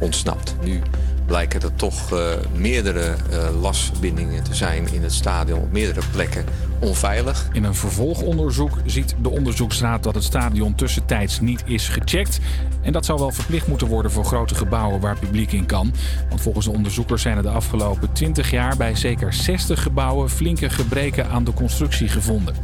ontsnapt. 0.00 0.54
Nu 0.64 0.80
blijken 1.26 1.60
er 1.60 1.74
toch 1.74 2.12
eh, 2.12 2.18
meerdere 2.54 3.14
lasverbindingen 3.60 4.42
te 4.42 4.54
zijn 4.54 4.92
in 4.92 5.02
het 5.02 5.12
stadion 5.12 5.60
op 5.60 5.72
meerdere 5.72 6.06
plekken 6.12 6.44
onveilig. 6.82 7.48
In 7.52 7.64
een 7.64 7.74
vervolgonderzoek 7.74 8.78
ziet 8.84 9.14
de 9.22 9.30
onderzoeksraad 9.30 10.02
dat 10.02 10.14
het 10.14 10.24
stadion 10.24 10.74
tussentijds 10.74 11.40
niet 11.40 11.62
is 11.66 11.88
gecheckt. 11.88 12.38
En 12.80 12.92
dat 12.92 13.04
zou 13.04 13.18
wel 13.18 13.30
verplicht 13.30 13.66
moeten 13.66 13.86
worden 13.86 14.10
voor 14.10 14.24
grote 14.24 14.54
gebouwen 14.54 15.00
waar 15.00 15.18
publiek 15.18 15.52
in 15.52 15.66
kan. 15.66 15.92
Want 16.28 16.40
volgens 16.40 16.66
de 16.66 16.72
onderzoekers 16.72 17.22
zijn 17.22 17.36
er 17.36 17.42
de 17.42 17.48
afgelopen 17.48 18.12
20 18.12 18.50
jaar 18.50 18.76
bij 18.76 18.94
zeker 18.94 19.32
60 19.32 19.82
gebouwen 19.82 20.30
flinke 20.30 20.70
gebreken 20.70 21.28
aan 21.28 21.44
de 21.44 21.52
constructie 21.52 22.08
gevonden. 22.08 22.54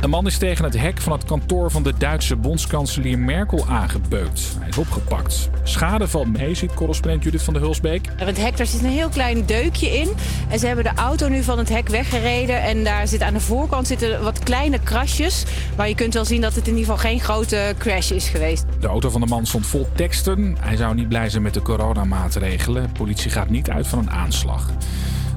Een 0.00 0.10
man 0.10 0.26
is 0.26 0.38
tegen 0.38 0.64
het 0.64 0.78
hek 0.78 1.00
van 1.00 1.12
het 1.12 1.24
kantoor 1.24 1.70
van 1.70 1.82
de 1.82 1.92
Duitse 1.98 2.36
bondskanselier 2.36 3.18
Merkel 3.18 3.66
aangebeukt. 3.68 4.56
Hij 4.58 4.68
is 4.68 4.78
opgepakt. 4.78 5.50
Schade 5.62 6.08
valt 6.08 6.38
mee, 6.38 6.54
ziet 6.54 6.74
correspondent 6.74 7.24
Judith 7.24 7.42
van 7.42 7.54
der 7.54 7.62
Hulsbeek. 7.62 8.08
Het 8.16 8.36
hek, 8.36 8.56
daar 8.56 8.66
zit 8.66 8.82
een 8.82 8.90
heel 8.90 9.08
klein 9.08 9.46
deukje 9.46 9.98
in. 9.98 10.08
En 10.48 10.58
ze 10.58 10.66
hebben 10.66 10.84
de 10.84 10.94
auto 10.94 11.28
nu 11.28 11.42
van 11.42 11.58
het 11.58 11.68
hek 11.68 11.88
weggereden. 11.88 12.62
En 12.62 12.84
daar 12.84 13.08
zit 13.08 13.22
aan 13.22 13.32
de 13.32 13.40
voorkant 13.40 13.86
zitten 13.86 14.22
wat 14.22 14.38
kleine 14.38 14.78
krasjes. 14.78 15.44
Maar 15.76 15.88
je 15.88 15.94
kunt 15.94 16.14
wel 16.14 16.24
zien 16.24 16.40
dat 16.40 16.54
het 16.54 16.68
in 16.68 16.76
ieder 16.76 16.92
geval 16.92 17.10
geen 17.10 17.20
grote 17.20 17.74
crash 17.78 18.10
is 18.10 18.28
geweest. 18.28 18.64
De 18.80 18.86
auto 18.86 19.10
van 19.10 19.20
de 19.20 19.26
man 19.26 19.46
stond 19.46 19.66
vol 19.66 19.88
teksten. 19.94 20.56
Hij 20.60 20.76
zou 20.76 20.94
niet 20.94 21.08
blij 21.08 21.28
zijn 21.30 21.42
met 21.42 21.54
de 21.54 21.62
coronamaatregelen. 21.62 22.82
De 22.82 22.88
politie 22.88 23.30
gaat 23.30 23.50
niet 23.50 23.70
uit 23.70 23.86
van 23.86 23.98
een 23.98 24.10
aanslag. 24.10 24.70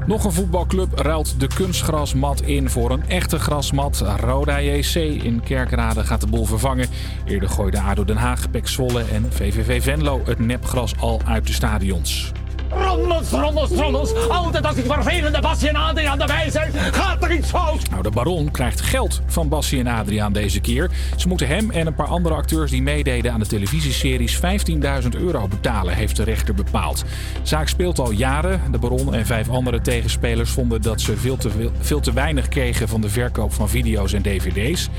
Nog 0.05 0.23
een 0.23 0.31
voetbalclub 0.31 0.99
ruilt 0.99 1.39
de 1.39 1.47
kunstgrasmat 1.47 2.41
in 2.41 2.69
voor 2.69 2.91
een 2.91 3.03
echte 3.07 3.39
grasmat. 3.39 4.03
Roda 4.19 4.61
JC 4.61 4.95
in 5.23 5.41
Kerkrade 5.43 6.03
gaat 6.03 6.21
de 6.21 6.27
bol 6.27 6.45
vervangen. 6.45 6.87
Eerder 7.25 7.49
gooide 7.49 7.81
ADO 7.81 8.03
Den 8.03 8.17
Haag, 8.17 8.51
Pek 8.51 8.67
Zwolle 8.67 9.03
en 9.11 9.33
VVV 9.33 9.83
Venlo 9.83 10.21
het 10.25 10.39
nepgras 10.39 10.93
al 10.99 11.21
uit 11.25 11.47
de 11.47 11.53
stadions. 11.53 12.31
Rommels, 12.71 13.29
rommels, 13.29 13.69
rommels. 13.69 14.13
Altijd 14.29 14.65
als 14.65 14.75
ik 14.75 14.85
vervelende 14.85 15.41
Basje 15.41 15.69
en 15.69 15.75
Adriaan 15.75 16.21
erbij 16.21 16.49
zijn, 16.49 16.71
gaat 16.73 17.23
er 17.23 17.31
iets 17.31 17.49
fout. 17.49 17.89
Nou, 17.89 18.03
de 18.03 18.09
baron 18.09 18.51
krijgt 18.51 18.81
geld 18.81 19.21
van 19.25 19.49
Bassie 19.49 19.79
en 19.79 19.87
Adriaan 19.87 20.33
deze 20.33 20.59
keer. 20.59 20.89
Ze 21.15 21.27
moeten 21.27 21.47
hem 21.47 21.71
en 21.71 21.87
een 21.87 21.95
paar 21.95 22.07
andere 22.07 22.35
acteurs 22.35 22.71
die 22.71 22.81
meededen 22.81 23.31
aan 23.31 23.39
de 23.39 23.47
televisieseries 23.47 24.39
15.000 25.03 25.09
euro 25.09 25.47
betalen, 25.47 25.95
heeft 25.95 26.15
de 26.15 26.23
rechter 26.23 26.53
bepaald. 26.53 26.97
De 26.97 27.05
zaak 27.47 27.67
speelt 27.67 27.99
al 27.99 28.11
jaren. 28.11 28.61
De 28.71 28.77
baron 28.77 29.13
en 29.13 29.25
vijf 29.25 29.49
andere 29.49 29.81
tegenspelers 29.81 30.49
vonden 30.49 30.81
dat 30.81 31.01
ze 31.01 31.17
veel 31.17 31.37
te, 31.37 31.49
veel, 31.79 31.99
te 31.99 32.13
weinig 32.13 32.47
kregen 32.47 32.87
van 32.87 33.01
de 33.01 33.09
verkoop 33.09 33.53
van 33.53 33.69
video's 33.69 34.13
en 34.13 34.21
dvd's. 34.21 34.89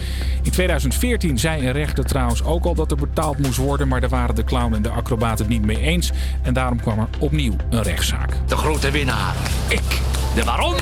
In 0.43 0.51
2014 0.51 1.39
zei 1.39 1.67
een 1.67 1.73
rechter 1.73 2.05
trouwens 2.05 2.45
ook 2.45 2.65
al 2.65 2.75
dat 2.75 2.91
er 2.91 2.97
betaald 2.97 3.39
moest 3.39 3.57
worden, 3.57 3.89
maar 3.89 4.01
daar 4.01 4.11
waren 4.11 4.35
de 4.35 4.45
clown 4.45 4.75
en 4.75 4.83
de 4.83 4.91
acrobaat 4.91 5.39
het 5.39 5.49
niet 5.49 5.65
mee 5.65 5.81
eens. 5.81 6.11
En 6.43 6.55
daarom 6.55 6.81
kwam 6.81 6.99
er 6.99 7.09
opnieuw 7.19 7.57
een 7.71 7.83
rechtszaak. 7.83 8.31
De 8.47 8.57
grote 8.57 8.91
winnaar. 8.91 9.35
Ik, 9.69 10.01
de 10.35 10.43
baron. 10.45 10.77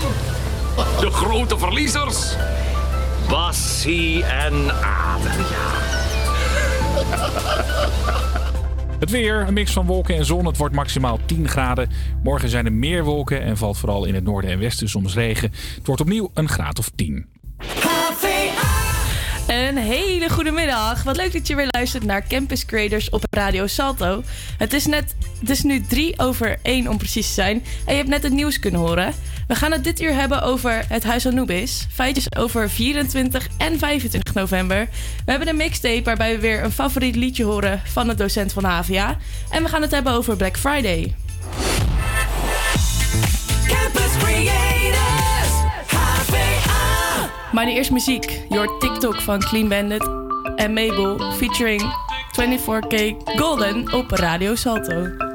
De 1.01 1.11
grote 1.11 1.59
verliezers. 1.59 2.37
Bassie 3.29 4.25
en 4.25 4.55
Adriaan. 4.71 5.99
Het 9.01 9.11
weer, 9.11 9.45
een 9.47 9.55
mix 9.55 9.73
van 9.73 9.87
wolken 9.87 10.17
en 10.17 10.25
zon. 10.25 10.47
Het 10.47 10.57
wordt 10.57 10.75
maximaal 10.75 11.19
10 11.27 11.49
graden. 11.49 11.91
Morgen 12.23 12.49
zijn 12.49 12.67
er 12.67 12.73
meer 12.73 13.05
wolken 13.05 13.43
en 13.43 13.57
valt 13.57 13.79
vooral 13.79 14.05
in 14.05 14.15
het 14.15 14.25
noorden 14.25 14.51
en 14.51 14.59
westen 14.59 14.89
soms 14.89 15.15
regen. 15.15 15.51
Het 15.75 15.87
wordt 15.87 16.01
opnieuw 16.01 16.31
een 16.35 16.49
graad 16.49 16.79
of 16.79 16.91
10. 16.95 17.27
Een 19.51 19.77
hele 19.77 20.29
goede 20.29 20.51
middag. 20.51 21.03
Wat 21.03 21.17
leuk 21.17 21.33
dat 21.33 21.47
je 21.47 21.55
weer 21.55 21.69
luistert 21.71 22.05
naar 22.05 22.27
Campus 22.27 22.65
Creators 22.65 23.11
op 23.11 23.25
Radio 23.31 23.67
Salto. 23.67 24.23
Het 24.59 24.73
is, 24.73 24.87
net, 24.87 25.15
het 25.41 25.51
is 25.51 25.63
nu 25.63 25.81
drie 25.81 26.19
over 26.19 26.59
één 26.63 26.89
om 26.89 26.97
precies 26.97 27.27
te 27.27 27.33
zijn. 27.33 27.65
En 27.87 27.93
je 27.93 27.97
hebt 27.97 28.09
net 28.09 28.23
het 28.23 28.33
nieuws 28.33 28.59
kunnen 28.59 28.81
horen. 28.81 29.15
We 29.49 29.55
gaan 29.55 29.73
het 29.73 29.85
dit 29.85 30.01
uur 30.01 30.15
hebben 30.15 30.43
over 30.43 30.85
het 30.89 31.05
Huis 31.05 31.27
Anubis. 31.27 31.87
Feitjes 31.93 32.37
over 32.37 32.71
24 32.71 33.49
en 33.59 33.79
25 33.79 34.35
november. 34.35 34.89
We 35.25 35.31
hebben 35.31 35.49
een 35.49 35.57
mixtape 35.57 36.03
waarbij 36.03 36.35
we 36.35 36.41
weer 36.41 36.65
een 36.65 36.73
favoriet 36.73 37.17
liedje 37.17 37.45
horen 37.45 37.83
van 37.85 38.07
de 38.07 38.15
docent 38.15 38.53
van 38.53 38.65
HVA. 38.65 39.17
En 39.51 39.63
we 39.63 39.69
gaan 39.69 39.83
het 39.83 39.91
hebben 39.91 40.13
over 40.13 40.37
Black 40.37 40.57
Friday. 40.57 41.15
Maar 47.53 47.65
nu 47.65 47.73
eerst 47.73 47.91
muziek. 47.91 48.43
Hoort 48.49 48.81
TikTok 48.81 49.21
van 49.21 49.41
Clean 49.41 49.69
Bandit 49.69 50.09
en 50.57 50.73
Mabel 50.73 51.33
featuring 51.33 51.83
24K 52.41 53.17
Golden 53.25 53.93
op 53.93 54.11
Radio 54.11 54.55
Salto. 54.55 55.29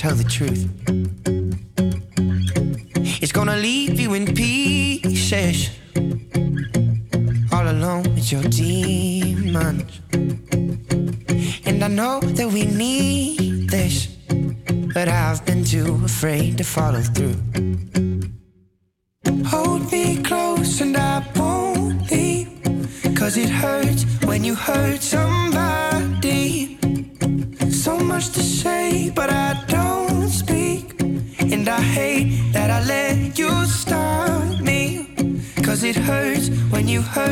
Tell 0.00 0.14
the 0.14 0.24
truth. 0.24 0.79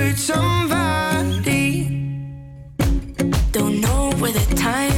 Hurt 0.08 0.18
somebody. 0.18 1.84
Don't 3.52 3.80
know 3.80 4.10
where 4.18 4.32
the 4.32 4.54
time 4.56 4.97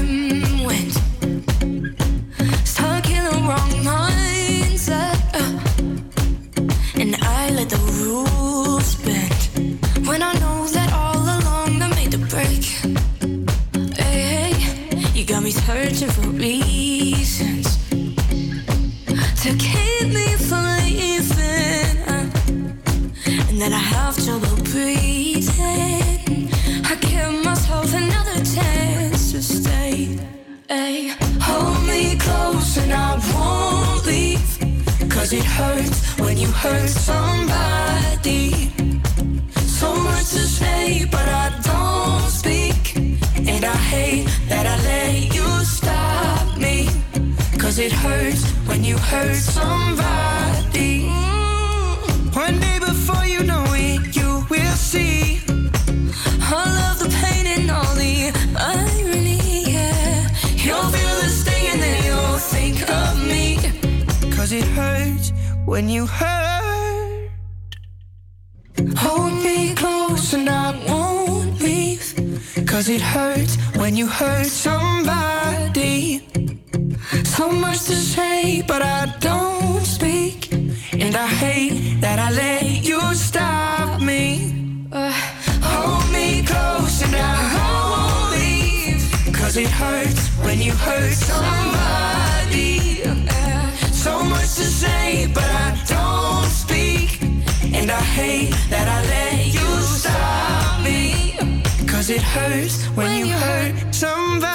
you 36.40 36.50
hurt 36.52 36.88
somebody. 36.88 38.50
So 39.78 39.94
much 39.94 40.30
to 40.30 40.44
say, 40.58 41.04
but 41.10 41.28
I 41.28 41.48
don't 41.68 42.30
speak. 42.30 42.96
And 43.46 43.62
I 43.64 43.76
hate 43.92 44.26
that 44.48 44.64
I 44.66 44.76
let 44.90 45.34
you 45.34 45.48
stop 45.64 46.56
me. 46.56 46.88
Cause 47.58 47.78
it 47.78 47.92
hurts 47.92 48.42
when 48.68 48.82
you 48.82 48.96
hurt 48.96 49.36
somebody. 49.36 51.02
Mm. 51.04 52.34
One 52.34 52.58
day 52.58 52.78
before 52.78 53.26
you 53.26 53.42
know 53.42 53.64
it, 53.74 54.16
you 54.16 54.46
will 54.48 54.76
see. 54.92 55.40
All 56.56 56.74
of 56.88 56.98
the 57.02 57.10
pain 57.20 57.44
and 57.54 57.70
all 57.70 57.94
the 57.96 58.32
irony, 58.56 59.72
yeah. 59.74 60.28
You'll 60.64 60.90
feel 60.94 61.14
the 61.22 61.28
sting 61.28 61.66
and 61.72 61.82
then 61.82 61.98
you'll 62.08 62.38
think 62.54 62.76
of 62.88 63.12
me. 63.26 63.58
Cause 64.34 64.52
it 64.52 64.64
hurts 64.64 65.32
when 65.70 65.88
you 65.88 66.04
hurt. 66.04 67.30
Hold 68.96 69.34
me 69.44 69.72
close 69.72 70.34
and 70.34 70.48
I 70.50 70.68
won't 70.88 71.62
leave. 71.62 72.02
Cause 72.66 72.88
it 72.88 73.00
hurts 73.00 73.54
when 73.76 73.94
you 73.96 74.08
hurt 74.08 74.46
somebody. 74.46 76.26
So 77.36 77.52
much 77.52 77.80
to 77.90 77.94
say, 78.14 78.62
but 78.66 78.82
I 78.82 79.14
don't 79.20 79.84
speak. 79.84 80.52
And 81.04 81.14
I 81.14 81.28
hate 81.44 82.00
that 82.00 82.18
I 82.18 82.30
let 82.32 82.64
you 82.88 83.00
stop 83.14 84.02
me. 84.02 84.26
Uh, 84.90 85.12
hold 85.70 86.06
me 86.12 86.42
close 86.42 86.96
and 87.04 87.14
I 87.14 87.38
won't 87.54 88.26
leave. 88.36 89.02
Cause 89.32 89.56
it 89.56 89.70
hurts 89.70 90.22
when 90.44 90.60
you 90.60 90.72
hurt 90.72 91.12
somebody. 91.12 91.70
Uh, 94.00 94.04
so 94.04 94.24
much 94.24 94.54
to 94.56 94.62
say, 94.64 95.26
but 95.32 95.44
I 95.44 95.76
don't 95.86 96.50
speak. 96.50 97.20
And 97.74 97.90
I 97.90 98.00
hate 98.02 98.54
that 98.70 98.88
I 98.88 99.00
let 99.06 99.46
you 99.52 99.82
stop 99.82 100.82
me. 100.82 101.36
Cause 101.86 102.08
it 102.12 102.22
hurts 102.22 102.86
when 102.94 103.16
you 103.26 103.26
hurt 103.34 103.94
somebody. 103.94 104.48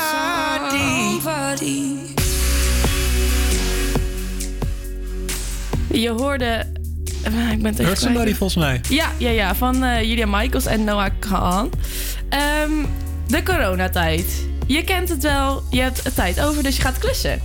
Je 5.92 6.10
hoorde... 6.10 6.66
eh, 7.24 7.52
Ik 7.52 7.62
ben 7.62 7.76
Hurt 7.86 8.00
Somebody 8.00 8.34
volgens 8.34 8.64
mij. 8.64 8.82
Ja, 8.90 9.12
ja, 9.18 9.30
ja 9.30 9.56
van 9.56 9.84
eh, 9.84 10.02
Julia 10.04 10.26
Michaels 10.26 10.66
en 10.66 10.84
Noah 10.84 11.10
Khan. 11.20 11.72
Ehm, 12.30 12.72
de 13.28 13.44
coronatijd. 13.44 14.26
Je 14.68 14.84
kent 14.84 15.10
het 15.10 15.24
wel, 15.24 15.64
je 15.70 15.82
hebt 15.82 16.16
tijd 16.16 16.42
over, 16.42 16.64
dus 16.64 16.76
je 16.76 16.82
gaat 16.82 16.98
klussen. 16.98 17.42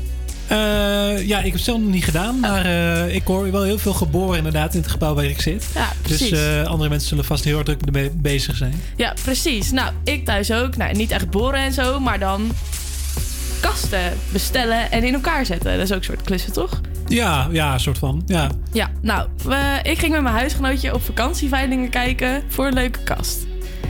Eh, 0.51 1.27
ja, 1.27 1.39
ik 1.39 1.45
heb 1.45 1.53
het 1.53 1.63
zelf 1.63 1.79
nog 1.81 1.91
niet 1.91 2.05
gedaan, 2.05 2.41
maar 2.41 2.65
eh, 2.65 3.15
ik 3.15 3.23
hoor 3.25 3.51
wel 3.51 3.63
heel 3.63 3.79
veel 3.79 3.93
geboren 3.93 4.37
inderdaad 4.37 4.75
in 4.75 4.81
het 4.81 4.91
gebouw 4.91 5.15
waar 5.15 5.25
ik 5.25 5.41
zit. 5.41 5.67
Ja, 5.75 5.89
precies. 6.03 6.31
Dus 6.31 6.67
andere 6.67 6.89
mensen 6.89 7.09
zullen 7.09 7.25
vast 7.25 7.45
heel 7.45 7.57
erg 7.57 7.65
druk 7.65 7.83
ermee 7.83 8.11
bezig 8.11 8.57
zijn. 8.57 8.83
Ja, 8.97 9.15
precies. 9.23 9.71
Nou, 9.71 9.93
ik 10.05 10.25
thuis 10.25 10.53
ook. 10.53 10.77
Nou, 10.77 10.97
niet 10.97 11.11
echt 11.11 11.31
boren 11.31 11.61
en 11.61 11.73
zo, 11.73 12.01
maar 12.01 12.19
dan 12.19 12.53
kasten 13.61 14.13
bestellen 14.33 14.91
en 14.91 15.05
in 15.05 15.15
elkaar 15.15 15.47
zetten. 15.47 15.73
Dat 15.73 15.85
is 15.85 15.93
ook 15.93 15.99
een 15.99 16.05
soort 16.05 16.23
klussen, 16.23 16.53
toch? 16.53 16.81
Ja, 17.09 17.49
ja, 17.51 17.79
soort 17.79 17.99
van. 17.99 18.23
Ja. 18.27 18.51
Ja, 18.73 18.91
nou, 19.01 19.29
ik 19.83 19.99
ging 19.99 20.13
met 20.13 20.23
mijn 20.23 20.35
huisgenootje 20.35 20.95
op 20.95 21.03
vakantieveilingen 21.03 21.91
kijken 21.91 22.43
voor 22.49 22.67
een 22.67 22.75
leuke 22.75 23.03
kast. 23.03 23.39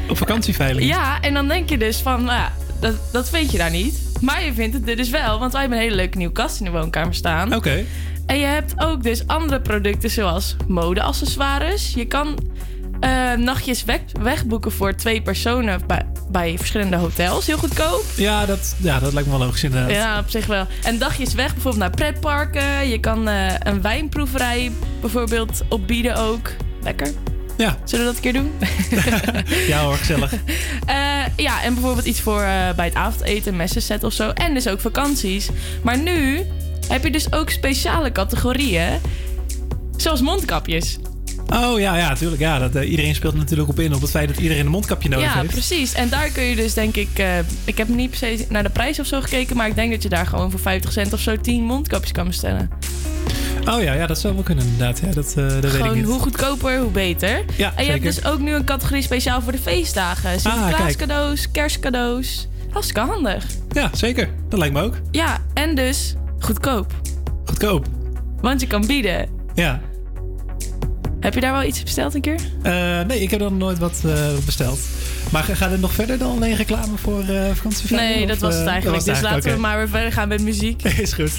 Op 0.08 0.16
vakantieveiling. 0.16 0.88
Ja, 0.88 1.20
en 1.20 1.34
dan 1.34 1.48
denk 1.48 1.68
je 1.68 1.78
dus 1.78 1.96
van, 1.96 2.24
nou 2.24 2.38
ja, 2.38 2.52
dat, 2.80 2.94
dat 3.12 3.30
vind 3.30 3.50
je 3.50 3.58
daar 3.58 3.70
niet. 3.70 3.98
Maar 4.20 4.44
je 4.44 4.52
vindt 4.52 4.74
het 4.74 4.88
er 4.88 4.96
dus 4.96 5.10
wel, 5.10 5.38
want 5.38 5.52
wij 5.52 5.60
hebben 5.60 5.78
een 5.78 5.84
hele 5.84 5.96
leuke 5.96 6.16
nieuwe 6.16 6.32
kast 6.32 6.58
in 6.58 6.64
de 6.64 6.70
woonkamer 6.70 7.14
staan. 7.14 7.54
Oké. 7.54 7.84
En 8.26 8.38
je 8.38 8.46
hebt 8.46 8.74
ook 8.76 9.02
dus 9.02 9.26
andere 9.26 9.60
producten 9.60 10.10
zoals 10.10 10.56
mode-accessoires. 10.66 11.94
Je 11.94 12.04
kan 12.04 12.38
eh, 13.00 13.32
nachtjes 13.32 13.84
weg, 13.84 14.00
wegboeken 14.20 14.72
voor 14.72 14.94
twee 14.94 15.22
personen 15.22 15.80
bij, 15.86 16.06
bij 16.30 16.58
verschillende 16.58 16.96
hotels. 16.96 17.46
Heel 17.46 17.58
goedkoop. 17.58 18.04
Ja, 18.16 18.46
dat, 18.46 18.76
ja, 18.78 18.98
dat 18.98 19.12
lijkt 19.12 19.28
me 19.28 19.36
wel 19.36 19.46
logisch 19.46 19.64
inderdaad. 19.64 19.90
Ja, 19.90 20.18
op 20.18 20.30
zich 20.30 20.46
wel. 20.46 20.66
En 20.82 20.98
dagjes 20.98 21.34
weg 21.34 21.52
bijvoorbeeld 21.52 21.82
naar 21.82 21.90
pretparken. 21.90 22.88
Je 22.88 23.00
kan 23.00 23.28
eh, 23.28 23.54
een 23.58 23.82
wijnproeverij 23.82 24.72
bijvoorbeeld 25.00 25.62
opbieden 25.68 26.16
ook. 26.16 26.50
Lekker. 26.82 27.12
Ja. 27.60 27.76
Zullen 27.84 28.06
we 28.06 28.12
dat 28.12 28.24
een 28.24 28.32
keer 28.32 28.42
doen? 28.42 28.52
Ja 29.72 29.82
hoor, 29.82 29.96
gezellig. 29.96 30.34
Eh, 30.86 30.96
ja, 31.36 31.62
en 31.62 31.74
bijvoorbeeld 31.74 32.06
iets 32.06 32.20
voor 32.20 32.40
eh, 32.40 32.70
bij 32.76 32.84
het 32.84 32.94
avondeten, 32.94 33.56
messenset 33.56 34.04
of 34.04 34.12
zo. 34.12 34.30
En 34.30 34.54
dus 34.54 34.68
ook 34.68 34.80
vakanties. 34.80 35.48
Maar 35.82 35.98
nu 35.98 36.46
heb 36.88 37.04
je 37.04 37.10
dus 37.10 37.32
ook 37.32 37.50
speciale 37.50 38.12
categorieën. 38.12 39.00
Zoals 39.96 40.20
mondkapjes. 40.20 40.98
Oh 41.52 41.80
ja, 41.80 41.96
ja, 41.96 42.14
tuurlijk. 42.14 42.40
Ja, 42.40 42.58
dat, 42.58 42.74
eh, 42.74 42.90
iedereen 42.90 43.14
speelt 43.14 43.34
natuurlijk 43.34 43.68
op 43.68 43.80
in 43.80 43.94
op 43.94 44.00
het 44.00 44.10
feit 44.10 44.28
dat 44.28 44.38
iedereen 44.38 44.64
een 44.64 44.70
mondkapje 44.70 45.08
nodig 45.08 45.34
ja, 45.34 45.40
heeft. 45.40 45.52
precies. 45.52 45.92
En 45.92 46.08
daar 46.08 46.30
kun 46.30 46.42
je 46.42 46.56
dus 46.56 46.74
denk 46.74 46.96
ik... 46.96 47.24
ik 47.64 47.78
heb 47.78 47.88
niet 47.88 48.10
per 48.10 48.18
se 48.18 48.46
naar 48.48 48.62
de 48.62 48.70
prijs 48.70 49.00
of 49.00 49.06
zo 49.06 49.20
gekeken... 49.20 49.56
maar 49.56 49.68
ik 49.68 49.74
denk 49.74 49.92
dat 49.92 50.02
je 50.02 50.08
daar 50.08 50.26
gewoon 50.26 50.50
voor 50.50 50.60
50 50.60 50.92
cent 50.92 51.12
of 51.12 51.20
zo 51.20 51.36
10 51.36 51.62
mondkapjes 51.62 52.12
kan 52.12 52.26
bestellen. 52.26 52.70
Oh 53.70 53.82
ja, 53.82 53.92
ja, 53.92 54.06
dat 54.06 54.18
zou 54.18 54.34
wel 54.34 54.42
kunnen 54.42 54.64
inderdaad. 54.64 54.98
Ja, 54.98 55.10
dat, 55.12 55.26
eh, 55.28 55.34
dat 55.34 55.52
weet 55.52 55.64
ik 55.64 55.70
Gewoon 55.70 55.96
niet. 55.96 56.04
hoe 56.04 56.18
goedkoper, 56.20 56.78
hoe 56.78 56.90
beter. 56.90 57.44
Ja, 57.56 57.72
en 57.76 57.84
je 57.84 57.90
hebt 57.90 58.02
dus 58.02 58.24
ook 58.24 58.38
nu 58.38 58.54
een 58.54 58.64
categorie 58.64 59.02
speciaal 59.02 59.42
voor 59.42 59.52
de 59.52 59.58
feestdagen. 59.58 60.40
Sinterklaas 60.40 60.76
kijk. 60.76 60.96
cadeaus, 60.96 61.50
kerstcadeaus. 61.50 62.48
Hartstikke 62.70 63.00
handig. 63.00 63.44
Ja, 63.72 63.90
zeker. 63.92 64.28
Dat 64.48 64.58
lijkt 64.58 64.74
me 64.74 64.82
ook. 64.82 64.94
Ja, 65.10 65.38
en 65.54 65.74
dus 65.74 66.14
goedkoop. 66.38 66.92
Goedkoop. 67.44 67.86
Want 68.40 68.60
je 68.60 68.66
kan 68.66 68.86
bieden. 68.86 69.28
Ja. 69.54 69.80
Heb 71.20 71.34
je 71.34 71.40
daar 71.40 71.52
wel 71.52 71.62
iets 71.62 71.82
besteld 71.82 72.14
een 72.14 72.20
keer? 72.20 72.40
Eh, 72.62 73.00
nee, 73.06 73.20
ik 73.20 73.30
heb 73.30 73.40
dan 73.40 73.56
nooit 73.56 73.78
wat 73.78 74.00
eh, 74.06 74.12
besteld. 74.44 74.78
Maar 75.32 75.42
ga- 75.42 75.54
gaat 75.54 75.70
het 75.70 75.80
nog 75.80 75.92
verder 75.92 76.18
dan 76.18 76.30
alleen 76.30 76.56
reclame 76.56 76.96
voor 76.96 77.20
eh 77.28 77.50
vakantieveiling? 77.54 78.14
Nee, 78.14 78.22
Of, 78.22 78.28
dat 78.30 78.38
was 78.38 78.54
het 78.54 78.66
eigenlijk. 78.66 79.04
dat 79.04 79.06
was 79.14 79.20
dus 79.20 79.30
laten 79.30 79.52
we 79.54 79.58
maar 79.60 79.76
weer 79.76 79.88
verder 79.88 80.12
gaan 80.12 80.28
met 80.28 80.42
muziek. 80.42 80.82
Is 81.06 81.12
goed. 81.12 81.32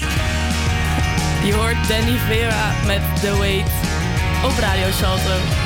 Je 1.44 1.54
hoort 1.54 1.88
Danny 1.88 2.18
Vera 2.18 2.72
met 2.86 3.20
The 3.20 3.36
Wait 3.38 3.66
op 4.44 4.58
Radio 4.58 4.90
Salto. 4.90 5.61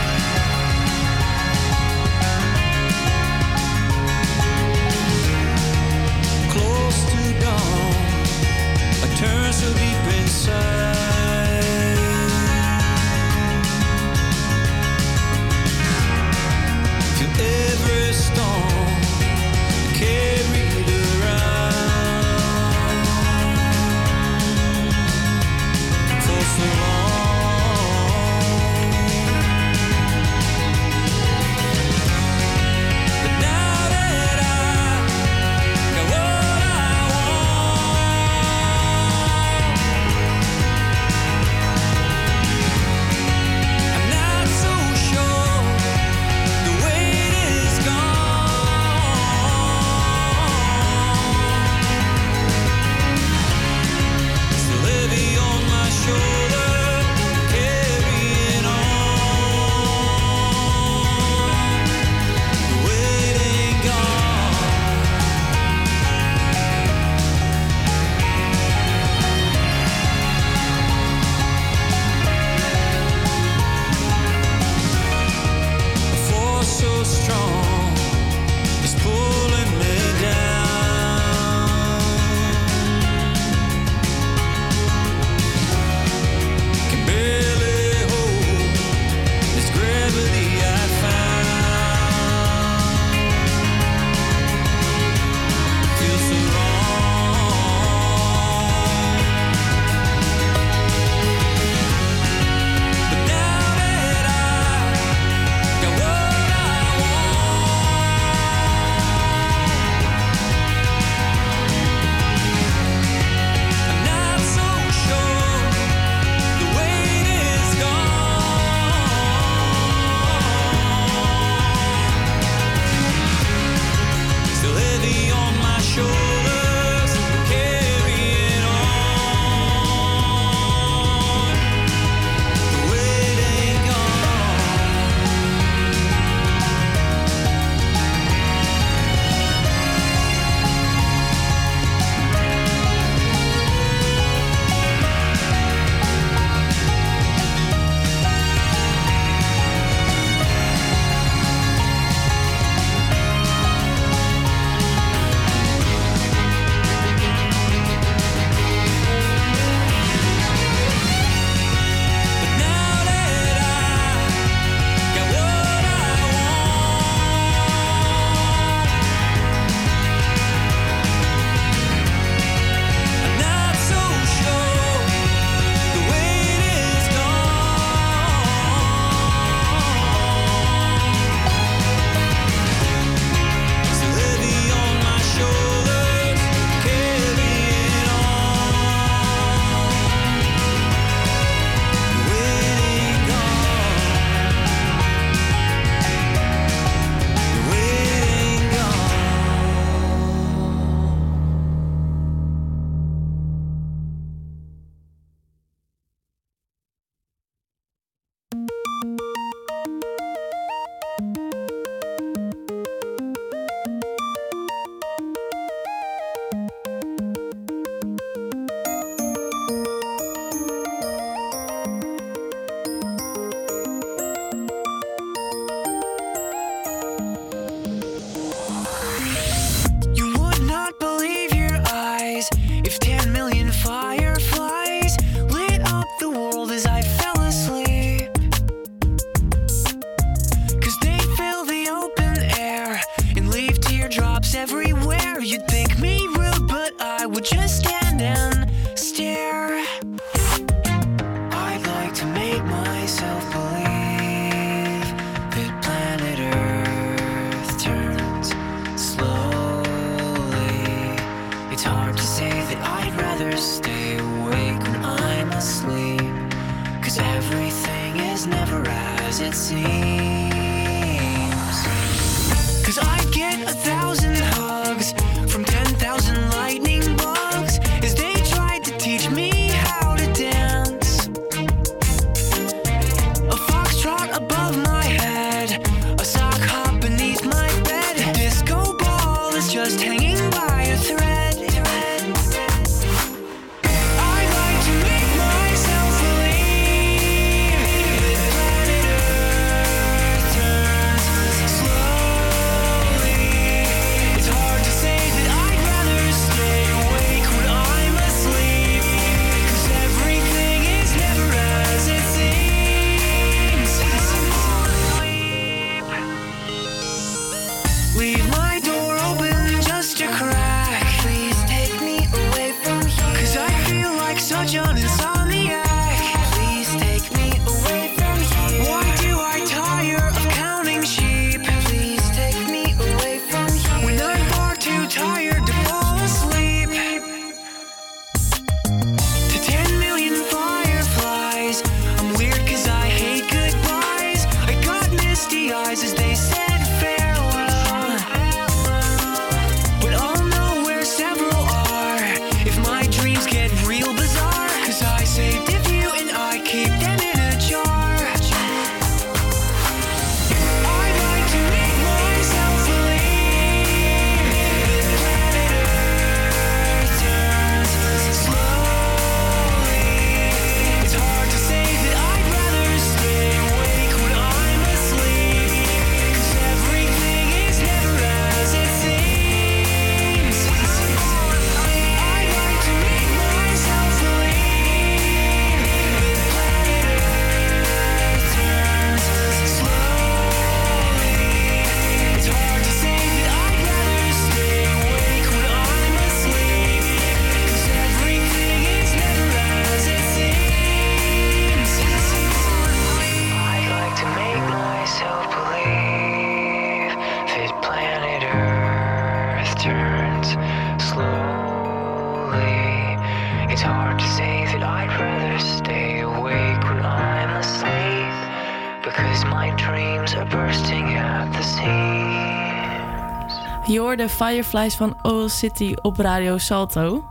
Fireflies 424.36 424.94
van 424.94 425.16
Oil 425.22 425.48
City 425.48 425.94
op 426.02 426.18
Radio 426.18 426.58
Salto. 426.58 427.24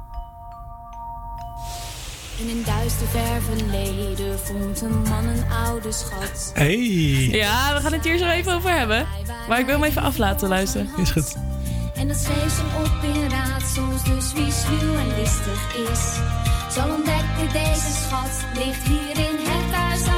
In 2.37 2.49
een 2.49 2.63
duister 2.65 3.07
ver 3.07 3.41
verleden 3.41 4.39
vond 4.39 4.81
een 4.81 5.01
man 5.01 5.27
een 5.27 5.43
oude 5.65 5.91
schat. 5.91 6.51
Hey. 6.53 6.77
Ja, 7.29 7.73
we 7.73 7.81
gaan 7.81 7.93
het 7.93 8.03
hier 8.03 8.17
zo 8.17 8.27
even 8.27 8.53
over 8.53 8.77
hebben. 8.77 9.07
Maar 9.47 9.59
ik 9.59 9.65
wil 9.65 9.75
hem 9.75 9.83
even 9.83 10.01
af 10.01 10.17
laten 10.17 10.49
luisteren. 10.49 10.89
Is 10.97 11.11
goed. 11.11 11.35
En 11.95 12.07
dat 12.07 12.17
schreef 12.17 12.53
ze 12.55 12.61
op 12.77 13.13
in 13.13 13.29
raadsels, 13.29 14.03
dus 14.03 14.33
wie 14.33 14.51
sluw 14.51 14.95
en 14.95 15.19
listig 15.19 15.75
is, 15.91 16.19
zal 16.69 16.89
ontdekken 16.89 17.51
deze 17.53 17.91
schat 17.91 18.45
ligt 18.53 18.83
hier 18.83 19.17
in 19.29 19.37
het 19.39 19.73
huis 19.73 20.14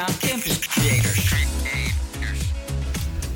Campus 0.00 0.58
Creators. 0.58 1.32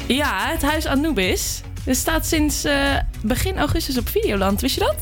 Ja, 0.07 0.49
het 0.51 0.63
huis 0.63 0.87
Anubis. 0.87 1.61
Het 1.85 1.97
staat 1.97 2.27
sinds 2.27 2.65
eh, 2.65 2.97
begin 3.23 3.59
augustus 3.59 3.99
op 3.99 4.09
Videoland. 4.09 4.61
Wist 4.61 4.75
je 4.75 4.81
dat? 4.81 4.97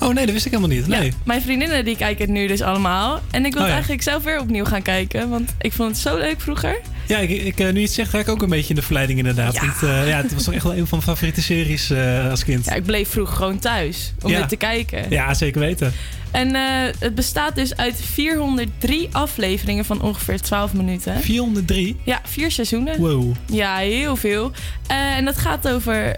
Oh 0.00 0.14
nee, 0.14 0.24
dat 0.24 0.34
wist 0.34 0.46
ik 0.46 0.52
helemaal 0.52 0.76
niet. 0.76 0.86
Nee. 0.86 1.12
Mijn 1.24 1.42
vriendinnen 1.42 1.84
die 1.84 1.96
kijken 1.96 2.24
het 2.24 2.30
nu 2.34 2.46
dus 2.46 2.60
allemaal. 2.62 3.20
En 3.30 3.44
ik 3.44 3.52
wil 3.52 3.62
Oh, 3.62 3.66
ja. 3.68 3.72
eigenlijk 3.72 4.02
zelf 4.02 4.22
weer 4.22 4.40
opnieuw 4.40 4.64
gaan 4.64 4.82
kijken. 4.82 5.28
Want 5.28 5.54
ik 5.60 5.72
vond 5.72 5.90
het 5.90 5.98
zo 5.98 6.16
leuk 6.16 6.40
vroeger. 6.40 6.80
Ja, 7.10 7.18
ik, 7.18 7.30
ik, 7.30 7.60
eh, 7.60 7.66
nu 7.66 7.78
je 7.78 7.84
het 7.84 7.92
zegt, 7.92 8.10
ga 8.10 8.18
ik 8.18 8.28
ook 8.28 8.42
een 8.42 8.48
beetje 8.48 8.68
in 8.68 8.74
de 8.74 8.82
verleiding 8.82 9.18
inderdaad. 9.18 9.54
Ja. 9.54 9.60
Want, 9.60 9.82
eh, 9.82 10.08
ja, 10.08 10.16
het 10.16 10.34
was 10.34 10.44
toch 10.44 10.54
echt 10.54 10.62
wel 10.62 10.72
een 10.72 10.86
van 10.86 10.88
mijn 10.90 11.02
favoriete 11.02 11.42
series 11.42 11.90
eh, 11.90 12.30
als 12.30 12.44
kind. 12.44 12.64
Ja, 12.64 12.72
ik 12.74 12.84
bleef 12.84 13.08
vroeger 13.08 13.36
gewoon 13.36 13.58
thuis 13.58 14.12
om 14.22 14.30
Ja. 14.30 14.38
dit 14.38 14.48
te 14.48 14.56
kijken. 14.56 15.10
Ja, 15.10 15.34
zeker 15.34 15.60
weten. 15.60 15.92
En 16.30 16.54
het 16.98 17.14
bestaat 17.14 17.54
dus 17.54 17.76
uit 17.76 18.00
403 18.12 19.08
afleveringen 19.12 19.84
van 19.84 20.02
ongeveer 20.02 20.40
12 20.40 20.72
minuten. 20.72 21.20
403? 21.20 21.96
Ja, 22.04 22.20
vier 22.24 22.50
seizoenen. 22.50 22.98
Wow. 22.98 23.34
Ja, 23.46 23.76
heel 23.76 24.16
veel. 24.16 24.52
En 24.86 25.24
dat 25.24 25.38
gaat 25.38 25.68
over 25.68 26.16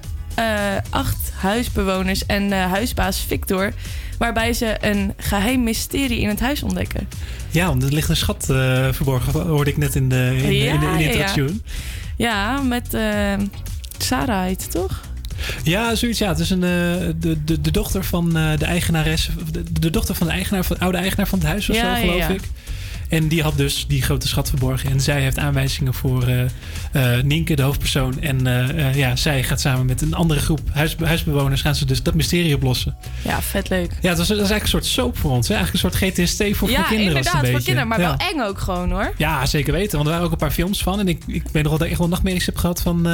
acht 0.91 1.33
huisbewoners 1.35 2.27
en 2.27 2.53
huisbaas 2.53 3.25
Victor. 3.29 3.73
Waarbij 4.23 4.53
ze 4.53 4.77
een 4.81 5.15
geheim 5.17 5.63
mysterie 5.63 6.21
in 6.21 6.29
het 6.29 6.41
huis 6.41 6.63
ontdekken. 6.63 7.09
Ja, 7.51 7.67
want 7.67 7.83
er 7.83 7.93
ligt 7.93 8.09
een 8.09 8.17
schat 8.17 8.51
eh, 8.51 8.89
verborgen, 8.93 9.41
hoorde 9.41 9.71
ik 9.71 9.77
net 9.77 9.95
in 9.95 10.09
de, 10.09 10.31
in, 10.37 10.49
de- 10.49 10.57
in 10.57 10.81
de, 10.81 10.87
in 11.05 11.11
de 11.11 11.19
ja. 11.19 11.47
Ja, 12.17 12.61
met 12.61 12.95
eh, 12.95 13.33
Sarah 13.99 14.43
heet 14.45 14.71
toch? 14.71 15.01
Ja, 15.63 15.95
zoiets. 15.95 16.19
Ja, 16.19 16.29
het 16.29 16.39
is 16.39 16.51
een, 16.51 16.63
eh, 16.63 16.69
de, 17.17 17.45
de, 17.45 17.61
de 17.61 17.71
dochter 17.71 18.05
van 18.05 18.33
de 18.33 18.65
eigenares. 18.65 19.31
De, 19.53 19.63
de 19.81 19.91
dochter 19.91 20.15
van 20.15 20.27
de 20.27 20.33
eigenaar, 20.33 20.65
van, 20.65 20.79
oude 20.79 20.99
eigenaar 20.99 21.27
van 21.29 21.39
het 21.39 21.49
huis 21.49 21.69
of 21.71 21.77
Ja, 21.77 21.83
zo, 21.83 21.89
ja, 21.89 21.97
geloof 21.97 22.17
ja. 22.19 22.29
ik. 22.29 22.43
En 23.13 23.29
die 23.29 23.43
had 23.43 23.57
dus 23.57 23.87
die 23.89 24.03
grote 24.03 24.29
schat 24.29 24.49
verborgen. 24.49 24.91
En 24.91 25.01
zij 25.01 25.21
heeft 25.21 25.39
aanwijzingen 25.39 25.95
voor 25.95 26.27
eh 26.27 26.45
eh, 26.93 27.23
Nienke, 27.25 27.55
de 27.57 27.63
hoofdpersoon. 27.63 28.21
En 28.21 28.47
eh, 28.47 28.95
ja, 28.95 29.17
zij 29.17 29.43
gaat 29.43 29.61
samen 29.61 29.87
met 29.87 30.03
een 30.03 30.15
andere 30.15 30.41
groep 30.41 30.61
huis, 30.73 30.97
huisbewoners... 31.05 31.61
gaan 31.61 31.75
ze 31.75 31.85
dus 31.85 32.03
dat 32.03 32.15
mysterie 32.15 32.55
oplossen. 32.55 32.97
Ja, 33.23 33.43
vet 33.43 33.69
leuk. 33.69 33.93
Ja, 34.01 34.11
dat 34.11 34.19
is, 34.19 34.25
is 34.25 34.31
eigenlijk 34.31 34.63
een 34.63 34.69
soort 34.69 34.87
soap 34.87 35.19
voor 35.19 35.31
ons. 35.31 35.49
Hè? 35.49 35.55
Eigenlijk 35.55 35.85
een 35.85 35.91
soort 35.91 36.13
GTST 36.13 36.57
voor, 36.57 36.71
ja, 36.71 36.77
voor 36.77 36.87
kinderen. 36.87 37.17
het 37.17 37.27
inderdaad, 37.27 37.51
voor 37.51 37.63
kinderen. 37.63 37.89
Maar 37.89 38.01
Ja. 38.01 38.17
wel 38.19 38.29
eng 38.29 38.41
ook 38.41 38.59
gewoon 38.59 38.91
hoor. 38.91 39.15
Ja, 39.19 39.47
zeker 39.47 39.73
weten. 39.73 39.93
Want 39.93 40.05
er 40.05 40.11
waren 40.11 40.27
ook 40.27 40.33
een 40.33 40.39
paar 40.39 40.51
films 40.51 40.83
van. 40.83 40.99
En 41.01 41.09
ik, 41.09 41.23
ik 41.27 41.43
weet 41.53 41.63
nog 41.63 41.63
wel 41.63 41.73
dat 41.73 41.83
ik 41.83 41.89
echt 41.89 41.99
wel 41.99 42.09
nachtmerries 42.09 42.47
heb 42.47 42.57
gehad 42.57 42.83
van, 42.83 43.09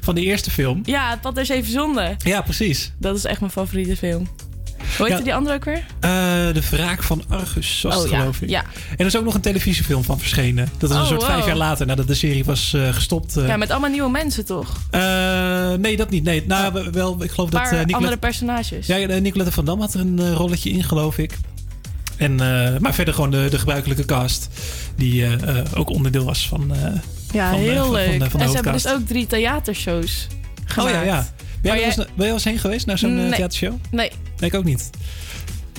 van 0.00 0.14
de 0.14 0.22
eerste 0.22 0.50
film. 0.50 0.80
Ja, 0.84 1.10
het 1.10 1.20
pad 1.20 1.38
er 1.38 1.46
zeven 1.46 1.72
zonden. 1.72 2.16
Ja, 2.24 2.40
precies. 2.40 2.92
Dat 2.98 3.16
is 3.16 3.24
echt 3.24 3.40
mijn 3.40 3.52
favoriete 3.52 3.96
film. 3.96 4.28
Hoe 4.96 5.06
heet 5.08 5.18
Ja. 5.18 5.24
die 5.24 5.34
andere 5.34 5.54
ook 5.56 5.64
weer? 5.64 5.84
Eh, 6.00 6.10
de 6.52 6.62
Wraak 6.70 7.02
van 7.02 7.22
Argus 7.28 7.82
was 7.82 7.94
het, 7.94 8.04
Oh, 8.04 8.10
ja. 8.10 8.18
geloof 8.18 8.40
ik. 8.40 8.48
Ja. 8.48 8.62
En 8.90 8.96
er 8.98 9.06
is 9.06 9.16
ook 9.16 9.24
nog 9.24 9.34
een 9.34 9.40
televisiefilm 9.40 10.04
van 10.04 10.18
verschenen. 10.18 10.68
Dat 10.78 10.90
is 10.90 10.96
een 10.96 11.02
Oh, 11.02 11.08
soort 11.08 11.20
wow. 11.22 11.30
vijf 11.30 11.46
jaar 11.46 11.56
later 11.56 11.86
nadat 11.86 12.06
de 12.06 12.14
serie 12.14 12.44
was 12.44 12.72
eh, 12.74 12.88
gestopt. 12.94 13.36
eh. 13.36 13.46
Ja, 13.46 13.56
met 13.56 13.70
allemaal 13.70 13.90
nieuwe 13.90 14.10
mensen 14.10 14.44
toch? 14.44 14.76
Nee, 15.78 15.96
dat 15.96 16.10
niet. 16.10 16.24
Nee, 16.24 16.44
nou, 16.46 16.90
wel, 16.92 17.22
ik 17.22 17.30
geloof 17.30 17.50
dat 17.50 17.62
Nicolette, 17.62 17.94
andere 17.94 18.16
personages. 18.16 18.86
ja, 18.86 18.96
Nicolette 19.18 19.52
van 19.52 19.64
Dam 19.64 19.80
had 19.80 19.94
er 19.94 20.00
een 20.00 20.34
rolletje 20.34 20.70
in, 20.70 20.84
geloof 20.84 21.18
ik. 21.18 21.38
En, 22.16 22.34
maar 22.80 22.94
verder 22.94 23.14
gewoon 23.14 23.30
de, 23.30 23.46
de 23.50 23.58
gebruikelijke 23.58 24.04
cast. 24.04 24.48
Die 24.96 25.26
ook 25.76 25.90
onderdeel 25.90 26.24
was 26.24 26.48
van, 26.48 26.72
Ja, 27.32 27.50
van, 27.50 27.58
heel 27.58 27.82
van- 27.84 27.92
leuk. 27.92 28.30
van 28.30 28.40
en 28.40 28.48
ze 28.48 28.54
hebben 28.54 28.72
dus 28.72 28.88
ook 28.88 29.06
drie 29.06 29.26
theatershows 29.26 30.26
gemaakt. 30.64 30.94
Oh 30.96 31.00
ja, 31.00 31.02
ja. 31.02 31.28
Ben 31.62 31.76
jij- 31.76 31.84
eens, 31.84 31.96
ben 31.96 32.06
je 32.16 32.22
wel 32.22 32.32
eens 32.32 32.44
heen 32.44 32.58
geweest 32.58 32.86
naar 32.86 32.98
zo'n 32.98 33.14
Nee. 33.14 33.30
theatershow? 33.30 33.72
Nee. 33.90 34.10
Nee, 34.40 34.50
ik 34.50 34.56
ook 34.56 34.64
niet. 34.64 34.90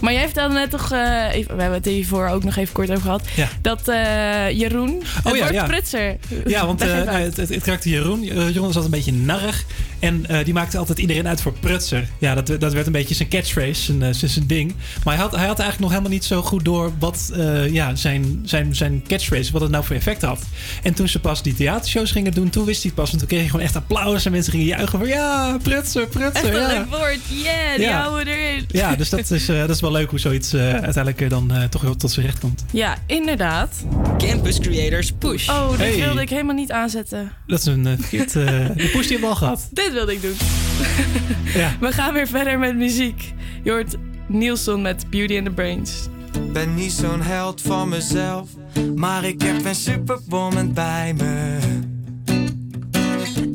Maar 0.01 0.13
jij 0.13 0.25
vertelde 0.25 0.53
net 0.53 0.69
toch, 0.69 0.91
eh, 0.91 1.25
even- 1.33 1.55
we 1.55 1.61
hebben 1.61 1.79
het 1.79 1.85
hiervoor 1.89 2.27
ook 2.27 2.43
nog 2.43 2.55
even 2.55 2.73
kort 2.73 2.89
over 2.89 3.01
gehad, 3.01 3.27
Ja. 3.35 3.47
dat 3.61 3.87
eh, 3.87 4.49
Jeroen, 4.59 5.01
het 5.05 5.25
Oh 5.25 5.35
ja, 5.35 5.39
wordt 5.41 5.53
ja. 5.53 5.65
prutser. 5.65 6.17
Ja, 6.45 6.65
want 6.65 6.81
eh, 6.85 7.05
het, 7.05 7.37
het, 7.37 7.49
het 7.49 7.63
karakter 7.63 7.91
Jeroen. 7.91 8.21
eh, 8.23 8.47
Jeroen 8.47 8.65
altijd 8.65 8.85
een 8.85 8.91
beetje 8.91 9.13
narrig. 9.13 9.65
En 9.99 10.25
eh, 10.25 10.45
die 10.45 10.53
maakte 10.53 10.77
altijd 10.77 10.99
iedereen 10.99 11.27
uit 11.27 11.41
voor 11.41 11.53
prutser. 11.59 12.07
Ja, 12.17 12.35
dat, 12.35 12.59
dat 12.59 12.73
werd 12.73 12.85
een 12.85 12.91
beetje 12.91 13.15
zijn 13.15 13.29
catchphrase, 13.29 13.83
zijn, 13.83 14.03
eh, 14.03 14.09
zijn, 14.13 14.31
zijn 14.31 14.47
ding. 14.47 14.75
Maar 15.03 15.13
hij 15.13 15.23
had, 15.23 15.31
hij 15.35 15.47
had 15.47 15.59
eigenlijk 15.59 15.79
nog 15.79 15.89
helemaal 15.89 16.11
niet 16.11 16.25
zo 16.25 16.41
goed 16.41 16.65
door 16.65 16.91
wat 16.99 17.31
eh, 17.33 17.69
ja, 17.73 17.95
zijn, 17.95 18.41
zijn, 18.43 18.75
zijn 18.75 19.03
catchphrase, 19.07 19.51
wat 19.51 19.61
het 19.61 19.71
nou 19.71 19.83
voor 19.85 19.95
effect 19.95 20.21
had. 20.21 20.39
En 20.83 20.93
toen 20.93 21.07
ze 21.07 21.19
pas 21.19 21.41
die 21.43 21.53
theatershows 21.53 22.11
gingen 22.11 22.31
doen, 22.31 22.49
toen 22.49 22.65
wist 22.65 22.81
hij 22.83 22.91
het 22.91 23.01
pas. 23.01 23.11
En 23.11 23.17
toen 23.17 23.27
kreeg 23.27 23.39
hij 23.39 23.49
gewoon 23.49 23.65
echt 23.65 23.75
applaus 23.75 24.25
en 24.25 24.31
mensen 24.31 24.51
gingen 24.51 24.67
juichen 24.67 24.99
van 24.99 25.07
ja, 25.07 25.57
prutser, 25.63 26.07
prutser. 26.07 26.45
Echt 26.45 26.55
een 26.55 26.61
ja. 26.61 26.67
leuk 26.67 26.85
woord. 26.89 27.19
Yeah, 27.27 27.75
die 27.75 27.85
Ja. 27.85 28.01
houden 28.01 28.25
we 28.25 28.31
erin. 28.31 28.65
Ja, 28.67 28.95
dus 28.95 29.09
dat 29.09 29.31
is, 29.31 29.49
eh, 29.49 29.59
dat 29.59 29.69
is 29.69 29.81
wel 29.81 29.91
leuk 29.91 30.09
hoe 30.09 30.19
zoiets 30.19 30.53
eh, 30.53 30.61
uiteindelijk 30.61 31.29
dan 31.29 31.51
eh, 31.51 31.63
toch 31.63 31.81
wel 31.81 31.95
tot 31.95 32.11
zijn 32.11 32.25
recht 32.25 32.39
komt. 32.39 32.65
Ja, 32.71 32.95
inderdaad. 33.05 33.85
Campus 34.17 34.59
Creators 34.59 35.11
Push. 35.11 35.49
Oh, 35.49 35.77
Hey. 35.77 35.95
wilde 35.95 36.21
ik 36.21 36.29
helemaal 36.29 36.55
niet 36.55 36.71
aanzetten. 36.71 37.31
Dat 37.47 37.59
is 37.59 37.65
een 37.65 37.85
uh, 37.87 37.93
verkeerd... 37.99 38.33
de 38.33 38.71
push 38.75 38.91
die 38.91 38.91
hebben 39.01 39.19
we 39.19 39.25
al 39.27 39.35
gehad. 39.35 39.67
Dit 39.89 39.97
wilde 39.97 40.13
ik 40.13 40.21
doen. 40.21 40.35
Ja. 41.53 41.71
We 41.79 41.91
gaan 41.91 42.13
weer 42.13 42.27
verder 42.27 42.59
met 42.59 42.75
muziek. 42.75 43.33
Je 43.63 43.71
hoort 43.71 43.95
Nielsen 44.27 44.81
met 44.81 45.09
Beauty 45.09 45.37
and 45.37 45.45
the 45.45 45.51
Brains. 45.51 46.07
Ben 46.51 46.75
niet 46.75 46.91
zo'n 46.91 47.21
held 47.21 47.61
van 47.61 47.89
mezelf, 47.89 48.49
maar 48.95 49.23
ik 49.23 49.41
heb 49.41 49.65
een 49.65 49.75
superwoman 49.75 50.73
bij 50.73 51.13
me. 51.17 51.57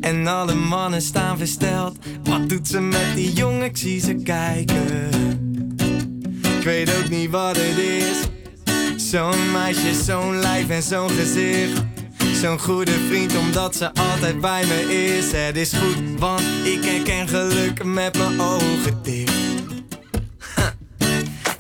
En 0.01 0.27
alle 0.27 0.55
mannen 0.55 1.03
staan 1.03 1.39
versteld. 1.39 1.97
Wat 2.25 2.49
doet 2.49 2.69
ze 2.69 2.81
met 2.81 3.15
die 3.15 3.33
jongen? 3.33 3.63
Ik 3.63 3.77
zie 3.77 4.01
ze 4.01 4.15
kijken. 4.15 5.09
Ik 6.59 6.65
weet 6.65 6.97
ook 6.97 7.09
niet 7.09 7.31
wat 7.31 7.57
het 7.57 7.79
is. 7.79 8.19
Zo'n 9.11 9.53
meisje, 9.53 9.95
zo'n 10.05 10.39
lijf 10.39 10.69
en 10.69 10.83
zo'n 10.83 11.11
gezicht. 11.11 11.83
Zo'n 12.41 12.61
goede 12.61 12.93
vriend, 13.09 13.37
omdat 13.37 13.77
ze 13.77 13.95
altijd 13.95 14.41
bij 14.41 14.65
me 14.67 14.95
is. 14.95 15.33
Het 15.33 15.57
is 15.57 15.73
goed, 15.73 15.97
want 16.19 16.43
ik 16.63 16.85
herken 16.85 17.29
geluk 17.29 17.85
met 17.85 18.19
mijn 18.19 18.41
ogen 18.41 19.03
dicht. 19.03 19.33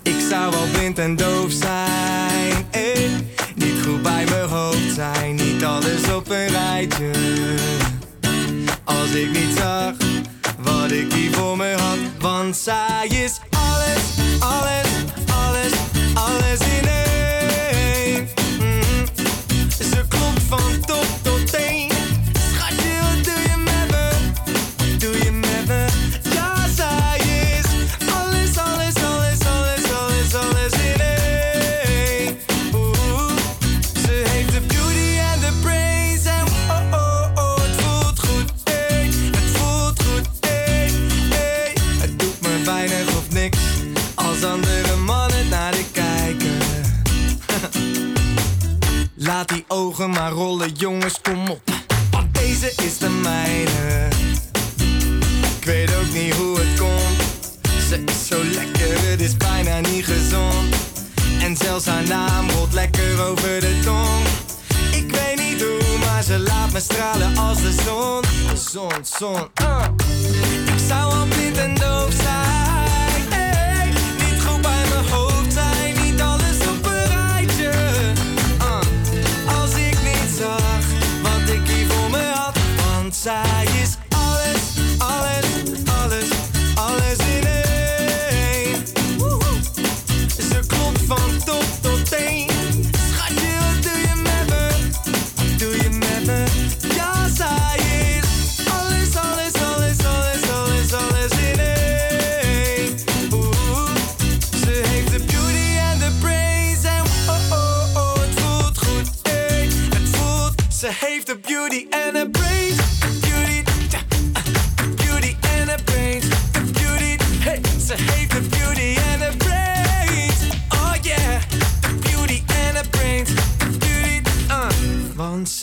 Ik 0.03 0.17
zou 0.31 0.51
wel 0.51 0.67
blind 0.73 0.99
en 0.99 1.17
doof 1.17 1.53
zijn. 1.53 2.67
Eh, 2.71 3.11
niet 3.55 3.85
goed 3.87 4.03
bij 4.03 4.25
mijn 4.25 4.49
hoofd 4.49 4.95
zijn. 4.95 5.35
Niet 5.35 5.65
alles 5.65 6.13
op 6.13 6.31
een 6.31 6.49
rijtje. 6.49 7.11
Als 8.85 9.11
ik 9.11 9.31
niet 9.31 9.57
zag 9.57 9.93
wat 10.59 10.91
ik 10.91 11.13
hier 11.13 11.33
voor 11.33 11.57
me 11.57 11.75
had. 11.79 11.99
Want 12.19 12.57
zij 12.57 13.07
is 13.09 13.41
alles, 13.51 14.03
alles, 14.39 14.41
alles, 14.41 14.84
maar 50.09 50.31
rollen, 50.31 50.73
jongens, 50.73 51.21
kom 51.21 51.49
op. 51.49 51.63
Want 52.11 52.35
deze 52.35 52.73
is 52.83 52.99
de 52.99 53.09
mijne. 53.09 54.09
Ik 55.59 55.65
weet 55.65 55.97
ook 55.97 56.13
niet 56.13 56.35
hoe 56.35 56.59
het 56.61 56.79
komt. 56.79 57.23
Ze 57.89 58.03
is 58.05 58.27
zo 58.27 58.45
lekker, 58.45 59.11
het 59.11 59.21
is 59.21 59.37
bijna 59.37 59.81
niet 59.81 60.05
gezond. 60.05 60.75
En 61.41 61.57
zelfs 61.57 61.87
haar 61.87 62.07
naam 62.09 62.51
rolt 62.51 62.73
lekker 62.73 63.27
over 63.27 63.61
de 63.61 63.81
tong. 63.85 64.25
Ik 64.91 65.11
weet 65.11 65.49
niet 65.49 65.63
hoe, 65.63 65.99
maar 65.99 66.23
ze 66.23 66.39
laat 66.39 66.73
me 66.73 66.81
stralen 66.81 67.37
als 67.37 67.63
de 67.63 67.73
zon. 67.85 68.23
Zon, 68.57 69.05
zon, 69.19 69.49
ah. 69.55 69.85
Ik 70.67 70.83
zou 70.89 71.13
al 71.13 71.27
blind 71.27 71.57
en 71.57 71.75
doof 71.75 72.13
zijn. 72.23 72.64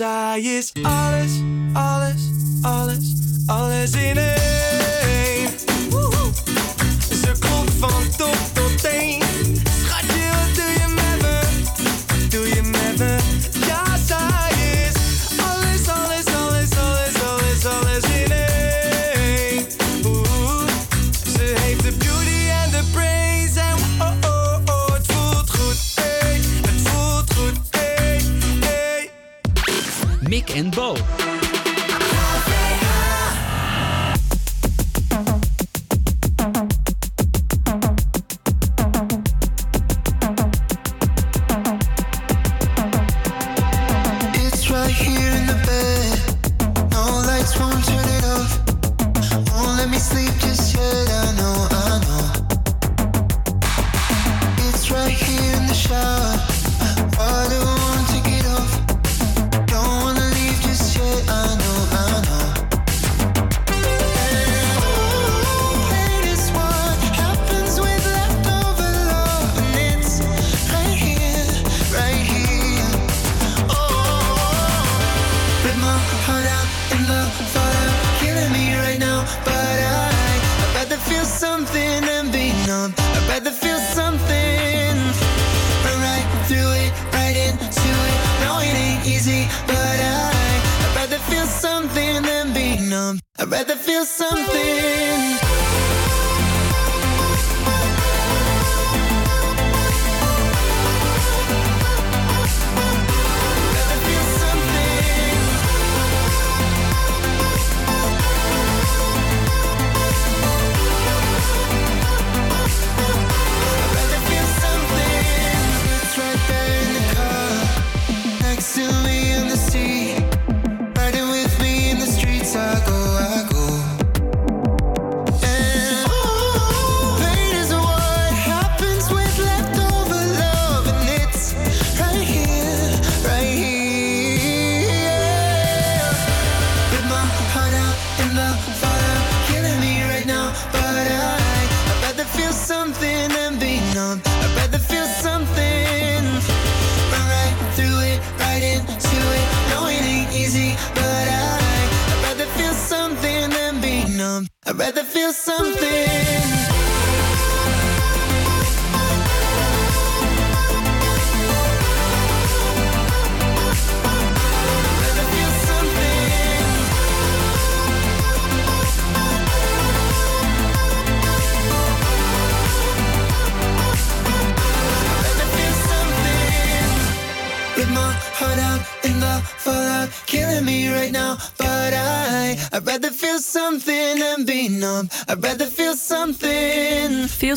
Zij 0.01 0.41
is 0.41 0.71
alles, 0.81 1.31
alles, 1.73 2.21
alles, 2.61 3.13
alles 3.45 3.91
in 3.91 4.17
één. 4.17 5.49
Ze 7.21 7.31
komt 7.39 7.71
van 7.79 8.09
top 8.17 8.50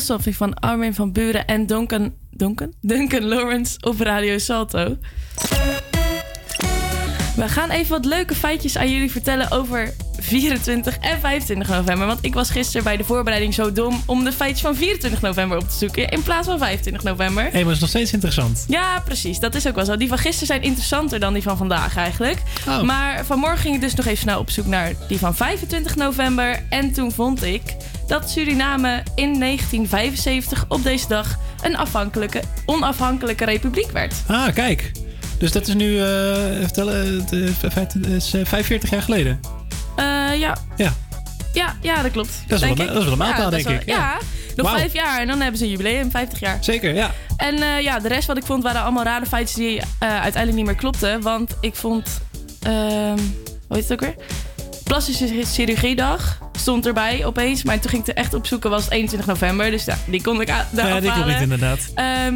Something 0.05 0.35
van 0.35 0.53
Armin 0.53 0.93
van 0.93 1.11
Buren 1.11 1.47
en 1.47 1.65
Duncan, 1.65 2.13
Duncan? 2.31 2.73
Duncan 2.81 3.23
Lawrence 3.23 3.77
op 3.79 3.99
Radio 3.99 4.37
Salto. 4.37 4.97
We 7.35 7.47
gaan 7.47 7.69
even 7.69 7.89
wat 7.89 8.05
leuke 8.05 8.35
feitjes 8.35 8.77
aan 8.77 8.91
jullie 8.91 9.11
vertellen 9.11 9.51
over 9.51 9.93
24 10.25 10.97
en 10.97 11.19
25 11.19 11.67
november. 11.67 12.07
Want 12.07 12.19
ik 12.21 12.33
was 12.33 12.49
gisteren 12.49 12.83
bij 12.83 12.97
de 12.97 13.03
voorbereiding 13.03 13.53
zo 13.53 13.71
dom 13.71 14.01
om 14.05 14.23
de 14.23 14.31
feitjes 14.31 14.61
van 14.61 14.75
24 14.75 15.21
november 15.21 15.57
op 15.57 15.69
te 15.69 15.77
zoeken 15.77 16.09
in 16.09 16.23
plaats 16.23 16.47
van 16.47 16.57
25 16.57 17.03
november. 17.03 17.43
Hé, 17.43 17.51
maar 17.51 17.63
dat 17.63 17.73
is 17.73 17.79
nog 17.79 17.89
steeds 17.89 18.13
interessant. 18.13 18.65
Ja, 18.67 18.99
precies. 19.05 19.39
Dat 19.39 19.55
is 19.55 19.67
ook 19.67 19.75
wel 19.75 19.85
zo. 19.85 19.97
Die 19.97 20.07
van 20.07 20.17
gisteren 20.17 20.47
zijn 20.47 20.61
interessanter 20.61 21.19
dan 21.19 21.33
die 21.33 21.43
van 21.43 21.57
vandaag 21.57 21.97
eigenlijk. 21.97 22.37
Oh. 22.67 22.81
Maar 22.81 23.25
vanmorgen 23.25 23.59
ging 23.59 23.75
ik 23.75 23.81
dus 23.81 23.95
nog 23.95 24.05
even 24.05 24.17
snel 24.17 24.39
op 24.39 24.49
zoek 24.49 24.65
naar 24.65 24.93
die 25.07 25.19
van 25.19 25.35
25 25.35 25.95
november. 25.95 26.63
En 26.69 26.93
toen 26.93 27.11
vond 27.11 27.43
ik 27.43 27.61
dat 28.07 28.29
Suriname 28.29 29.03
in 29.15 29.39
1975 29.39 30.65
op 30.67 30.83
deze 30.83 31.07
dag 31.07 31.37
een 31.63 31.75
afhankelijke, 31.77 32.41
onafhankelijke 32.65 33.45
republiek 33.45 33.91
werd. 33.91 34.13
Ah, 34.27 34.53
kijk. 34.53 34.91
Dus 35.37 35.51
dat 35.51 35.67
is 35.67 35.73
nu, 35.73 35.97
het 35.97 36.77
is, 38.05 38.33
eh, 38.33 38.45
45 38.45 38.89
jaar 38.89 39.01
geleden. 39.01 39.39
Eh, 39.95 40.05
ja. 40.39 40.57
Ja. 40.77 40.93
Ja, 41.53 41.75
ja, 41.81 42.01
dat 42.01 42.11
klopt. 42.11 42.29
Dat 42.47 42.61
is 42.61 42.67
wel 42.67 42.77
een- 42.77 42.81
ik. 42.81 42.87
dat 42.87 42.97
is 42.97 43.03
wel 43.03 43.11
een 43.11 43.17
mijlpaal, 43.17 43.43
Ja, 43.43 43.49
denk 43.49 43.63
wel- 43.63 43.73
ik. 43.73 43.85
Ja, 43.85 43.95
Ja. 43.95 44.17
nog 44.55 44.69
vijf 44.71 44.93
jaar 44.93 45.19
en 45.19 45.27
dan 45.27 45.39
hebben 45.41 45.57
ze 45.57 45.63
een 45.63 45.69
jubileum, 45.71 46.11
50 46.11 46.39
jaar. 46.39 46.57
Zeker, 46.61 46.93
ja. 46.93 47.11
En 47.37 47.55
eh, 47.61 47.81
ja, 47.81 47.99
de 47.99 48.07
rest 48.07 48.27
wat 48.27 48.37
ik 48.37 48.45
vond 48.45 48.63
waren 48.63 48.81
allemaal 48.81 49.03
rare 49.03 49.25
feitjes 49.25 49.55
die 49.57 49.79
eh, 49.79 49.85
uiteindelijk 49.99 50.55
niet 50.55 50.65
meer 50.65 50.75
klopten. 50.75 51.21
Want 51.21 51.55
ik 51.61 51.75
vond, 51.75 52.21
ehm 52.61 53.17
hoe 53.67 53.77
heet 53.77 53.89
het 53.89 53.91
ook 53.91 53.99
weer? 53.99 54.15
Plastische 54.83 55.41
chirurgiedag 55.53 56.39
stond 56.57 56.85
erbij 56.85 57.25
opeens. 57.25 57.63
Maar 57.63 57.79
toen 57.79 57.89
ging 57.89 58.01
ik 58.01 58.07
er 58.07 58.15
echt 58.15 58.33
opzoeken, 58.33 58.69
was 58.69 58.83
het 58.83 58.91
21 58.93 59.27
november. 59.27 59.71
Dus 59.71 59.85
ja, 59.85 59.97
die 60.07 60.21
kon 60.21 60.41
ik 60.41 60.47
daar 60.47 60.67
Ja, 60.87 60.99
die 60.99 61.11
klopt 61.11 61.27
niet 61.27 61.41
inderdaad. 61.41 61.79
Ehm, 61.95 62.35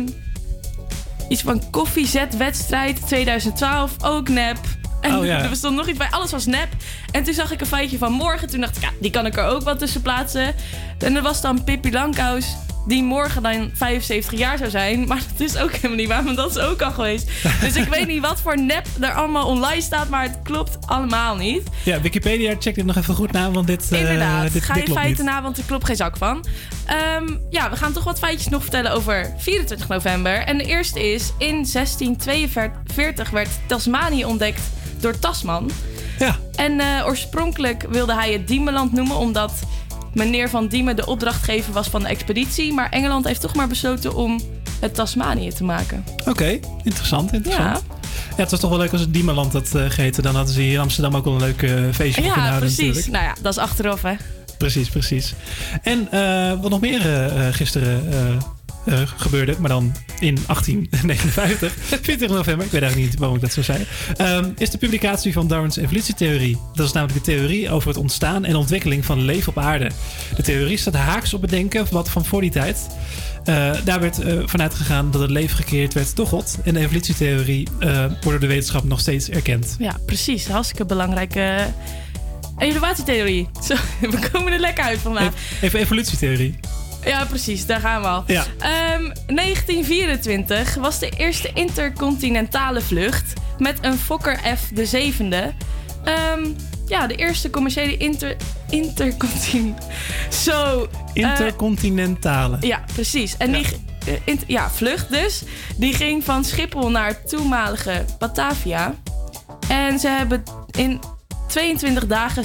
iets 1.30 1.42
van 1.42 1.70
koffiezetwedstrijd 1.70 3.08
2012, 3.08 3.92
ook 4.04 4.30
nep. 4.30 4.58
En 5.02 5.16
Oh, 5.16 5.26
ja. 5.26 5.44
er 5.50 5.56
stond 5.56 5.76
nog 5.76 5.88
iets 5.88 5.98
bij, 5.98 6.08
alles 6.10 6.32
was 6.32 6.46
nep. 6.46 6.68
En 7.12 7.24
toen 7.24 7.34
zag 7.34 7.52
ik 7.52 7.62
een 7.62 7.68
feitje 7.68 7.98
van 7.98 8.12
morgen. 8.12 8.48
Toen 8.48 8.60
dacht 8.60 8.76
ik, 8.76 8.82
ja, 8.84 8.90
die 9.00 9.12
kan 9.12 9.26
ik 9.26 9.38
er 9.38 9.46
ook 9.46 9.64
wel 9.64 9.76
tussen 9.78 10.02
plaatsen. 10.02 10.56
En 10.98 11.16
er 11.16 11.22
was 11.22 11.42
dan 11.42 11.64
Pippi 11.64 11.92
Langkous, 11.92 12.56
die 12.88 13.04
morgen 13.04 13.44
dan 13.44 13.70
75 13.74 14.40
jaar 14.40 14.58
zou 14.58 14.70
zijn. 14.70 15.08
Maar 15.08 15.22
dat 15.32 15.48
is 15.48 15.58
ook 15.58 15.72
helemaal 15.72 15.98
niet 15.98 16.08
waar, 16.08 16.24
want 16.24 16.36
dat 16.36 16.50
is 16.50 16.58
ook 16.58 16.82
al 16.82 16.92
geweest. 16.92 17.32
Dus 17.62 17.76
ik 17.76 17.88
weet 17.88 18.08
niet 18.08 18.22
wat 18.22 18.42
voor 18.42 18.62
nep 18.62 18.88
er 19.00 19.14
allemaal 19.14 19.48
online 19.48 19.82
staat, 19.82 20.10
maar 20.10 20.24
het 20.24 20.40
klopt 20.44 20.78
allemaal 20.86 21.36
niet. 21.36 21.62
Ja, 21.84 22.02
Wikipedia, 22.02 22.56
check 22.60 22.76
dit 22.76 22.86
nog 22.86 22.96
even 22.96 23.16
goed 23.16 23.32
na, 23.32 23.52
want 23.52 23.68
dit, 23.68 23.92
eh, 23.92 24.00
Inderdaad, 24.00 24.54
dit, 24.54 24.64
ga 24.64 24.74
dit 24.74 24.88
je 24.88 24.94
feiten 24.94 25.26
niet. 25.26 25.34
na, 25.34 25.42
want 25.42 25.58
er 25.58 25.64
klopt 25.64 25.86
geen 25.86 25.96
zak 25.96 26.18
van. 26.18 26.46
Ehm, 26.86 27.28
ja, 27.50 27.70
we 27.70 27.76
gaan 27.76 27.94
toch 27.94 28.04
wat 28.04 28.20
feitjes 28.20 28.48
nog 28.48 28.62
vertellen 28.62 28.92
over 28.92 29.34
24 29.38 29.88
november. 29.88 30.34
En 30.34 30.58
de 30.58 30.64
eerste 30.66 31.12
is, 31.14 31.32
in 31.38 31.66
1642 31.66 33.30
werd 33.30 33.50
Tasmanië 33.66 34.26
ontdekt 34.26 34.62
door 35.00 35.20
Tasman. 35.20 35.72
Ja. 36.20 36.36
En 36.56 36.80
eh, 36.80 37.06
oorspronkelijk 37.06 37.86
wilde 37.90 38.14
hij 38.14 38.32
het 38.34 38.48
Diemenland 38.48 38.92
noemen, 38.94 39.16
omdat 39.16 39.52
meneer 40.14 40.50
Van 40.50 40.68
Diemen 40.68 40.96
de 40.96 41.06
opdrachtgever 41.06 41.74
was 41.74 41.88
van 41.88 42.02
de 42.02 42.08
expeditie. 42.08 42.74
Maar 42.74 42.90
Engeland 42.90 43.26
heeft 43.26 43.42
toch 43.42 43.56
maar 43.56 43.68
besloten 43.68 44.16
om 44.16 44.40
het 44.80 44.96
Tasmanië 44.96 45.50
te 45.54 45.64
maken. 45.64 46.04
Oké, 46.28 46.60
interessant, 46.84 47.34
interessant. 47.34 47.84
Ja. 47.88 48.36
het 48.36 48.52
was 48.52 48.60
toch 48.60 48.70
wel 48.70 48.80
leuk 48.80 48.92
als 48.92 49.02
het 49.02 49.14
Diemerland 49.14 49.54
had 49.54 49.76
eh, 49.76 49.86
geheten. 49.90 50.24
Dan 50.24 50.36
hadden 50.36 50.54
ze 50.54 50.62
hier 50.62 50.74
in 50.74 50.80
Amsterdam 50.80 51.16
ook 51.16 51.24
wel 51.24 51.34
een 51.34 51.40
leuk 51.40 51.62
eh, 51.62 51.70
feestje 51.94 52.22
kunnen 52.22 52.24
Ja, 52.24 52.48
houden 52.48 52.60
precies. 52.60 52.78
natuurlijk. 52.86 53.08
Nou 53.12 53.24
ja, 53.24 53.36
dat 53.42 53.52
is 53.52 53.58
achteraf, 53.60 54.02
hè. 54.02 54.14
Precies, 54.58 54.90
precies. 54.90 55.34
En 55.84 56.08
eh, 56.12 56.62
wat 56.62 56.70
nog 56.70 56.82
meer 56.82 57.14
eh, 57.16 57.48
gisteren 57.52 58.04
eh, 58.90 59.02
gebeurde, 59.18 59.56
maar 59.60 59.70
dan 59.70 59.96
in 60.20 60.38
1859, 60.48 61.74
20 62.02 62.30
november, 62.38 62.66
ik 62.66 62.72
weet 62.72 62.82
eigenlijk 62.82 63.12
niet 63.12 63.20
waarom 63.20 63.38
ik 63.38 63.44
dat 63.44 63.54
zo 63.54 63.62
zei, 63.62 63.86
ehm, 64.18 64.52
is 64.58 64.70
de 64.70 64.78
publicatie 64.78 65.34
van 65.34 65.48
Darwin's 65.48 65.76
evolutietheorie. 65.76 66.58
Dat 66.74 66.86
is 66.86 66.92
namelijk 66.92 67.26
de 67.26 67.32
theorie 67.32 67.70
over 67.72 67.88
het 67.88 67.98
ontstaan 67.98 68.46
en 68.46 68.56
ontwikkeling 68.56 69.06
van 69.06 69.22
leven 69.22 69.50
op 69.50 69.58
aarde. 69.58 69.90
De 70.36 70.44
theorie 70.44 70.78
staat 70.78 70.94
haaks 70.94 71.34
op 71.34 71.42
het 71.42 71.50
denken 71.50 71.86
wat 71.92 72.10
van 72.10 72.26
voor 72.26 72.42
die 72.42 72.52
tijd. 72.52 72.88
Eh, 73.44 73.72
daar 73.84 74.00
werd 74.00 74.20
eh, 74.20 74.38
vanuit 74.46 74.74
gegaan 74.74 75.12
dat 75.12 75.22
het 75.22 75.30
leven 75.30 75.56
gecreëerd 75.58 75.94
werd 75.94 76.16
door 76.16 76.28
God. 76.28 76.58
En 76.64 76.74
de 76.74 76.80
evolutietheorie 76.80 77.68
wordt 77.80 78.22
door 78.22 78.40
de 78.40 78.48
wetenschap 78.48 78.84
nog 78.84 79.00
steeds 79.00 79.30
erkend. 79.30 79.76
Ja, 79.80 79.98
precies. 80.06 80.48
Hartstikke 80.48 80.86
belangrijke 80.86 81.66
evaluatietheorie. 82.58 83.50
Zo, 83.68 83.76
we 84.02 84.30
komen 84.32 84.54
er 84.54 84.60
lekker 84.60 84.84
uit 84.84 85.00
vandaag. 85.00 85.34
Even 85.62 85.80
evolutietheorie. 85.80 86.60
Ja, 87.10 87.26
precies. 87.26 87.66
Daar 87.66 87.80
gaan 87.80 88.02
we 88.02 88.08
al. 88.08 88.24
Ja. 88.28 88.46
Ehm, 88.60 89.12
1924 89.28 90.76
was 90.76 91.00
de 91.00 91.10
eerste 91.10 91.50
intercontinentale 91.54 92.82
vlucht 92.82 93.34
met 93.58 93.78
een 93.82 93.98
Fokker 93.98 94.40
F 94.58 94.70
de 94.74 94.86
zevende. 94.86 95.54
Ehm, 96.04 96.46
ja, 96.88 97.08
de 97.08 97.16
eerste 97.16 97.50
commerciële 97.50 97.98
inter, 97.98 98.36
intercontinent. 98.70 99.78
Zo. 100.46 100.88
eh, 101.14 101.24
Intercontinentale. 101.24 102.58
ja, 102.60 102.84
precies. 102.94 103.38
En 103.38 103.52
die 103.52 103.66
eh, 104.26 104.38
ja, 104.48 104.70
vlucht 104.70 105.10
dus. 105.10 105.44
Die 105.78 105.94
ging 105.94 106.24
van 106.24 106.46
Schiphol 106.46 106.90
naar 106.92 107.24
toenmalige 107.24 108.06
Batavia. 108.20 108.96
En 109.68 110.00
ze 110.00 110.08
hebben 110.08 110.44
in 110.72 111.00
22 111.48 112.08
dagen 112.08 112.44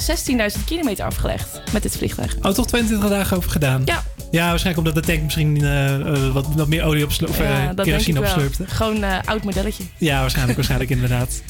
16.000 0.57 0.63
kilometer 0.65 1.05
afgelegd 1.05 1.61
met 1.71 1.83
dit 1.83 1.97
vliegtuig. 1.97 2.35
Oh, 2.41 2.51
toch 2.51 2.67
22 2.67 3.09
dagen 3.09 3.37
over 3.37 3.51
gedaan? 3.51 3.81
Ja. 3.85 4.03
Ja, 4.35 4.49
waarschijnlijk 4.49 4.87
omdat 4.87 5.03
de 5.03 5.11
tank 5.11 5.23
misschien 5.23 5.63
eh, 5.63 5.95
eh, 5.95 6.33
wat, 6.33 6.47
wat 6.55 6.67
meer 6.67 6.83
olie 6.83 7.05
eh, 7.05 7.37
Ja, 7.37 7.69
ik 7.69 7.75
kerosine 7.75 8.19
opslurpte. 8.19 8.65
Gewoon 8.67 9.03
een 9.03 9.25
oud 9.25 9.43
modelletje. 9.43 9.83
Ja, 9.97 10.19
waarschijnlijk, 10.19 10.55
waarschijnlijk 10.55 10.91
inderdaad. 10.97 11.41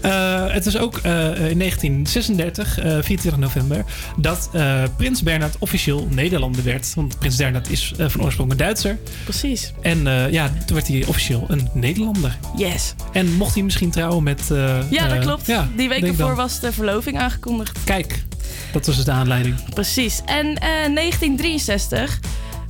Eh, 0.00 0.46
het 0.52 0.66
is 0.66 0.78
ook 0.78 0.96
eh, 0.98 1.50
in 1.50 1.58
1936, 1.58 2.78
eh, 2.78 2.84
24 2.84 3.36
november, 3.36 3.84
dat 4.16 4.48
eh, 4.52 4.82
Prins 4.96 5.22
Bernhard 5.22 5.56
officieel 5.58 6.06
Nederlander 6.10 6.64
werd. 6.64 6.92
Want 6.94 7.18
Prins 7.18 7.36
Bernhard 7.36 7.70
is 7.70 7.92
eh, 7.98 8.08
van 8.08 8.22
oorsprong 8.22 8.50
een 8.50 8.56
Duitser. 8.56 8.98
Precies. 9.24 9.72
En 9.80 10.06
eh, 10.06 10.30
ja, 10.32 10.52
toen 10.66 10.76
werd 10.76 10.88
hij 10.88 11.04
officieel 11.06 11.44
een 11.48 11.68
Nederlander. 11.72 12.36
Yes. 12.56 12.94
En 13.12 13.32
mocht 13.32 13.54
hij 13.54 13.62
misschien 13.62 13.90
trouwen 13.90 14.22
met... 14.22 14.50
eh, 14.50 14.90
Ja, 14.90 15.06
dat 15.08 15.16
eh, 15.16 15.22
klopt. 15.22 15.46
ja, 15.46 15.68
Die 15.76 15.88
week 15.88 16.02
ervoor 16.02 16.34
was 16.34 16.60
de 16.60 16.72
verloving 16.72 17.18
aangekondigd. 17.18 17.78
Kijk, 17.84 18.24
dat 18.72 18.86
was 18.86 18.96
dus 18.96 19.04
de 19.04 19.10
aanleiding. 19.10 19.54
Precies. 19.74 20.20
En 20.26 20.46
eh 20.58 20.94
1963 20.94 22.20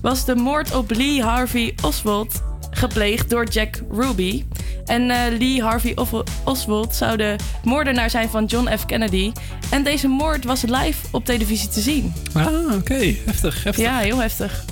was 0.00 0.24
de 0.24 0.34
moord 0.34 0.74
op 0.74 0.90
Lee 0.90 1.22
Harvey 1.22 1.74
Oswald 1.82 2.42
gepleegd 2.70 3.30
door 3.30 3.44
Jack 3.48 3.80
Ruby. 3.92 4.44
En 4.86 5.10
eh, 5.10 5.16
Lee 5.38 5.62
Harvey 5.62 5.92
Os- 5.96 6.22
Oswald 6.44 6.94
zou 6.94 7.16
de 7.16 7.36
moordenaar 7.64 8.10
zijn 8.10 8.28
van 8.28 8.44
John 8.44 8.68
F. 8.78 8.86
Kennedy. 8.86 9.32
En 9.70 9.82
deze 9.84 10.08
moord 10.08 10.44
was 10.44 10.62
live 10.62 10.94
op 11.10 11.24
televisie 11.24 11.68
te 11.68 11.80
zien. 11.80 12.12
Ah, 12.32 12.46
oké. 12.74 13.14
Heftig, 13.26 13.64
heftig. 13.64 13.84
Ja, 13.84 13.98
heel 13.98 14.18
heftig. 14.18 14.64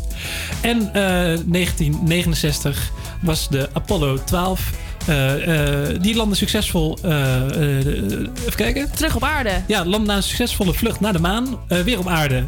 En 0.61 0.79
eh, 0.95 1.39
1969 1.47 2.91
was 3.21 3.49
de 3.49 3.69
Apollo 3.73 4.19
12. 4.25 4.71
eh, 5.07 5.89
eh, 5.93 6.03
die 6.03 6.15
landde 6.17 6.37
succesvol. 6.37 6.99
eh, 7.03 7.37
eh, 7.79 7.87
even 8.41 8.55
kijken. 8.57 8.91
Terug 8.93 9.15
op 9.17 9.25
aarde. 9.25 9.51
Ja, 9.67 9.85
landde 9.85 10.07
na 10.11 10.17
een 10.17 10.23
succesvolle 10.23 10.75
vlucht 10.75 11.01
naar 11.01 11.13
de 11.13 11.19
maan. 11.19 11.59
eh, 11.69 11.81
weer 11.81 11.99
op 11.99 12.09
aarde. 12.09 12.45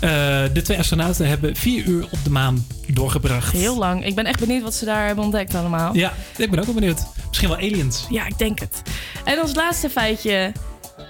Eh, 0.00 0.10
de 0.52 0.62
twee 0.62 0.78
astronauten 0.78 1.28
hebben 1.28 1.56
vier 1.56 1.84
uur 1.84 2.04
op 2.04 2.18
de 2.24 2.30
maan 2.30 2.66
doorgebracht. 2.86 3.52
Heel 3.52 3.78
lang. 3.78 4.06
Ik 4.06 4.14
ben 4.14 4.24
echt 4.24 4.40
benieuwd 4.40 4.62
wat 4.62 4.74
ze 4.74 4.84
daar 4.84 5.06
hebben 5.06 5.24
ontdekt 5.24 5.54
allemaal. 5.54 5.94
Ja, 5.96 6.12
ik 6.36 6.50
ben 6.50 6.58
ook 6.58 6.64
wel 6.64 6.74
benieuwd. 6.74 7.02
Misschien 7.28 7.48
wel 7.48 7.58
aliens. 7.58 8.06
Ja, 8.10 8.26
ik 8.26 8.38
denk 8.38 8.58
het. 8.60 8.82
En 9.24 9.40
als 9.40 9.54
laatste 9.54 9.90
feitje. 9.90 10.52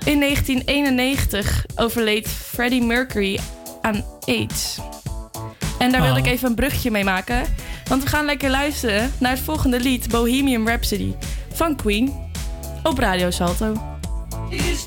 In 0.04 0.20
1991 0.20 1.64
overleed 1.76 2.28
Freddie 2.28 2.82
Mercury 2.82 3.38
aan 3.82 4.04
AIDS. 4.24 4.78
En 5.78 5.92
daar 5.92 6.02
wil 6.02 6.12
Oh. 6.12 6.18
ik 6.18 6.26
even 6.26 6.48
een 6.48 6.54
brugje 6.54 6.90
mee 6.90 7.04
maken. 7.04 7.42
Want 7.88 8.02
we 8.02 8.08
gaan 8.08 8.24
lekker 8.24 8.50
luisteren 8.50 9.12
naar 9.18 9.30
het 9.30 9.40
volgende 9.40 9.80
lied, 9.80 10.08
Bohemian 10.08 10.66
Rhapsody, 10.66 11.14
van 11.52 11.76
Queen, 11.76 12.12
op 12.82 12.98
Radio 12.98 13.30
Salto. 13.30 13.82
Is 14.50 14.86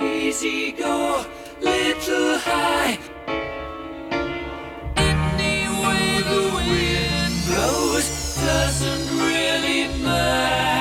Easy 0.00 0.72
go, 0.72 1.24
little 1.60 2.38
high. 2.38 2.98
Any 4.96 5.68
way 5.82 6.22
the 6.22 6.42
wind 6.54 7.34
blows 7.46 8.36
doesn't 8.36 9.18
really 9.18 10.02
matter. 10.02 10.71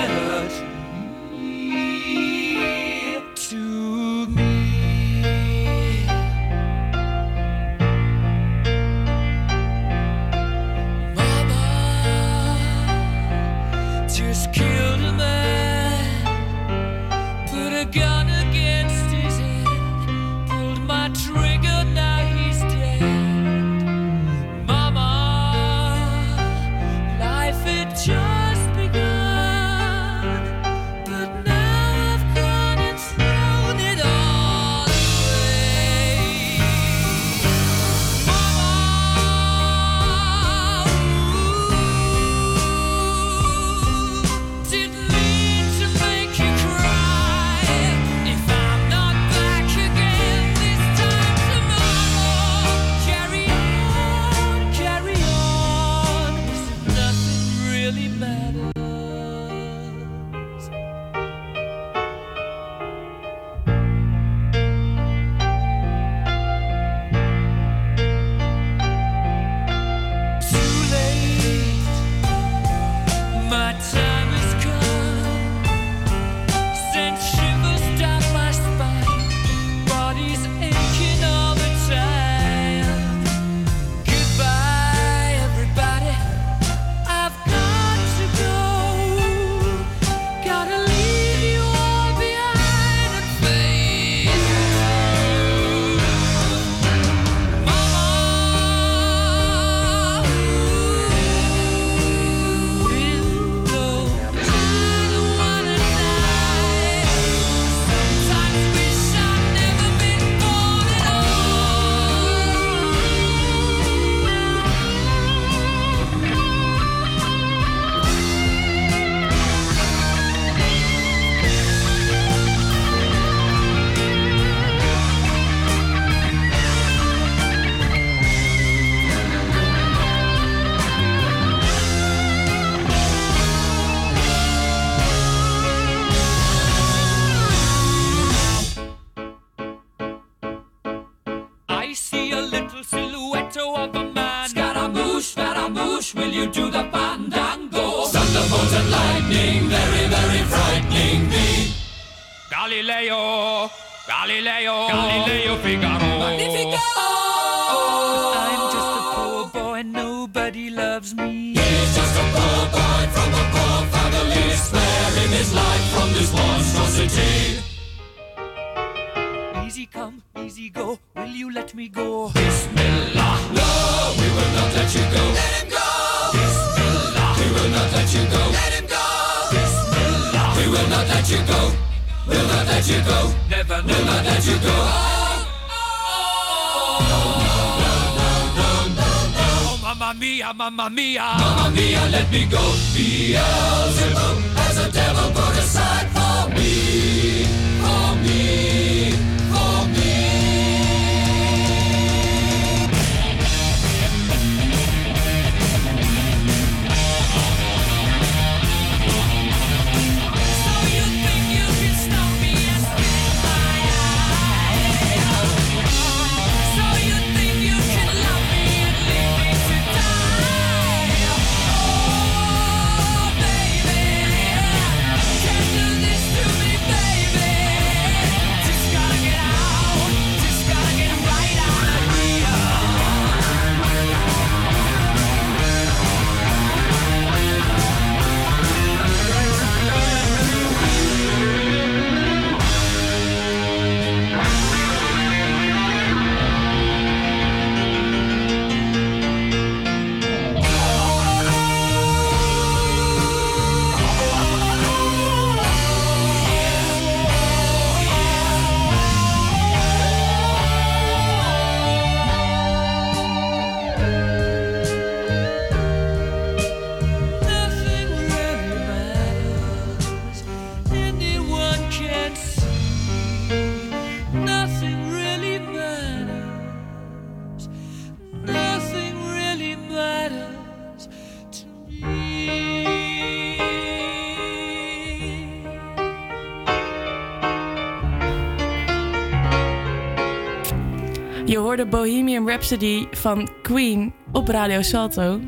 This 291.52 291.60
hoorde 291.60 291.86
Bohemian 291.86 292.48
Rhapsody 292.48 293.08
van 293.12 293.50
Queen 293.62 294.14
op 294.32 294.48
Radio 294.48 294.82
Salto. 294.82 295.40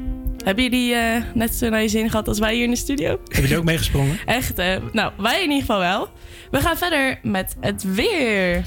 Hebben 0.44 0.64
jullie 0.64 0.94
eh, 0.94 1.24
net 1.34 1.56
zo 1.56 1.70
naar 1.70 1.82
je 1.82 1.88
zin 1.88 2.10
gehad 2.10 2.28
als 2.28 2.40
wij 2.40 2.54
hier 2.54 2.64
in 2.64 2.70
de 2.70 2.76
studio? 2.76 3.08
Hebben 3.08 3.42
jullie 3.42 3.58
ook 3.58 3.64
meegesprongen? 3.64 4.20
Echt, 4.26 4.58
hè? 4.58 4.80
Nou, 4.92 5.12
wij 5.18 5.36
in 5.36 5.42
ieder 5.42 5.60
geval 5.60 5.80
wel. 5.80 6.10
We 6.52 6.60
gaan 6.60 6.78
verder 6.78 7.20
met 7.22 7.56
het 7.60 7.84
weer. 7.84 8.62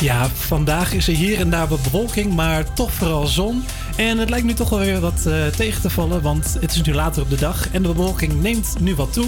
Ja, 0.00 0.26
vandaag 0.28 0.92
is 0.92 1.08
er 1.08 1.14
hier 1.14 1.40
en 1.40 1.50
daar 1.50 1.68
wat 1.68 1.82
bewolking, 1.82 2.34
maar 2.34 2.72
toch 2.72 2.92
vooral 2.92 3.26
zon. 3.26 3.62
En 3.96 4.18
het 4.18 4.30
lijkt 4.30 4.46
nu 4.46 4.52
toch 4.54 4.68
wel 4.68 4.78
weer 4.78 5.00
wat 5.00 5.26
eh, 5.26 5.46
tegen 5.46 5.80
te 5.80 5.90
vallen, 5.90 6.22
want 6.22 6.56
het 6.60 6.74
is 6.74 6.82
nu 6.82 6.94
later 6.94 7.22
op 7.22 7.30
de 7.30 7.36
dag 7.36 7.70
en 7.70 7.82
de 7.82 7.88
bewolking 7.88 8.42
neemt 8.42 8.74
nu 8.80 8.94
wat 8.94 9.12
toe. 9.12 9.26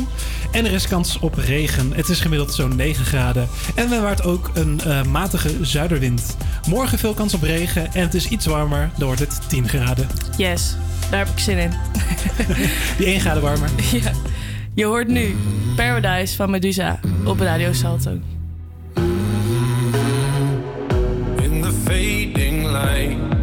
En 0.52 0.64
er 0.64 0.72
is 0.72 0.88
kans 0.88 1.18
op 1.18 1.34
regen. 1.34 1.92
Het 1.92 2.08
is 2.08 2.20
gemiddeld 2.20 2.54
zo'n 2.54 2.76
9 2.76 3.04
graden. 3.04 3.48
En 3.74 3.92
er 3.92 4.02
waart 4.02 4.24
ook 4.24 4.50
een 4.54 4.80
eh, 4.80 5.02
matige 5.02 5.64
zuiderwind. 5.64 6.36
Morgen 6.68 6.98
veel 6.98 7.14
kans 7.14 7.34
op 7.34 7.42
regen 7.42 7.94
en 7.94 8.02
het 8.02 8.14
is 8.14 8.28
iets 8.28 8.46
warmer, 8.46 8.90
dan 8.96 9.06
wordt 9.06 9.20
het 9.20 9.40
10 9.48 9.68
graden. 9.68 10.06
Yes, 10.36 10.76
daar 11.10 11.18
heb 11.18 11.28
ik 11.28 11.38
zin 11.38 11.58
in. 11.58 11.70
Die 12.98 13.06
1 13.06 13.20
graden 13.20 13.42
warmer. 13.42 13.70
ja. 14.02 14.10
Je 14.74 14.84
hoort 14.84 15.08
nu 15.08 15.36
Paradise 15.76 16.36
van 16.36 16.50
Medusa 16.50 17.00
op 17.24 17.40
Radio 17.40 17.72
Salto. 17.72 18.10
In 21.42 21.62
the 21.62 21.72
fading 21.84 22.66
light, 22.66 23.35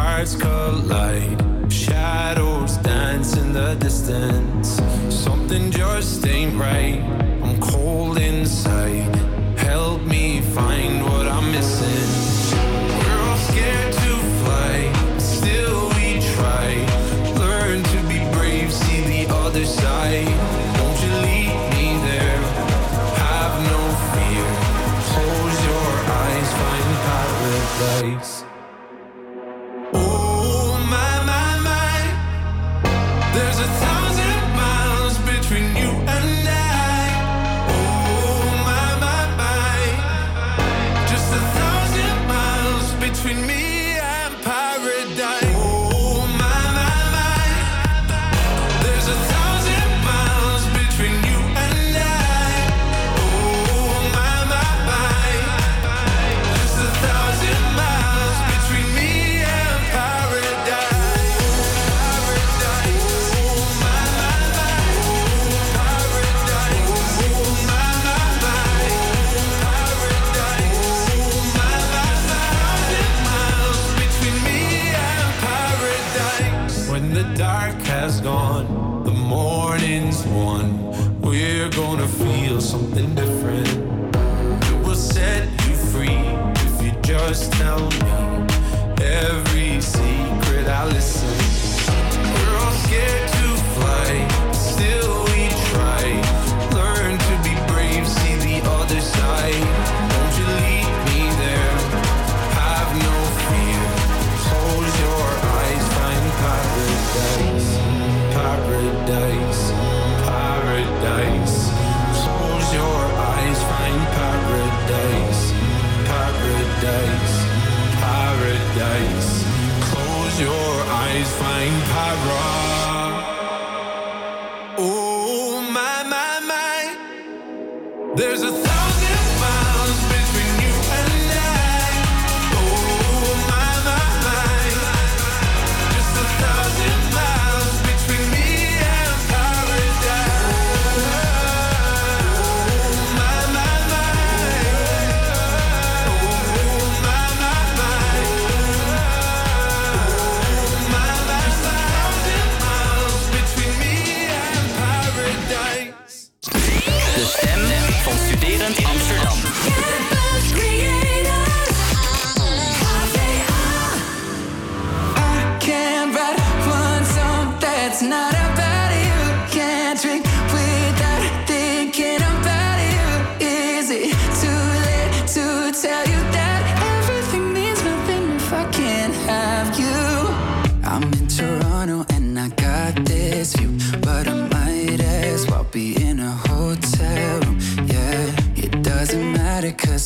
hearts 0.00 0.34
collide. 0.34 1.38
Shadows 1.70 2.78
dance 2.78 3.36
in 3.36 3.52
the 3.52 3.74
distance. 3.74 4.80
Something 5.08 5.70
just 5.70 6.26
ain't 6.26 6.54
right. 6.58 7.00
I'm 7.44 7.60
cold 7.60 8.16
inside. 8.18 9.14
Help 9.58 10.00
me 10.02 10.40
find 10.56 11.04
what 11.04 11.26
I'm 11.28 11.52
missing. 11.52 12.10
We're 12.98 13.20
all 13.28 13.40
scared 13.50 13.92
to 14.04 14.12
fly, 14.40 14.74
still 15.18 15.82
we 15.96 16.08
try. 16.34 16.68
Learn 17.44 17.82
to 17.92 17.98
be 18.08 18.18
brave, 18.36 18.72
see 18.72 19.00
the 19.12 19.34
other 19.34 19.66
side. 19.66 20.59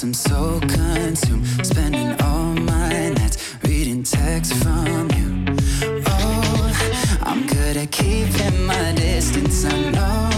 I'm 0.04 0.12
so 0.12 0.60
consumed, 0.60 1.46
spending 1.64 2.14
all 2.20 2.52
my 2.52 3.08
nights 3.08 3.56
reading 3.62 4.02
texts 4.02 4.52
from 4.62 5.10
you. 5.12 5.56
Oh, 6.06 7.18
I'm 7.22 7.46
good 7.46 7.78
at 7.78 7.90
keeping 7.90 8.66
my 8.66 8.92
distance. 8.92 9.64
I 9.64 9.90
know 9.92 10.28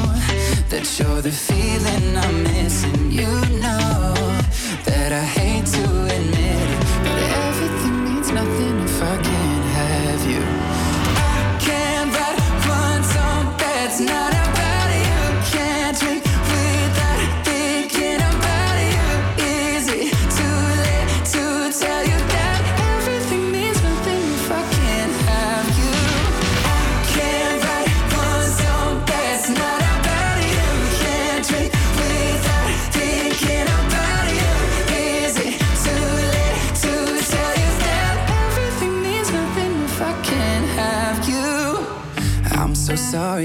that 0.68 0.86
you're 0.96 1.20
the 1.20 1.32
feeling 1.32 2.16
I'm 2.16 2.44
missing. 2.44 3.10
You 3.10 3.45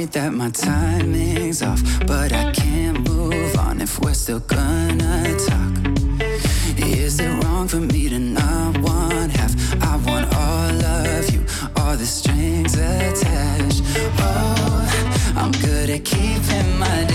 sorry 0.01 0.05
that 0.05 0.33
my 0.33 0.49
timing's 0.49 1.61
off, 1.61 1.81
but 2.07 2.31
I 2.33 2.51
can't 2.51 3.07
move 3.07 3.57
on 3.57 3.81
if 3.81 3.99
we're 3.99 4.13
still 4.13 4.39
gonna 4.39 5.35
talk. 5.47 5.73
Is 6.77 7.19
it 7.19 7.43
wrong 7.43 7.67
for 7.67 7.79
me 7.79 8.09
to 8.09 8.19
not 8.19 8.77
want 8.79 9.31
half? 9.31 9.53
I 9.83 9.97
want 10.07 10.33
all 10.35 10.85
of 10.85 11.29
you, 11.31 11.43
all 11.77 11.95
the 11.95 12.05
strings 12.05 12.75
attached. 12.75 13.83
Oh, 14.17 15.33
I'm 15.35 15.51
good 15.51 15.89
at 15.89 16.03
keeping 16.05 16.79
my 16.79 17.10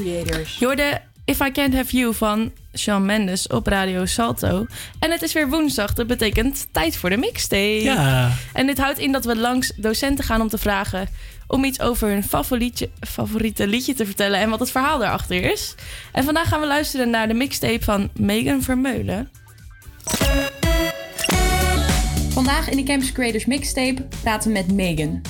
Creators. 0.00 0.58
Je 0.58 0.64
hoorde 0.64 1.00
If 1.24 1.40
I 1.40 1.52
Can't 1.52 1.74
Have 1.74 1.96
You 1.96 2.14
van 2.14 2.52
Shawn 2.78 3.04
Mendes 3.04 3.46
op 3.46 3.66
Radio 3.66 4.04
Salto. 4.04 4.66
En 4.98 5.10
het 5.10 5.22
is 5.22 5.32
weer 5.32 5.48
woensdag, 5.48 5.94
dat 5.94 6.06
betekent 6.06 6.66
tijd 6.72 6.96
voor 6.96 7.10
de 7.10 7.16
mixtape. 7.16 7.82
Ja. 7.82 8.32
En 8.52 8.66
dit 8.66 8.78
houdt 8.78 8.98
in 8.98 9.12
dat 9.12 9.24
we 9.24 9.36
langs 9.36 9.72
docenten 9.76 10.24
gaan 10.24 10.40
om 10.40 10.48
te 10.48 10.58
vragen... 10.58 11.08
om 11.46 11.64
iets 11.64 11.80
over 11.80 12.08
hun 12.08 12.24
favorietje, 12.24 12.90
favoriete 13.00 13.66
liedje 13.66 13.94
te 13.94 14.06
vertellen... 14.06 14.40
en 14.40 14.50
wat 14.50 14.60
het 14.60 14.70
verhaal 14.70 14.98
daarachter 14.98 15.42
is. 15.42 15.74
En 16.12 16.24
vandaag 16.24 16.48
gaan 16.48 16.60
we 16.60 16.66
luisteren 16.66 17.10
naar 17.10 17.28
de 17.28 17.34
mixtape 17.34 17.84
van 17.84 18.10
Megan 18.14 18.62
Vermeulen. 18.62 19.30
Vandaag 22.28 22.68
in 22.68 22.76
de 22.76 22.82
Campus 22.82 23.12
Creators 23.12 23.44
Mixtape 23.44 24.06
praten 24.22 24.52
we 24.52 24.58
met 24.58 24.72
Megan. 24.72 25.22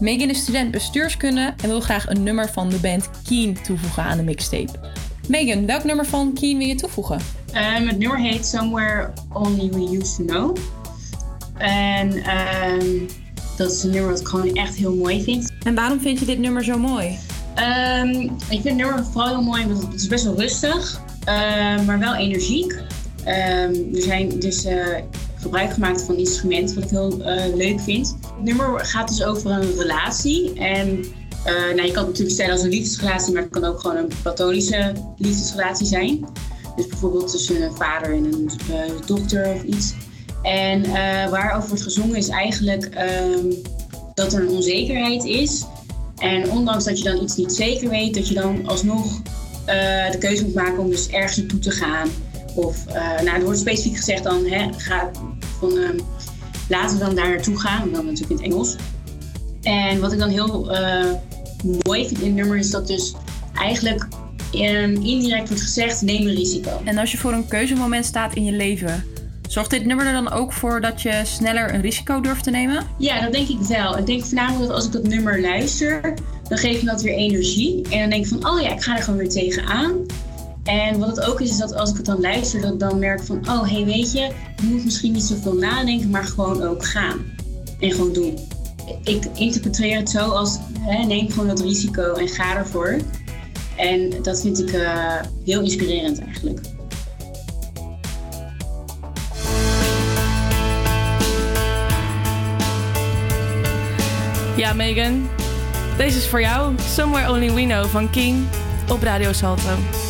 Megan 0.00 0.30
is 0.30 0.38
student 0.38 0.70
bestuurskunde 0.70 1.54
en 1.62 1.68
wil 1.68 1.80
graag 1.80 2.08
een 2.08 2.22
nummer 2.22 2.48
van 2.48 2.68
de 2.68 2.76
band 2.76 3.10
Keen 3.28 3.58
toevoegen 3.62 4.02
aan 4.02 4.16
de 4.16 4.22
mixtape. 4.22 4.72
Megan, 5.28 5.66
welk 5.66 5.84
nummer 5.84 6.06
van 6.06 6.34
Keen 6.34 6.58
wil 6.58 6.66
je 6.66 6.74
toevoegen? 6.74 7.20
Ehm, 7.52 7.86
het 7.86 7.98
nummer 7.98 8.18
heet 8.18 8.46
Somewhere 8.46 9.12
Only 9.32 9.68
We 9.68 9.98
Used 9.98 10.16
To 10.16 10.24
Know. 10.24 10.56
En 11.58 12.12
ehm, 12.12 12.86
dat 13.56 13.72
is 13.72 13.82
een 13.82 13.90
nummer 13.90 14.10
wat 14.10 14.20
ik 14.20 14.26
gewoon 14.26 14.54
echt 14.54 14.74
heel 14.74 14.94
mooi 14.94 15.22
vind. 15.22 15.52
En 15.62 15.74
waarom 15.74 16.00
vind 16.00 16.18
je 16.18 16.24
dit 16.24 16.38
nummer 16.38 16.64
zo 16.64 16.78
mooi? 16.78 17.18
Ehm, 17.54 18.10
ik 18.10 18.30
vind 18.48 18.64
het 18.64 18.76
nummer 18.76 19.04
vooral 19.04 19.28
heel 19.28 19.42
mooi, 19.42 19.66
want 19.66 19.82
het 19.82 19.94
is 19.94 20.06
best 20.06 20.24
wel 20.24 20.38
rustig, 20.38 21.00
maar 21.86 21.98
wel 21.98 22.14
energiek. 22.14 22.80
Er 23.24 23.72
zijn 23.92 24.38
dus 24.38 24.64
eh, 24.64 24.96
gebruik 25.46 25.72
gemaakt 25.72 26.02
van 26.02 26.16
instrumenten, 26.16 26.74
wat 26.74 26.84
ik 26.84 26.90
heel 26.90 27.22
eh, 27.22 27.54
leuk 27.54 27.80
vind. 27.80 28.08
Het 28.08 28.44
nummer 28.44 28.80
gaat 28.84 29.08
dus 29.08 29.24
over 29.24 29.50
een 29.50 29.76
relatie. 29.78 30.54
En 30.54 31.04
eh, 31.44 31.54
nou, 31.54 31.82
je 31.82 31.92
kan 31.92 32.02
het 32.02 32.06
natuurlijk 32.06 32.30
stellen 32.30 32.52
als 32.52 32.62
een 32.62 32.68
liefdesrelatie, 32.68 33.32
maar 33.32 33.42
het 33.42 33.50
kan 33.50 33.64
ook 33.64 33.80
gewoon 33.80 33.96
een 33.96 34.10
platonische 34.22 34.92
liefdesrelatie 35.16 35.86
zijn. 35.86 36.26
Dus 36.76 36.86
bijvoorbeeld 36.86 37.30
tussen 37.30 37.62
een 37.62 37.74
vader 37.74 38.12
en 38.14 38.24
een 38.24 38.50
eh, 38.70 39.06
dochter 39.06 39.54
of 39.54 39.62
iets. 39.62 39.94
En 40.42 40.90
waarover 41.30 41.68
wordt 41.68 41.82
gezongen 41.82 42.16
is 42.16 42.28
eigenlijk 42.28 42.84
ehm, 42.84 43.52
dat 44.14 44.32
er 44.32 44.42
een 44.42 44.48
onzekerheid 44.48 45.24
is. 45.24 45.64
En 46.16 46.50
ondanks 46.50 46.84
dat 46.84 46.98
je 46.98 47.04
dan 47.04 47.22
iets 47.22 47.36
niet 47.36 47.52
zeker 47.52 47.88
weet, 47.88 48.14
dat 48.14 48.28
je 48.28 48.34
dan 48.34 48.66
alsnog 48.66 49.22
de 50.10 50.16
keuze 50.18 50.44
moet 50.44 50.54
maken 50.54 50.78
om 50.78 50.90
dus 50.90 51.08
ergens 51.08 51.36
naartoe 51.36 51.58
te 51.58 51.70
gaan. 51.70 52.08
Of, 52.56 52.86
eh, 52.86 52.94
nou, 52.94 53.36
er 53.36 53.44
wordt 53.44 53.58
specifiek 53.58 53.96
gezegd 53.96 54.22
dan, 54.22 54.46
hè, 54.46 54.68
ga, 54.76 55.10
van, 55.58 55.78
ehm, 55.78 55.98
laten 56.68 56.98
we 56.98 57.04
dan 57.04 57.14
daar 57.14 57.28
naartoe 57.28 57.60
gaan. 57.60 57.92
Dan 57.92 58.04
natuurlijk 58.06 58.30
in 58.30 58.36
het 58.36 58.44
Engels. 58.44 58.76
En 59.62 60.00
wat 60.00 60.12
ik 60.12 60.18
dan 60.18 60.28
heel 60.28 60.70
eh, 60.72 61.12
mooi 61.82 62.06
vind 62.06 62.20
in 62.20 62.26
het 62.26 62.34
nummer 62.34 62.56
is 62.58 62.70
dat 62.70 62.86
dus 62.86 63.14
eigenlijk 63.54 64.06
ehm, 64.52 64.94
indirect 64.94 65.48
wordt 65.48 65.62
gezegd, 65.62 66.02
neem 66.02 66.26
een 66.26 66.34
risico. 66.34 66.80
En 66.84 66.98
als 66.98 67.12
je 67.12 67.18
voor 67.18 67.32
een 67.32 67.48
keuzemoment 67.48 68.04
staat 68.04 68.34
in 68.34 68.44
je 68.44 68.52
leven, 68.52 69.04
zorgt 69.48 69.70
dit 69.70 69.84
nummer 69.84 70.06
er 70.06 70.12
dan 70.12 70.30
ook 70.30 70.52
voor 70.52 70.80
dat 70.80 71.02
je 71.02 71.20
sneller 71.24 71.74
een 71.74 71.80
risico 71.80 72.20
durft 72.20 72.44
te 72.44 72.50
nemen? 72.50 72.86
Ja, 72.98 73.20
dat 73.20 73.32
denk 73.32 73.48
ik 73.48 73.60
wel. 73.60 73.98
Ik 73.98 74.06
denk 74.06 74.24
voornamelijk 74.24 74.66
dat 74.66 74.76
als 74.76 74.86
ik 74.86 74.92
dat 74.92 75.02
nummer 75.02 75.40
luister, 75.40 76.14
dan 76.48 76.58
geeft 76.58 76.82
me 76.82 76.90
dat 76.90 77.02
weer 77.02 77.14
energie. 77.14 77.82
En 77.90 78.00
dan 78.00 78.10
denk 78.10 78.24
ik 78.24 78.28
van, 78.28 78.50
oh 78.50 78.60
ja, 78.60 78.72
ik 78.72 78.82
ga 78.82 78.96
er 78.96 79.02
gewoon 79.02 79.18
weer 79.18 79.28
tegenaan. 79.28 80.06
En 80.66 80.98
wat 80.98 81.08
het 81.08 81.20
ook 81.20 81.40
is, 81.40 81.50
is 81.50 81.56
dat 81.56 81.74
als 81.74 81.90
ik 81.90 81.96
het 81.96 82.06
dan 82.06 82.20
luister, 82.20 82.60
dat 82.60 82.80
dan 82.80 82.98
merk 82.98 83.22
van, 83.22 83.48
oh 83.48 83.70
hey, 83.70 83.84
weet 83.84 84.12
je, 84.12 84.20
je 84.56 84.62
moet 84.62 84.84
misschien 84.84 85.12
niet 85.12 85.22
zoveel 85.22 85.54
nadenken, 85.54 86.10
maar 86.10 86.24
gewoon 86.24 86.62
ook 86.62 86.84
gaan. 86.84 87.24
En 87.80 87.90
gewoon 87.92 88.12
doen. 88.12 88.38
Ik 89.02 89.24
interpreteer 89.34 89.96
het 89.96 90.10
zo 90.10 90.18
als, 90.30 90.58
hè, 90.80 91.04
neem 91.04 91.30
gewoon 91.30 91.46
dat 91.46 91.60
risico 91.60 92.12
en 92.12 92.28
ga 92.28 92.56
ervoor. 92.56 92.96
En 93.76 94.22
dat 94.22 94.40
vind 94.40 94.58
ik 94.58 94.72
eh, 94.72 95.14
heel 95.44 95.60
inspirerend 95.60 96.20
eigenlijk. 96.20 96.60
Ja, 104.56 104.72
Megan. 104.72 105.28
Deze 105.96 106.18
is 106.18 106.26
voor 106.26 106.40
jou. 106.40 106.74
Somewhere 106.94 107.32
Only 107.32 107.52
We 107.52 107.62
Know 107.62 107.86
van 107.86 108.10
King 108.10 108.44
op 108.88 109.02
Radio 109.02 109.32
Salto. 109.32 110.05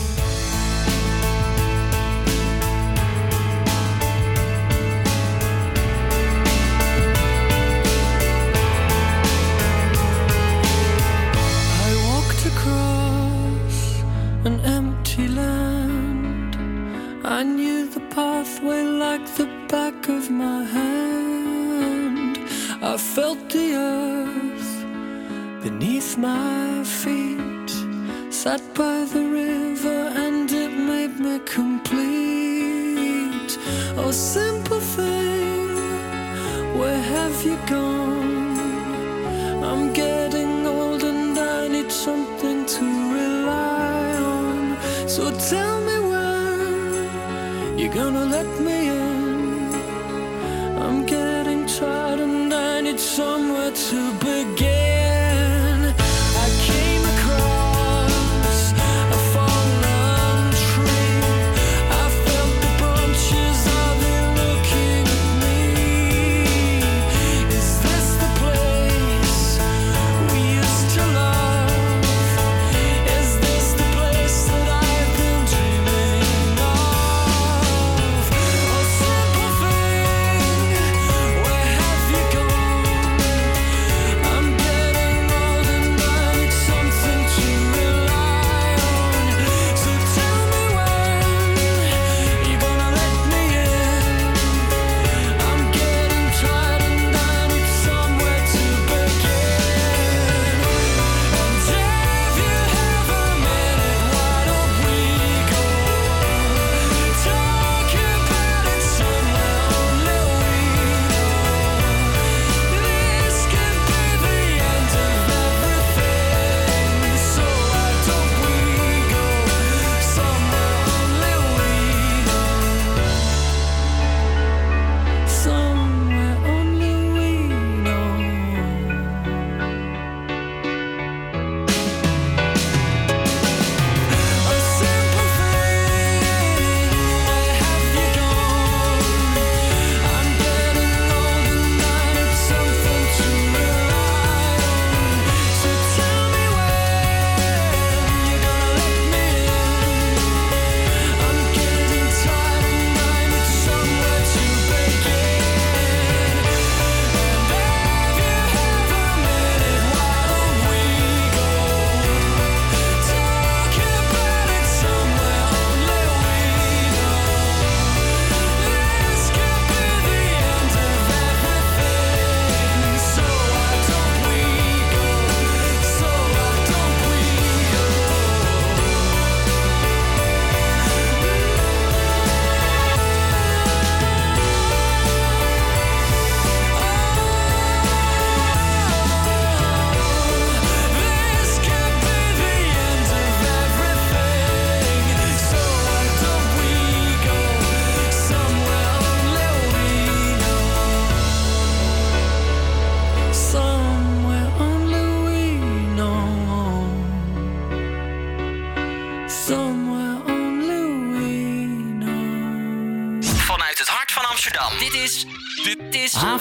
My 20.50 20.62
hand. 20.78 22.34
I 22.92 22.94
felt 23.14 23.40
the 23.56 23.68
earth 23.92 24.72
beneath 25.64 26.10
my 26.30 26.84
feet. 27.00 27.70
Sat 28.40 28.62
by 28.80 28.98
the 29.14 29.24
river 29.42 30.00
and 30.24 30.46
it 30.64 30.72
made 30.92 31.16
me 31.26 31.34
complete. 31.58 33.52
Oh, 34.00 34.12
simple 34.38 34.82
thing, 34.96 35.68
where 36.78 37.02
have 37.14 37.36
you 37.48 37.56
gone? 37.76 38.56
I'm 39.68 39.84
getting 40.02 40.54
old 40.76 41.02
and 41.12 41.34
I 41.58 41.60
need 41.74 41.90
something 42.06 42.58
to 42.74 42.84
rely 43.18 44.06
on. 44.38 44.58
So 45.14 45.22
tell 45.52 45.76
me 45.88 45.96
when 46.10 47.78
you're 47.78 47.96
gonna 48.02 48.26
I 53.18 53.45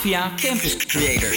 Havia 0.05 0.29
Campus 0.37 0.75
Creators. 0.85 1.34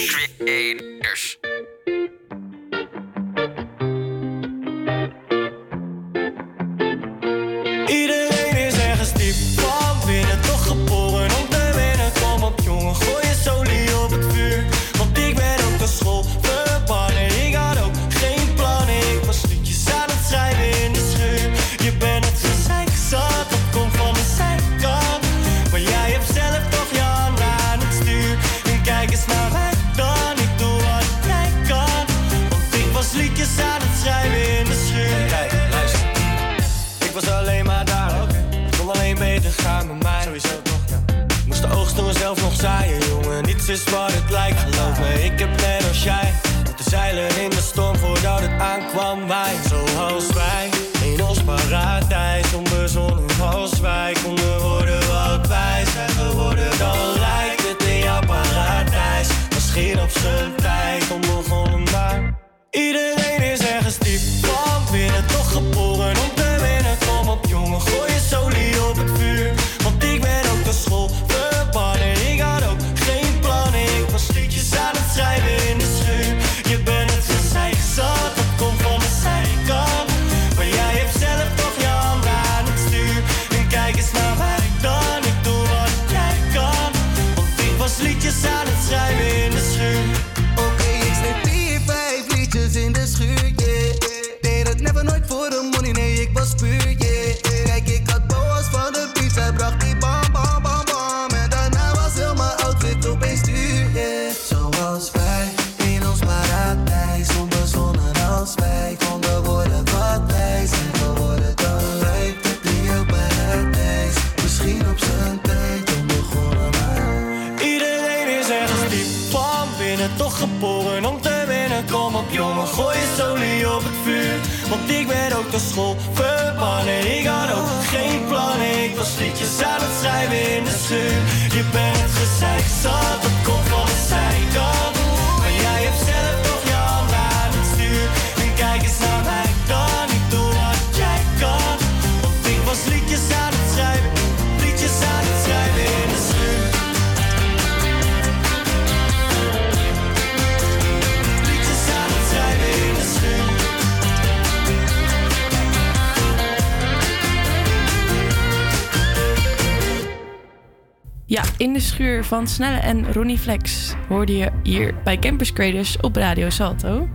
In 161.59 161.73
de 161.73 161.79
schuur 161.79 162.23
van 162.25 162.47
Snelle 162.47 162.77
en 162.79 163.13
Ronnie 163.13 163.37
Flex 163.37 163.93
hoorde 164.07 164.37
je 164.37 164.49
hier 164.63 164.93
bij 165.03 165.17
Campus 165.19 165.53
Creators 165.53 165.97
op 166.01 166.15
Radio 166.15 166.49
Salto. 166.49 167.07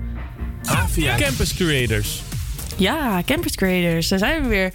Avia 0.65 1.16
Campus 1.16 1.55
Creators. 1.55 2.23
Ja, 2.77 3.23
Campus 3.27 3.55
Creators, 3.55 4.09
daar 4.09 4.19
zijn 4.19 4.43
we 4.43 4.49
weer. 4.49 4.73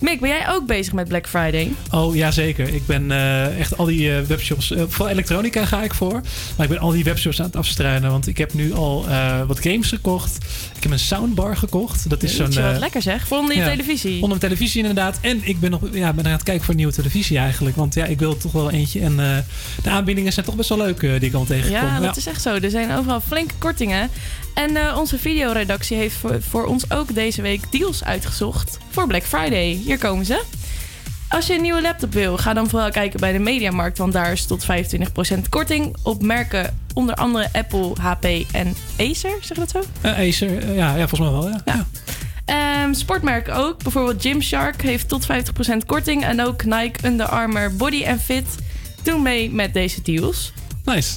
Mick, 0.00 0.20
ben 0.20 0.28
jij 0.28 0.48
ook 0.48 0.66
bezig 0.66 0.92
met 0.92 1.08
Black 1.08 1.28
Friday? 1.28 1.72
Oh 1.90 2.14
ja, 2.16 2.30
zeker. 2.30 2.74
Ik 2.74 2.86
ben 2.86 3.10
eh, 3.10 3.58
echt 3.60 3.76
al 3.78 3.84
die 3.84 4.16
eh, 4.16 4.22
webshops. 4.22 4.70
eh, 4.70 4.82
voor 4.88 5.08
elektronica 5.08 5.64
ga 5.64 5.82
ik 5.82 5.94
voor. 5.94 6.12
Maar 6.56 6.66
ik 6.66 6.72
ben 6.72 6.78
al 6.78 6.90
die 6.90 7.04
webshops 7.04 7.40
aan 7.40 7.46
het 7.46 7.56
afstruinen. 7.56 8.10
Want 8.10 8.26
ik 8.26 8.38
heb 8.38 8.54
nu 8.54 8.72
al 8.74 9.04
eh, 9.08 9.42
wat 9.46 9.60
games 9.60 9.88
gekocht. 9.88 10.38
Ik 10.80 10.86
heb 10.86 10.94
een 10.94 11.04
soundbar 11.04 11.56
gekocht. 11.56 12.10
Dat 12.10 12.22
is 12.22 12.36
zo'n. 12.36 12.56
Eh, 12.56 12.78
lekker 12.78 13.02
zeg. 13.02 13.26
Voor 13.26 13.38
onder 13.38 13.54
je 13.54 13.60
ja, 13.60 13.68
televisie. 13.68 14.12
Onder 14.12 14.28
mijn 14.28 14.40
televisie 14.40 14.80
inderdaad. 14.80 15.18
En 15.20 15.40
ik 15.44 15.60
ben 15.60 15.70
nog 15.70 15.80
ja, 15.92 16.12
ben 16.12 16.24
aan 16.24 16.32
het 16.32 16.42
kijken 16.42 16.64
voor 16.64 16.70
een 16.70 16.76
nieuwe 16.76 16.92
televisie 16.92 17.38
eigenlijk. 17.38 17.76
Want 17.76 17.94
ja, 17.94 18.04
ik 18.04 18.18
wil 18.18 18.36
toch 18.36 18.52
wel 18.52 18.70
eentje. 18.70 19.00
En 19.00 19.20
eh, 19.20 19.38
de 19.82 19.90
aanbiedingen 19.90 20.32
zijn 20.32 20.46
toch 20.46 20.54
best 20.56 20.68
wel 20.68 20.78
leuk 20.78 21.02
eh, 21.02 21.10
die 21.10 21.28
ik 21.28 21.34
al 21.34 21.44
tegenkom. 21.44 21.72
Ja, 21.72 22.00
dat 22.00 22.16
is 22.16 22.26
echt 22.26 22.42
zo. 22.42 22.54
Er 22.54 22.70
zijn 22.70 22.92
overal 22.92 23.20
flinke 23.20 23.54
kortingen. 23.58 24.10
En 24.54 24.96
onze 24.96 25.18
videoredactie 25.18 25.96
heeft 25.96 26.16
voor, 26.16 26.42
voor 26.42 26.64
ons 26.64 26.90
ook 26.90 27.14
deze 27.14 27.42
week 27.42 27.72
deals 27.72 28.04
uitgezocht 28.04 28.78
voor 28.90 29.06
Black 29.06 29.24
Friday. 29.24 29.80
Hier 29.84 29.98
komen 29.98 30.24
ze. 30.26 30.42
Als 31.30 31.46
je 31.46 31.54
een 31.54 31.62
nieuwe 31.62 31.82
laptop 31.82 32.12
wil, 32.12 32.36
ga 32.36 32.52
dan 32.52 32.68
vooral 32.68 32.90
kijken 32.90 33.20
bij 33.20 33.32
de 33.32 33.38
Mediamarkt, 33.38 33.98
want 33.98 34.12
daar 34.12 34.32
is 34.32 34.46
tot 34.46 34.66
25% 34.66 35.48
korting 35.48 35.96
op 36.02 36.22
merken 36.22 36.78
onder 36.94 37.14
andere 37.14 37.48
Apple, 37.52 37.92
HP 38.00 38.24
en 38.52 38.74
Acer, 38.98 39.36
zeg 39.40 39.48
je 39.48 39.54
dat 39.54 39.70
zo? 39.70 39.82
Eh, 40.00 40.28
Acer, 40.28 40.58
eh, 40.58 40.76
ja, 40.76 40.96
ja, 40.96 41.08
volgens 41.08 41.20
mij 41.20 41.30
wel. 41.30 41.48
Ja. 41.48 41.62
Ja. 41.64 41.86
Ehm, 42.44 42.92
sportmerken 42.92 43.54
ook. 43.54 43.82
Bijvoorbeeld 43.82 44.22
Gymshark 44.22 44.82
heeft 44.82 45.08
tot 45.08 45.26
50% 45.26 45.86
korting. 45.86 46.24
En 46.24 46.42
ook 46.42 46.64
Nike, 46.64 47.06
Under 47.06 47.26
Armour, 47.26 47.76
Body 47.76 48.04
Fit 48.18 48.46
doen 49.02 49.22
mee 49.22 49.50
met 49.50 49.74
deze 49.74 50.02
deals. 50.02 50.52
Nice. 50.84 51.16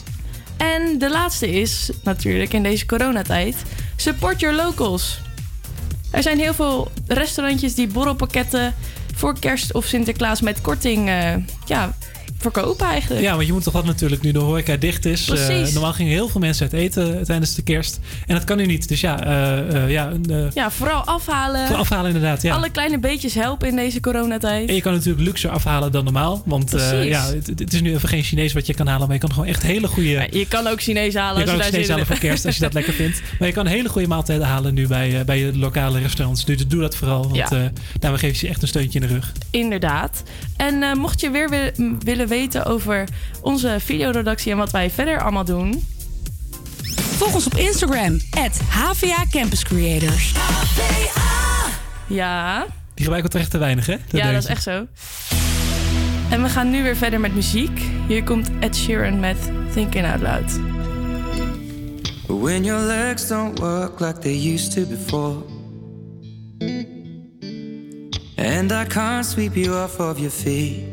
En 0.57 0.99
de 0.99 1.09
laatste 1.09 1.51
is 1.51 1.89
natuurlijk 2.03 2.53
in 2.53 2.63
deze 2.63 2.85
coronatijd: 2.85 3.55
support 3.95 4.39
your 4.39 4.55
locals. 4.55 5.21
Er 6.11 6.23
zijn 6.23 6.39
heel 6.39 6.53
veel 6.53 6.91
restaurantjes 7.07 7.75
die 7.75 7.87
borrelpakketten 7.87 8.73
voor 9.13 9.39
kerst 9.39 9.73
of 9.73 9.85
Sinterklaas 9.85 10.41
met 10.41 10.61
korting 10.61 11.07
eh, 11.09 11.35
ja, 11.65 11.93
verkopen 12.43 12.85
eigenlijk. 12.87 13.21
Ja, 13.21 13.35
want 13.35 13.47
je 13.47 13.53
moet 13.53 13.63
toch 13.63 13.73
wat 13.73 13.85
natuurlijk 13.85 14.21
nu 14.21 14.31
de 14.31 14.39
horeca 14.39 14.75
dicht 14.77 15.05
is. 15.05 15.29
Eh, 15.29 15.67
normaal 15.73 15.93
gingen 15.93 16.11
heel 16.11 16.27
veel 16.27 16.39
mensen 16.41 16.63
uit 16.63 16.73
eten 16.81 17.23
tijdens 17.25 17.55
de 17.55 17.61
kerst. 17.61 17.99
En 18.27 18.35
dat 18.35 18.43
kan 18.43 18.57
nu 18.57 18.65
niet. 18.65 18.87
Dus 18.87 19.01
ja, 19.01 19.23
eh, 19.25 19.83
eh, 19.83 19.89
ja, 19.91 20.11
eh, 20.29 20.51
Ja, 20.53 20.71
vooral 20.71 21.01
afhalen. 21.05 21.67
voor 21.67 21.75
afhalen 21.75 22.05
inderdaad. 22.13 22.41
Ja. 22.41 22.55
Alle 22.55 22.69
kleine 22.69 22.99
beetjes 22.99 23.33
helpen 23.33 23.67
in 23.67 23.75
deze 23.75 23.99
coronatijd. 23.99 24.69
En 24.69 24.75
je 24.75 24.81
kan 24.81 24.93
natuurlijk 24.93 25.23
luxer 25.25 25.49
afhalen 25.49 25.91
dan 25.91 26.03
normaal. 26.03 26.41
Want 26.45 26.73
eh, 26.73 27.07
ja, 27.07 27.25
het, 27.25 27.47
het 27.47 27.73
is 27.73 27.81
nu 27.81 27.93
even 27.93 28.09
geen 28.09 28.23
Chinees 28.23 28.53
wat 28.53 28.65
je 28.65 28.73
kan 28.73 28.87
halen. 28.87 29.05
Maar 29.05 29.15
je 29.15 29.21
kan 29.21 29.31
gewoon 29.33 29.47
echt 29.47 29.63
hele 29.63 29.87
goede... 29.87 30.27
Je 30.31 30.47
kan 30.47 30.67
ook 30.67 30.81
Chinees 30.81 31.13
halen. 31.15 31.39
Je 31.39 31.45
kan 31.45 31.55
ook 31.55 31.61
Chinees 31.63 31.87
halen 31.89 32.05
voor 32.05 32.17
kerst 32.17 32.45
als 32.45 32.55
je 32.55 32.61
dat 32.61 32.73
lekker 32.73 32.93
vindt. 32.93 33.21
Maar 33.39 33.47
je 33.47 33.53
kan 33.53 33.65
hele 33.65 33.89
goede 33.89 34.07
maaltijden 34.07 34.47
halen 34.47 34.73
nu 34.73 34.87
bij, 34.87 35.19
eh, 35.19 35.25
bij 35.25 35.39
je 35.39 35.57
lokale 35.57 35.99
restaurants. 35.99 36.45
Dus 36.45 36.67
doe 36.67 36.81
dat 36.81 36.95
vooral. 36.95 37.21
Want 37.23 37.35
Ja. 37.35 37.49
eh 37.51 37.59
daarmee 37.99 38.19
geef 38.19 38.41
je 38.41 38.47
echt 38.47 38.61
een 38.61 38.67
steuntje 38.67 38.99
in 38.99 39.07
de 39.07 39.13
rug. 39.13 39.31
Inderdaad. 39.49 40.23
En 40.57 40.83
eh, 40.83 40.93
mocht 40.93 41.19
je 41.21 41.29
weer 41.29 41.49
willen 41.49 42.27
weten 42.27 42.31
over 42.65 43.07
onze 43.41 43.75
videoredactie 43.79 44.51
en 44.51 44.57
wat 44.57 44.71
wij 44.71 44.89
verder 44.89 45.21
allemaal 45.21 45.45
doen. 45.45 45.85
Volg 46.95 47.33
ons 47.33 47.45
op 47.45 47.55
Instagram, 47.55 48.19
HVA 48.69 49.25
Campus 49.31 49.63
Creators. 49.63 50.33
Ja, 52.07 52.65
Die 52.93 53.03
gebruiken 53.03 53.23
we 53.23 53.29
toch 53.29 53.41
echt 53.41 53.51
te 53.51 53.57
weinig, 53.57 53.85
hè? 53.85 53.93
ja 53.93 53.99
denk 54.09 54.33
dat 54.33 54.43
is 54.43 54.49
echt 54.49 54.63
zo. 54.63 54.87
En 56.29 56.41
we 56.43 56.49
gaan 56.49 56.69
nu 56.69 56.83
weer 56.83 56.95
verder 56.97 57.19
met 57.19 57.35
muziek. 57.35 57.81
Hier 58.07 58.23
komt 58.23 58.49
Ed 58.59 58.75
Sheeran 58.75 59.19
met 59.19 59.37
Thinking 59.73 60.05
Out 60.05 60.21
Loud. 60.21 60.51
When 62.27 62.63
your 62.63 62.81
legs 62.81 63.27
don't 63.27 63.59
work 63.59 63.99
like 63.99 64.19
they 64.19 64.53
used 64.53 64.71
to 64.71 64.85
before. 64.85 65.35
And 68.35 68.71
I 68.71 68.85
can't 68.87 69.25
sweep 69.25 69.55
you 69.55 69.75
off 69.83 69.99
of 69.99 70.17
your 70.17 70.31
feet. 70.31 70.92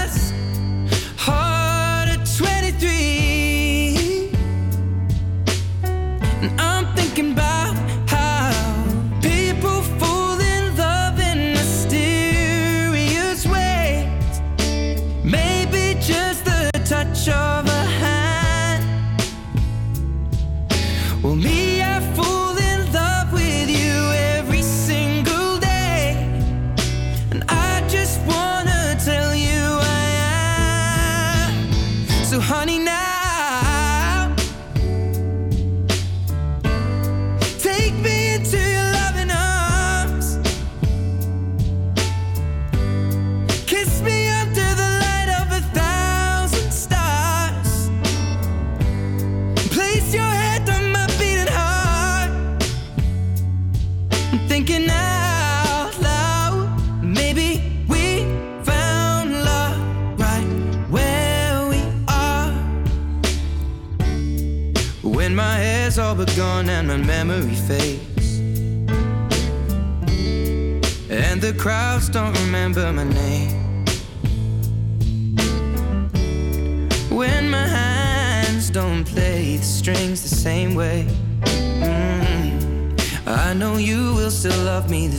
thinking 7.13 7.40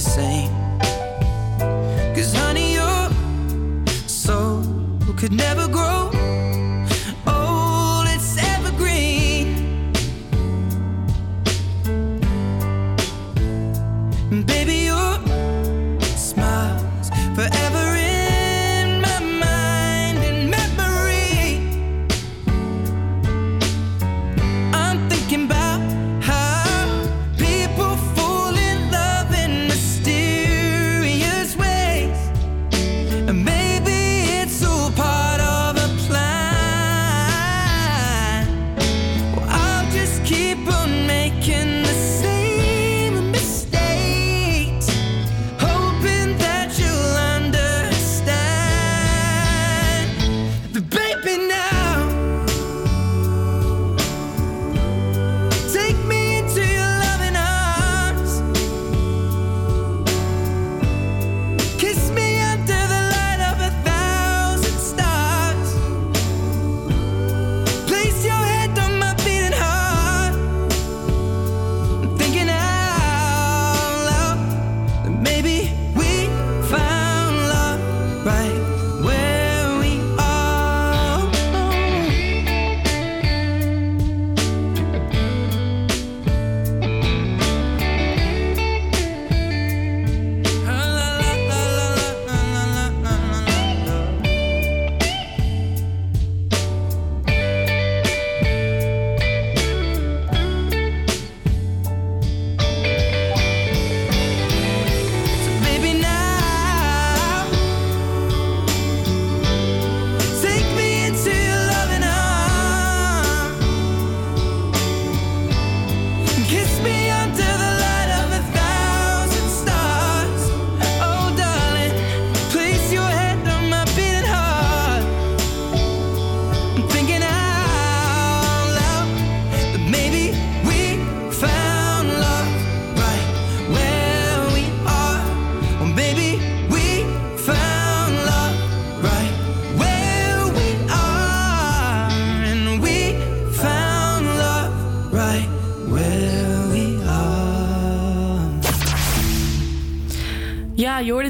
same. 0.02 0.51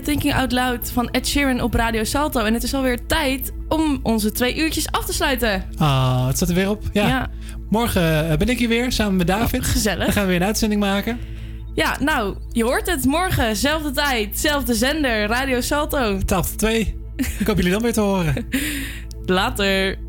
Thinking 0.02 0.34
Out 0.34 0.52
Loud 0.52 0.90
van 0.90 1.10
Ed 1.10 1.26
Sheeran 1.26 1.60
op 1.60 1.74
Radio 1.74 2.04
Salto. 2.04 2.44
En 2.44 2.54
het 2.54 2.62
is 2.62 2.74
alweer 2.74 3.06
tijd 3.06 3.52
om 3.68 4.00
onze 4.02 4.32
twee 4.32 4.56
uurtjes 4.56 4.90
af 4.90 5.04
te 5.04 5.12
sluiten. 5.12 5.64
Ah, 5.78 6.26
het 6.26 6.36
staat 6.36 6.48
er 6.48 6.54
weer 6.54 6.68
op. 6.68 6.82
Ja. 6.92 7.30
Morgen 7.68 8.30
eh, 8.30 8.36
ben 8.36 8.48
ik 8.48 8.58
hier 8.58 8.68
weer 8.68 8.92
samen 8.92 9.16
met 9.16 9.26
David. 9.26 9.60
Oh, 9.60 9.66
gezellig. 9.66 10.04
Dan 10.04 10.12
gaan 10.12 10.22
we 10.22 10.28
weer 10.28 10.40
een 10.40 10.46
uitzending 10.46 10.80
maken. 10.80 11.18
Ja, 11.74 11.96
nou, 12.00 12.36
je 12.50 12.64
hoort 12.64 12.90
het. 12.90 13.04
Morgen, 13.04 13.56
zelfde 13.56 13.90
tijd, 13.90 14.38
zelfde 14.38 14.74
zender, 14.74 15.26
Radio 15.26 15.60
Salto. 15.60 16.18
12 16.18 16.48
tot 16.48 16.58
2. 16.58 17.00
Ik 17.38 17.46
hoop 17.46 17.56
jullie 17.56 17.72
dan 17.72 17.82
weer 17.82 17.92
te 17.92 18.00
horen. 18.00 18.46
Later. 19.26 20.01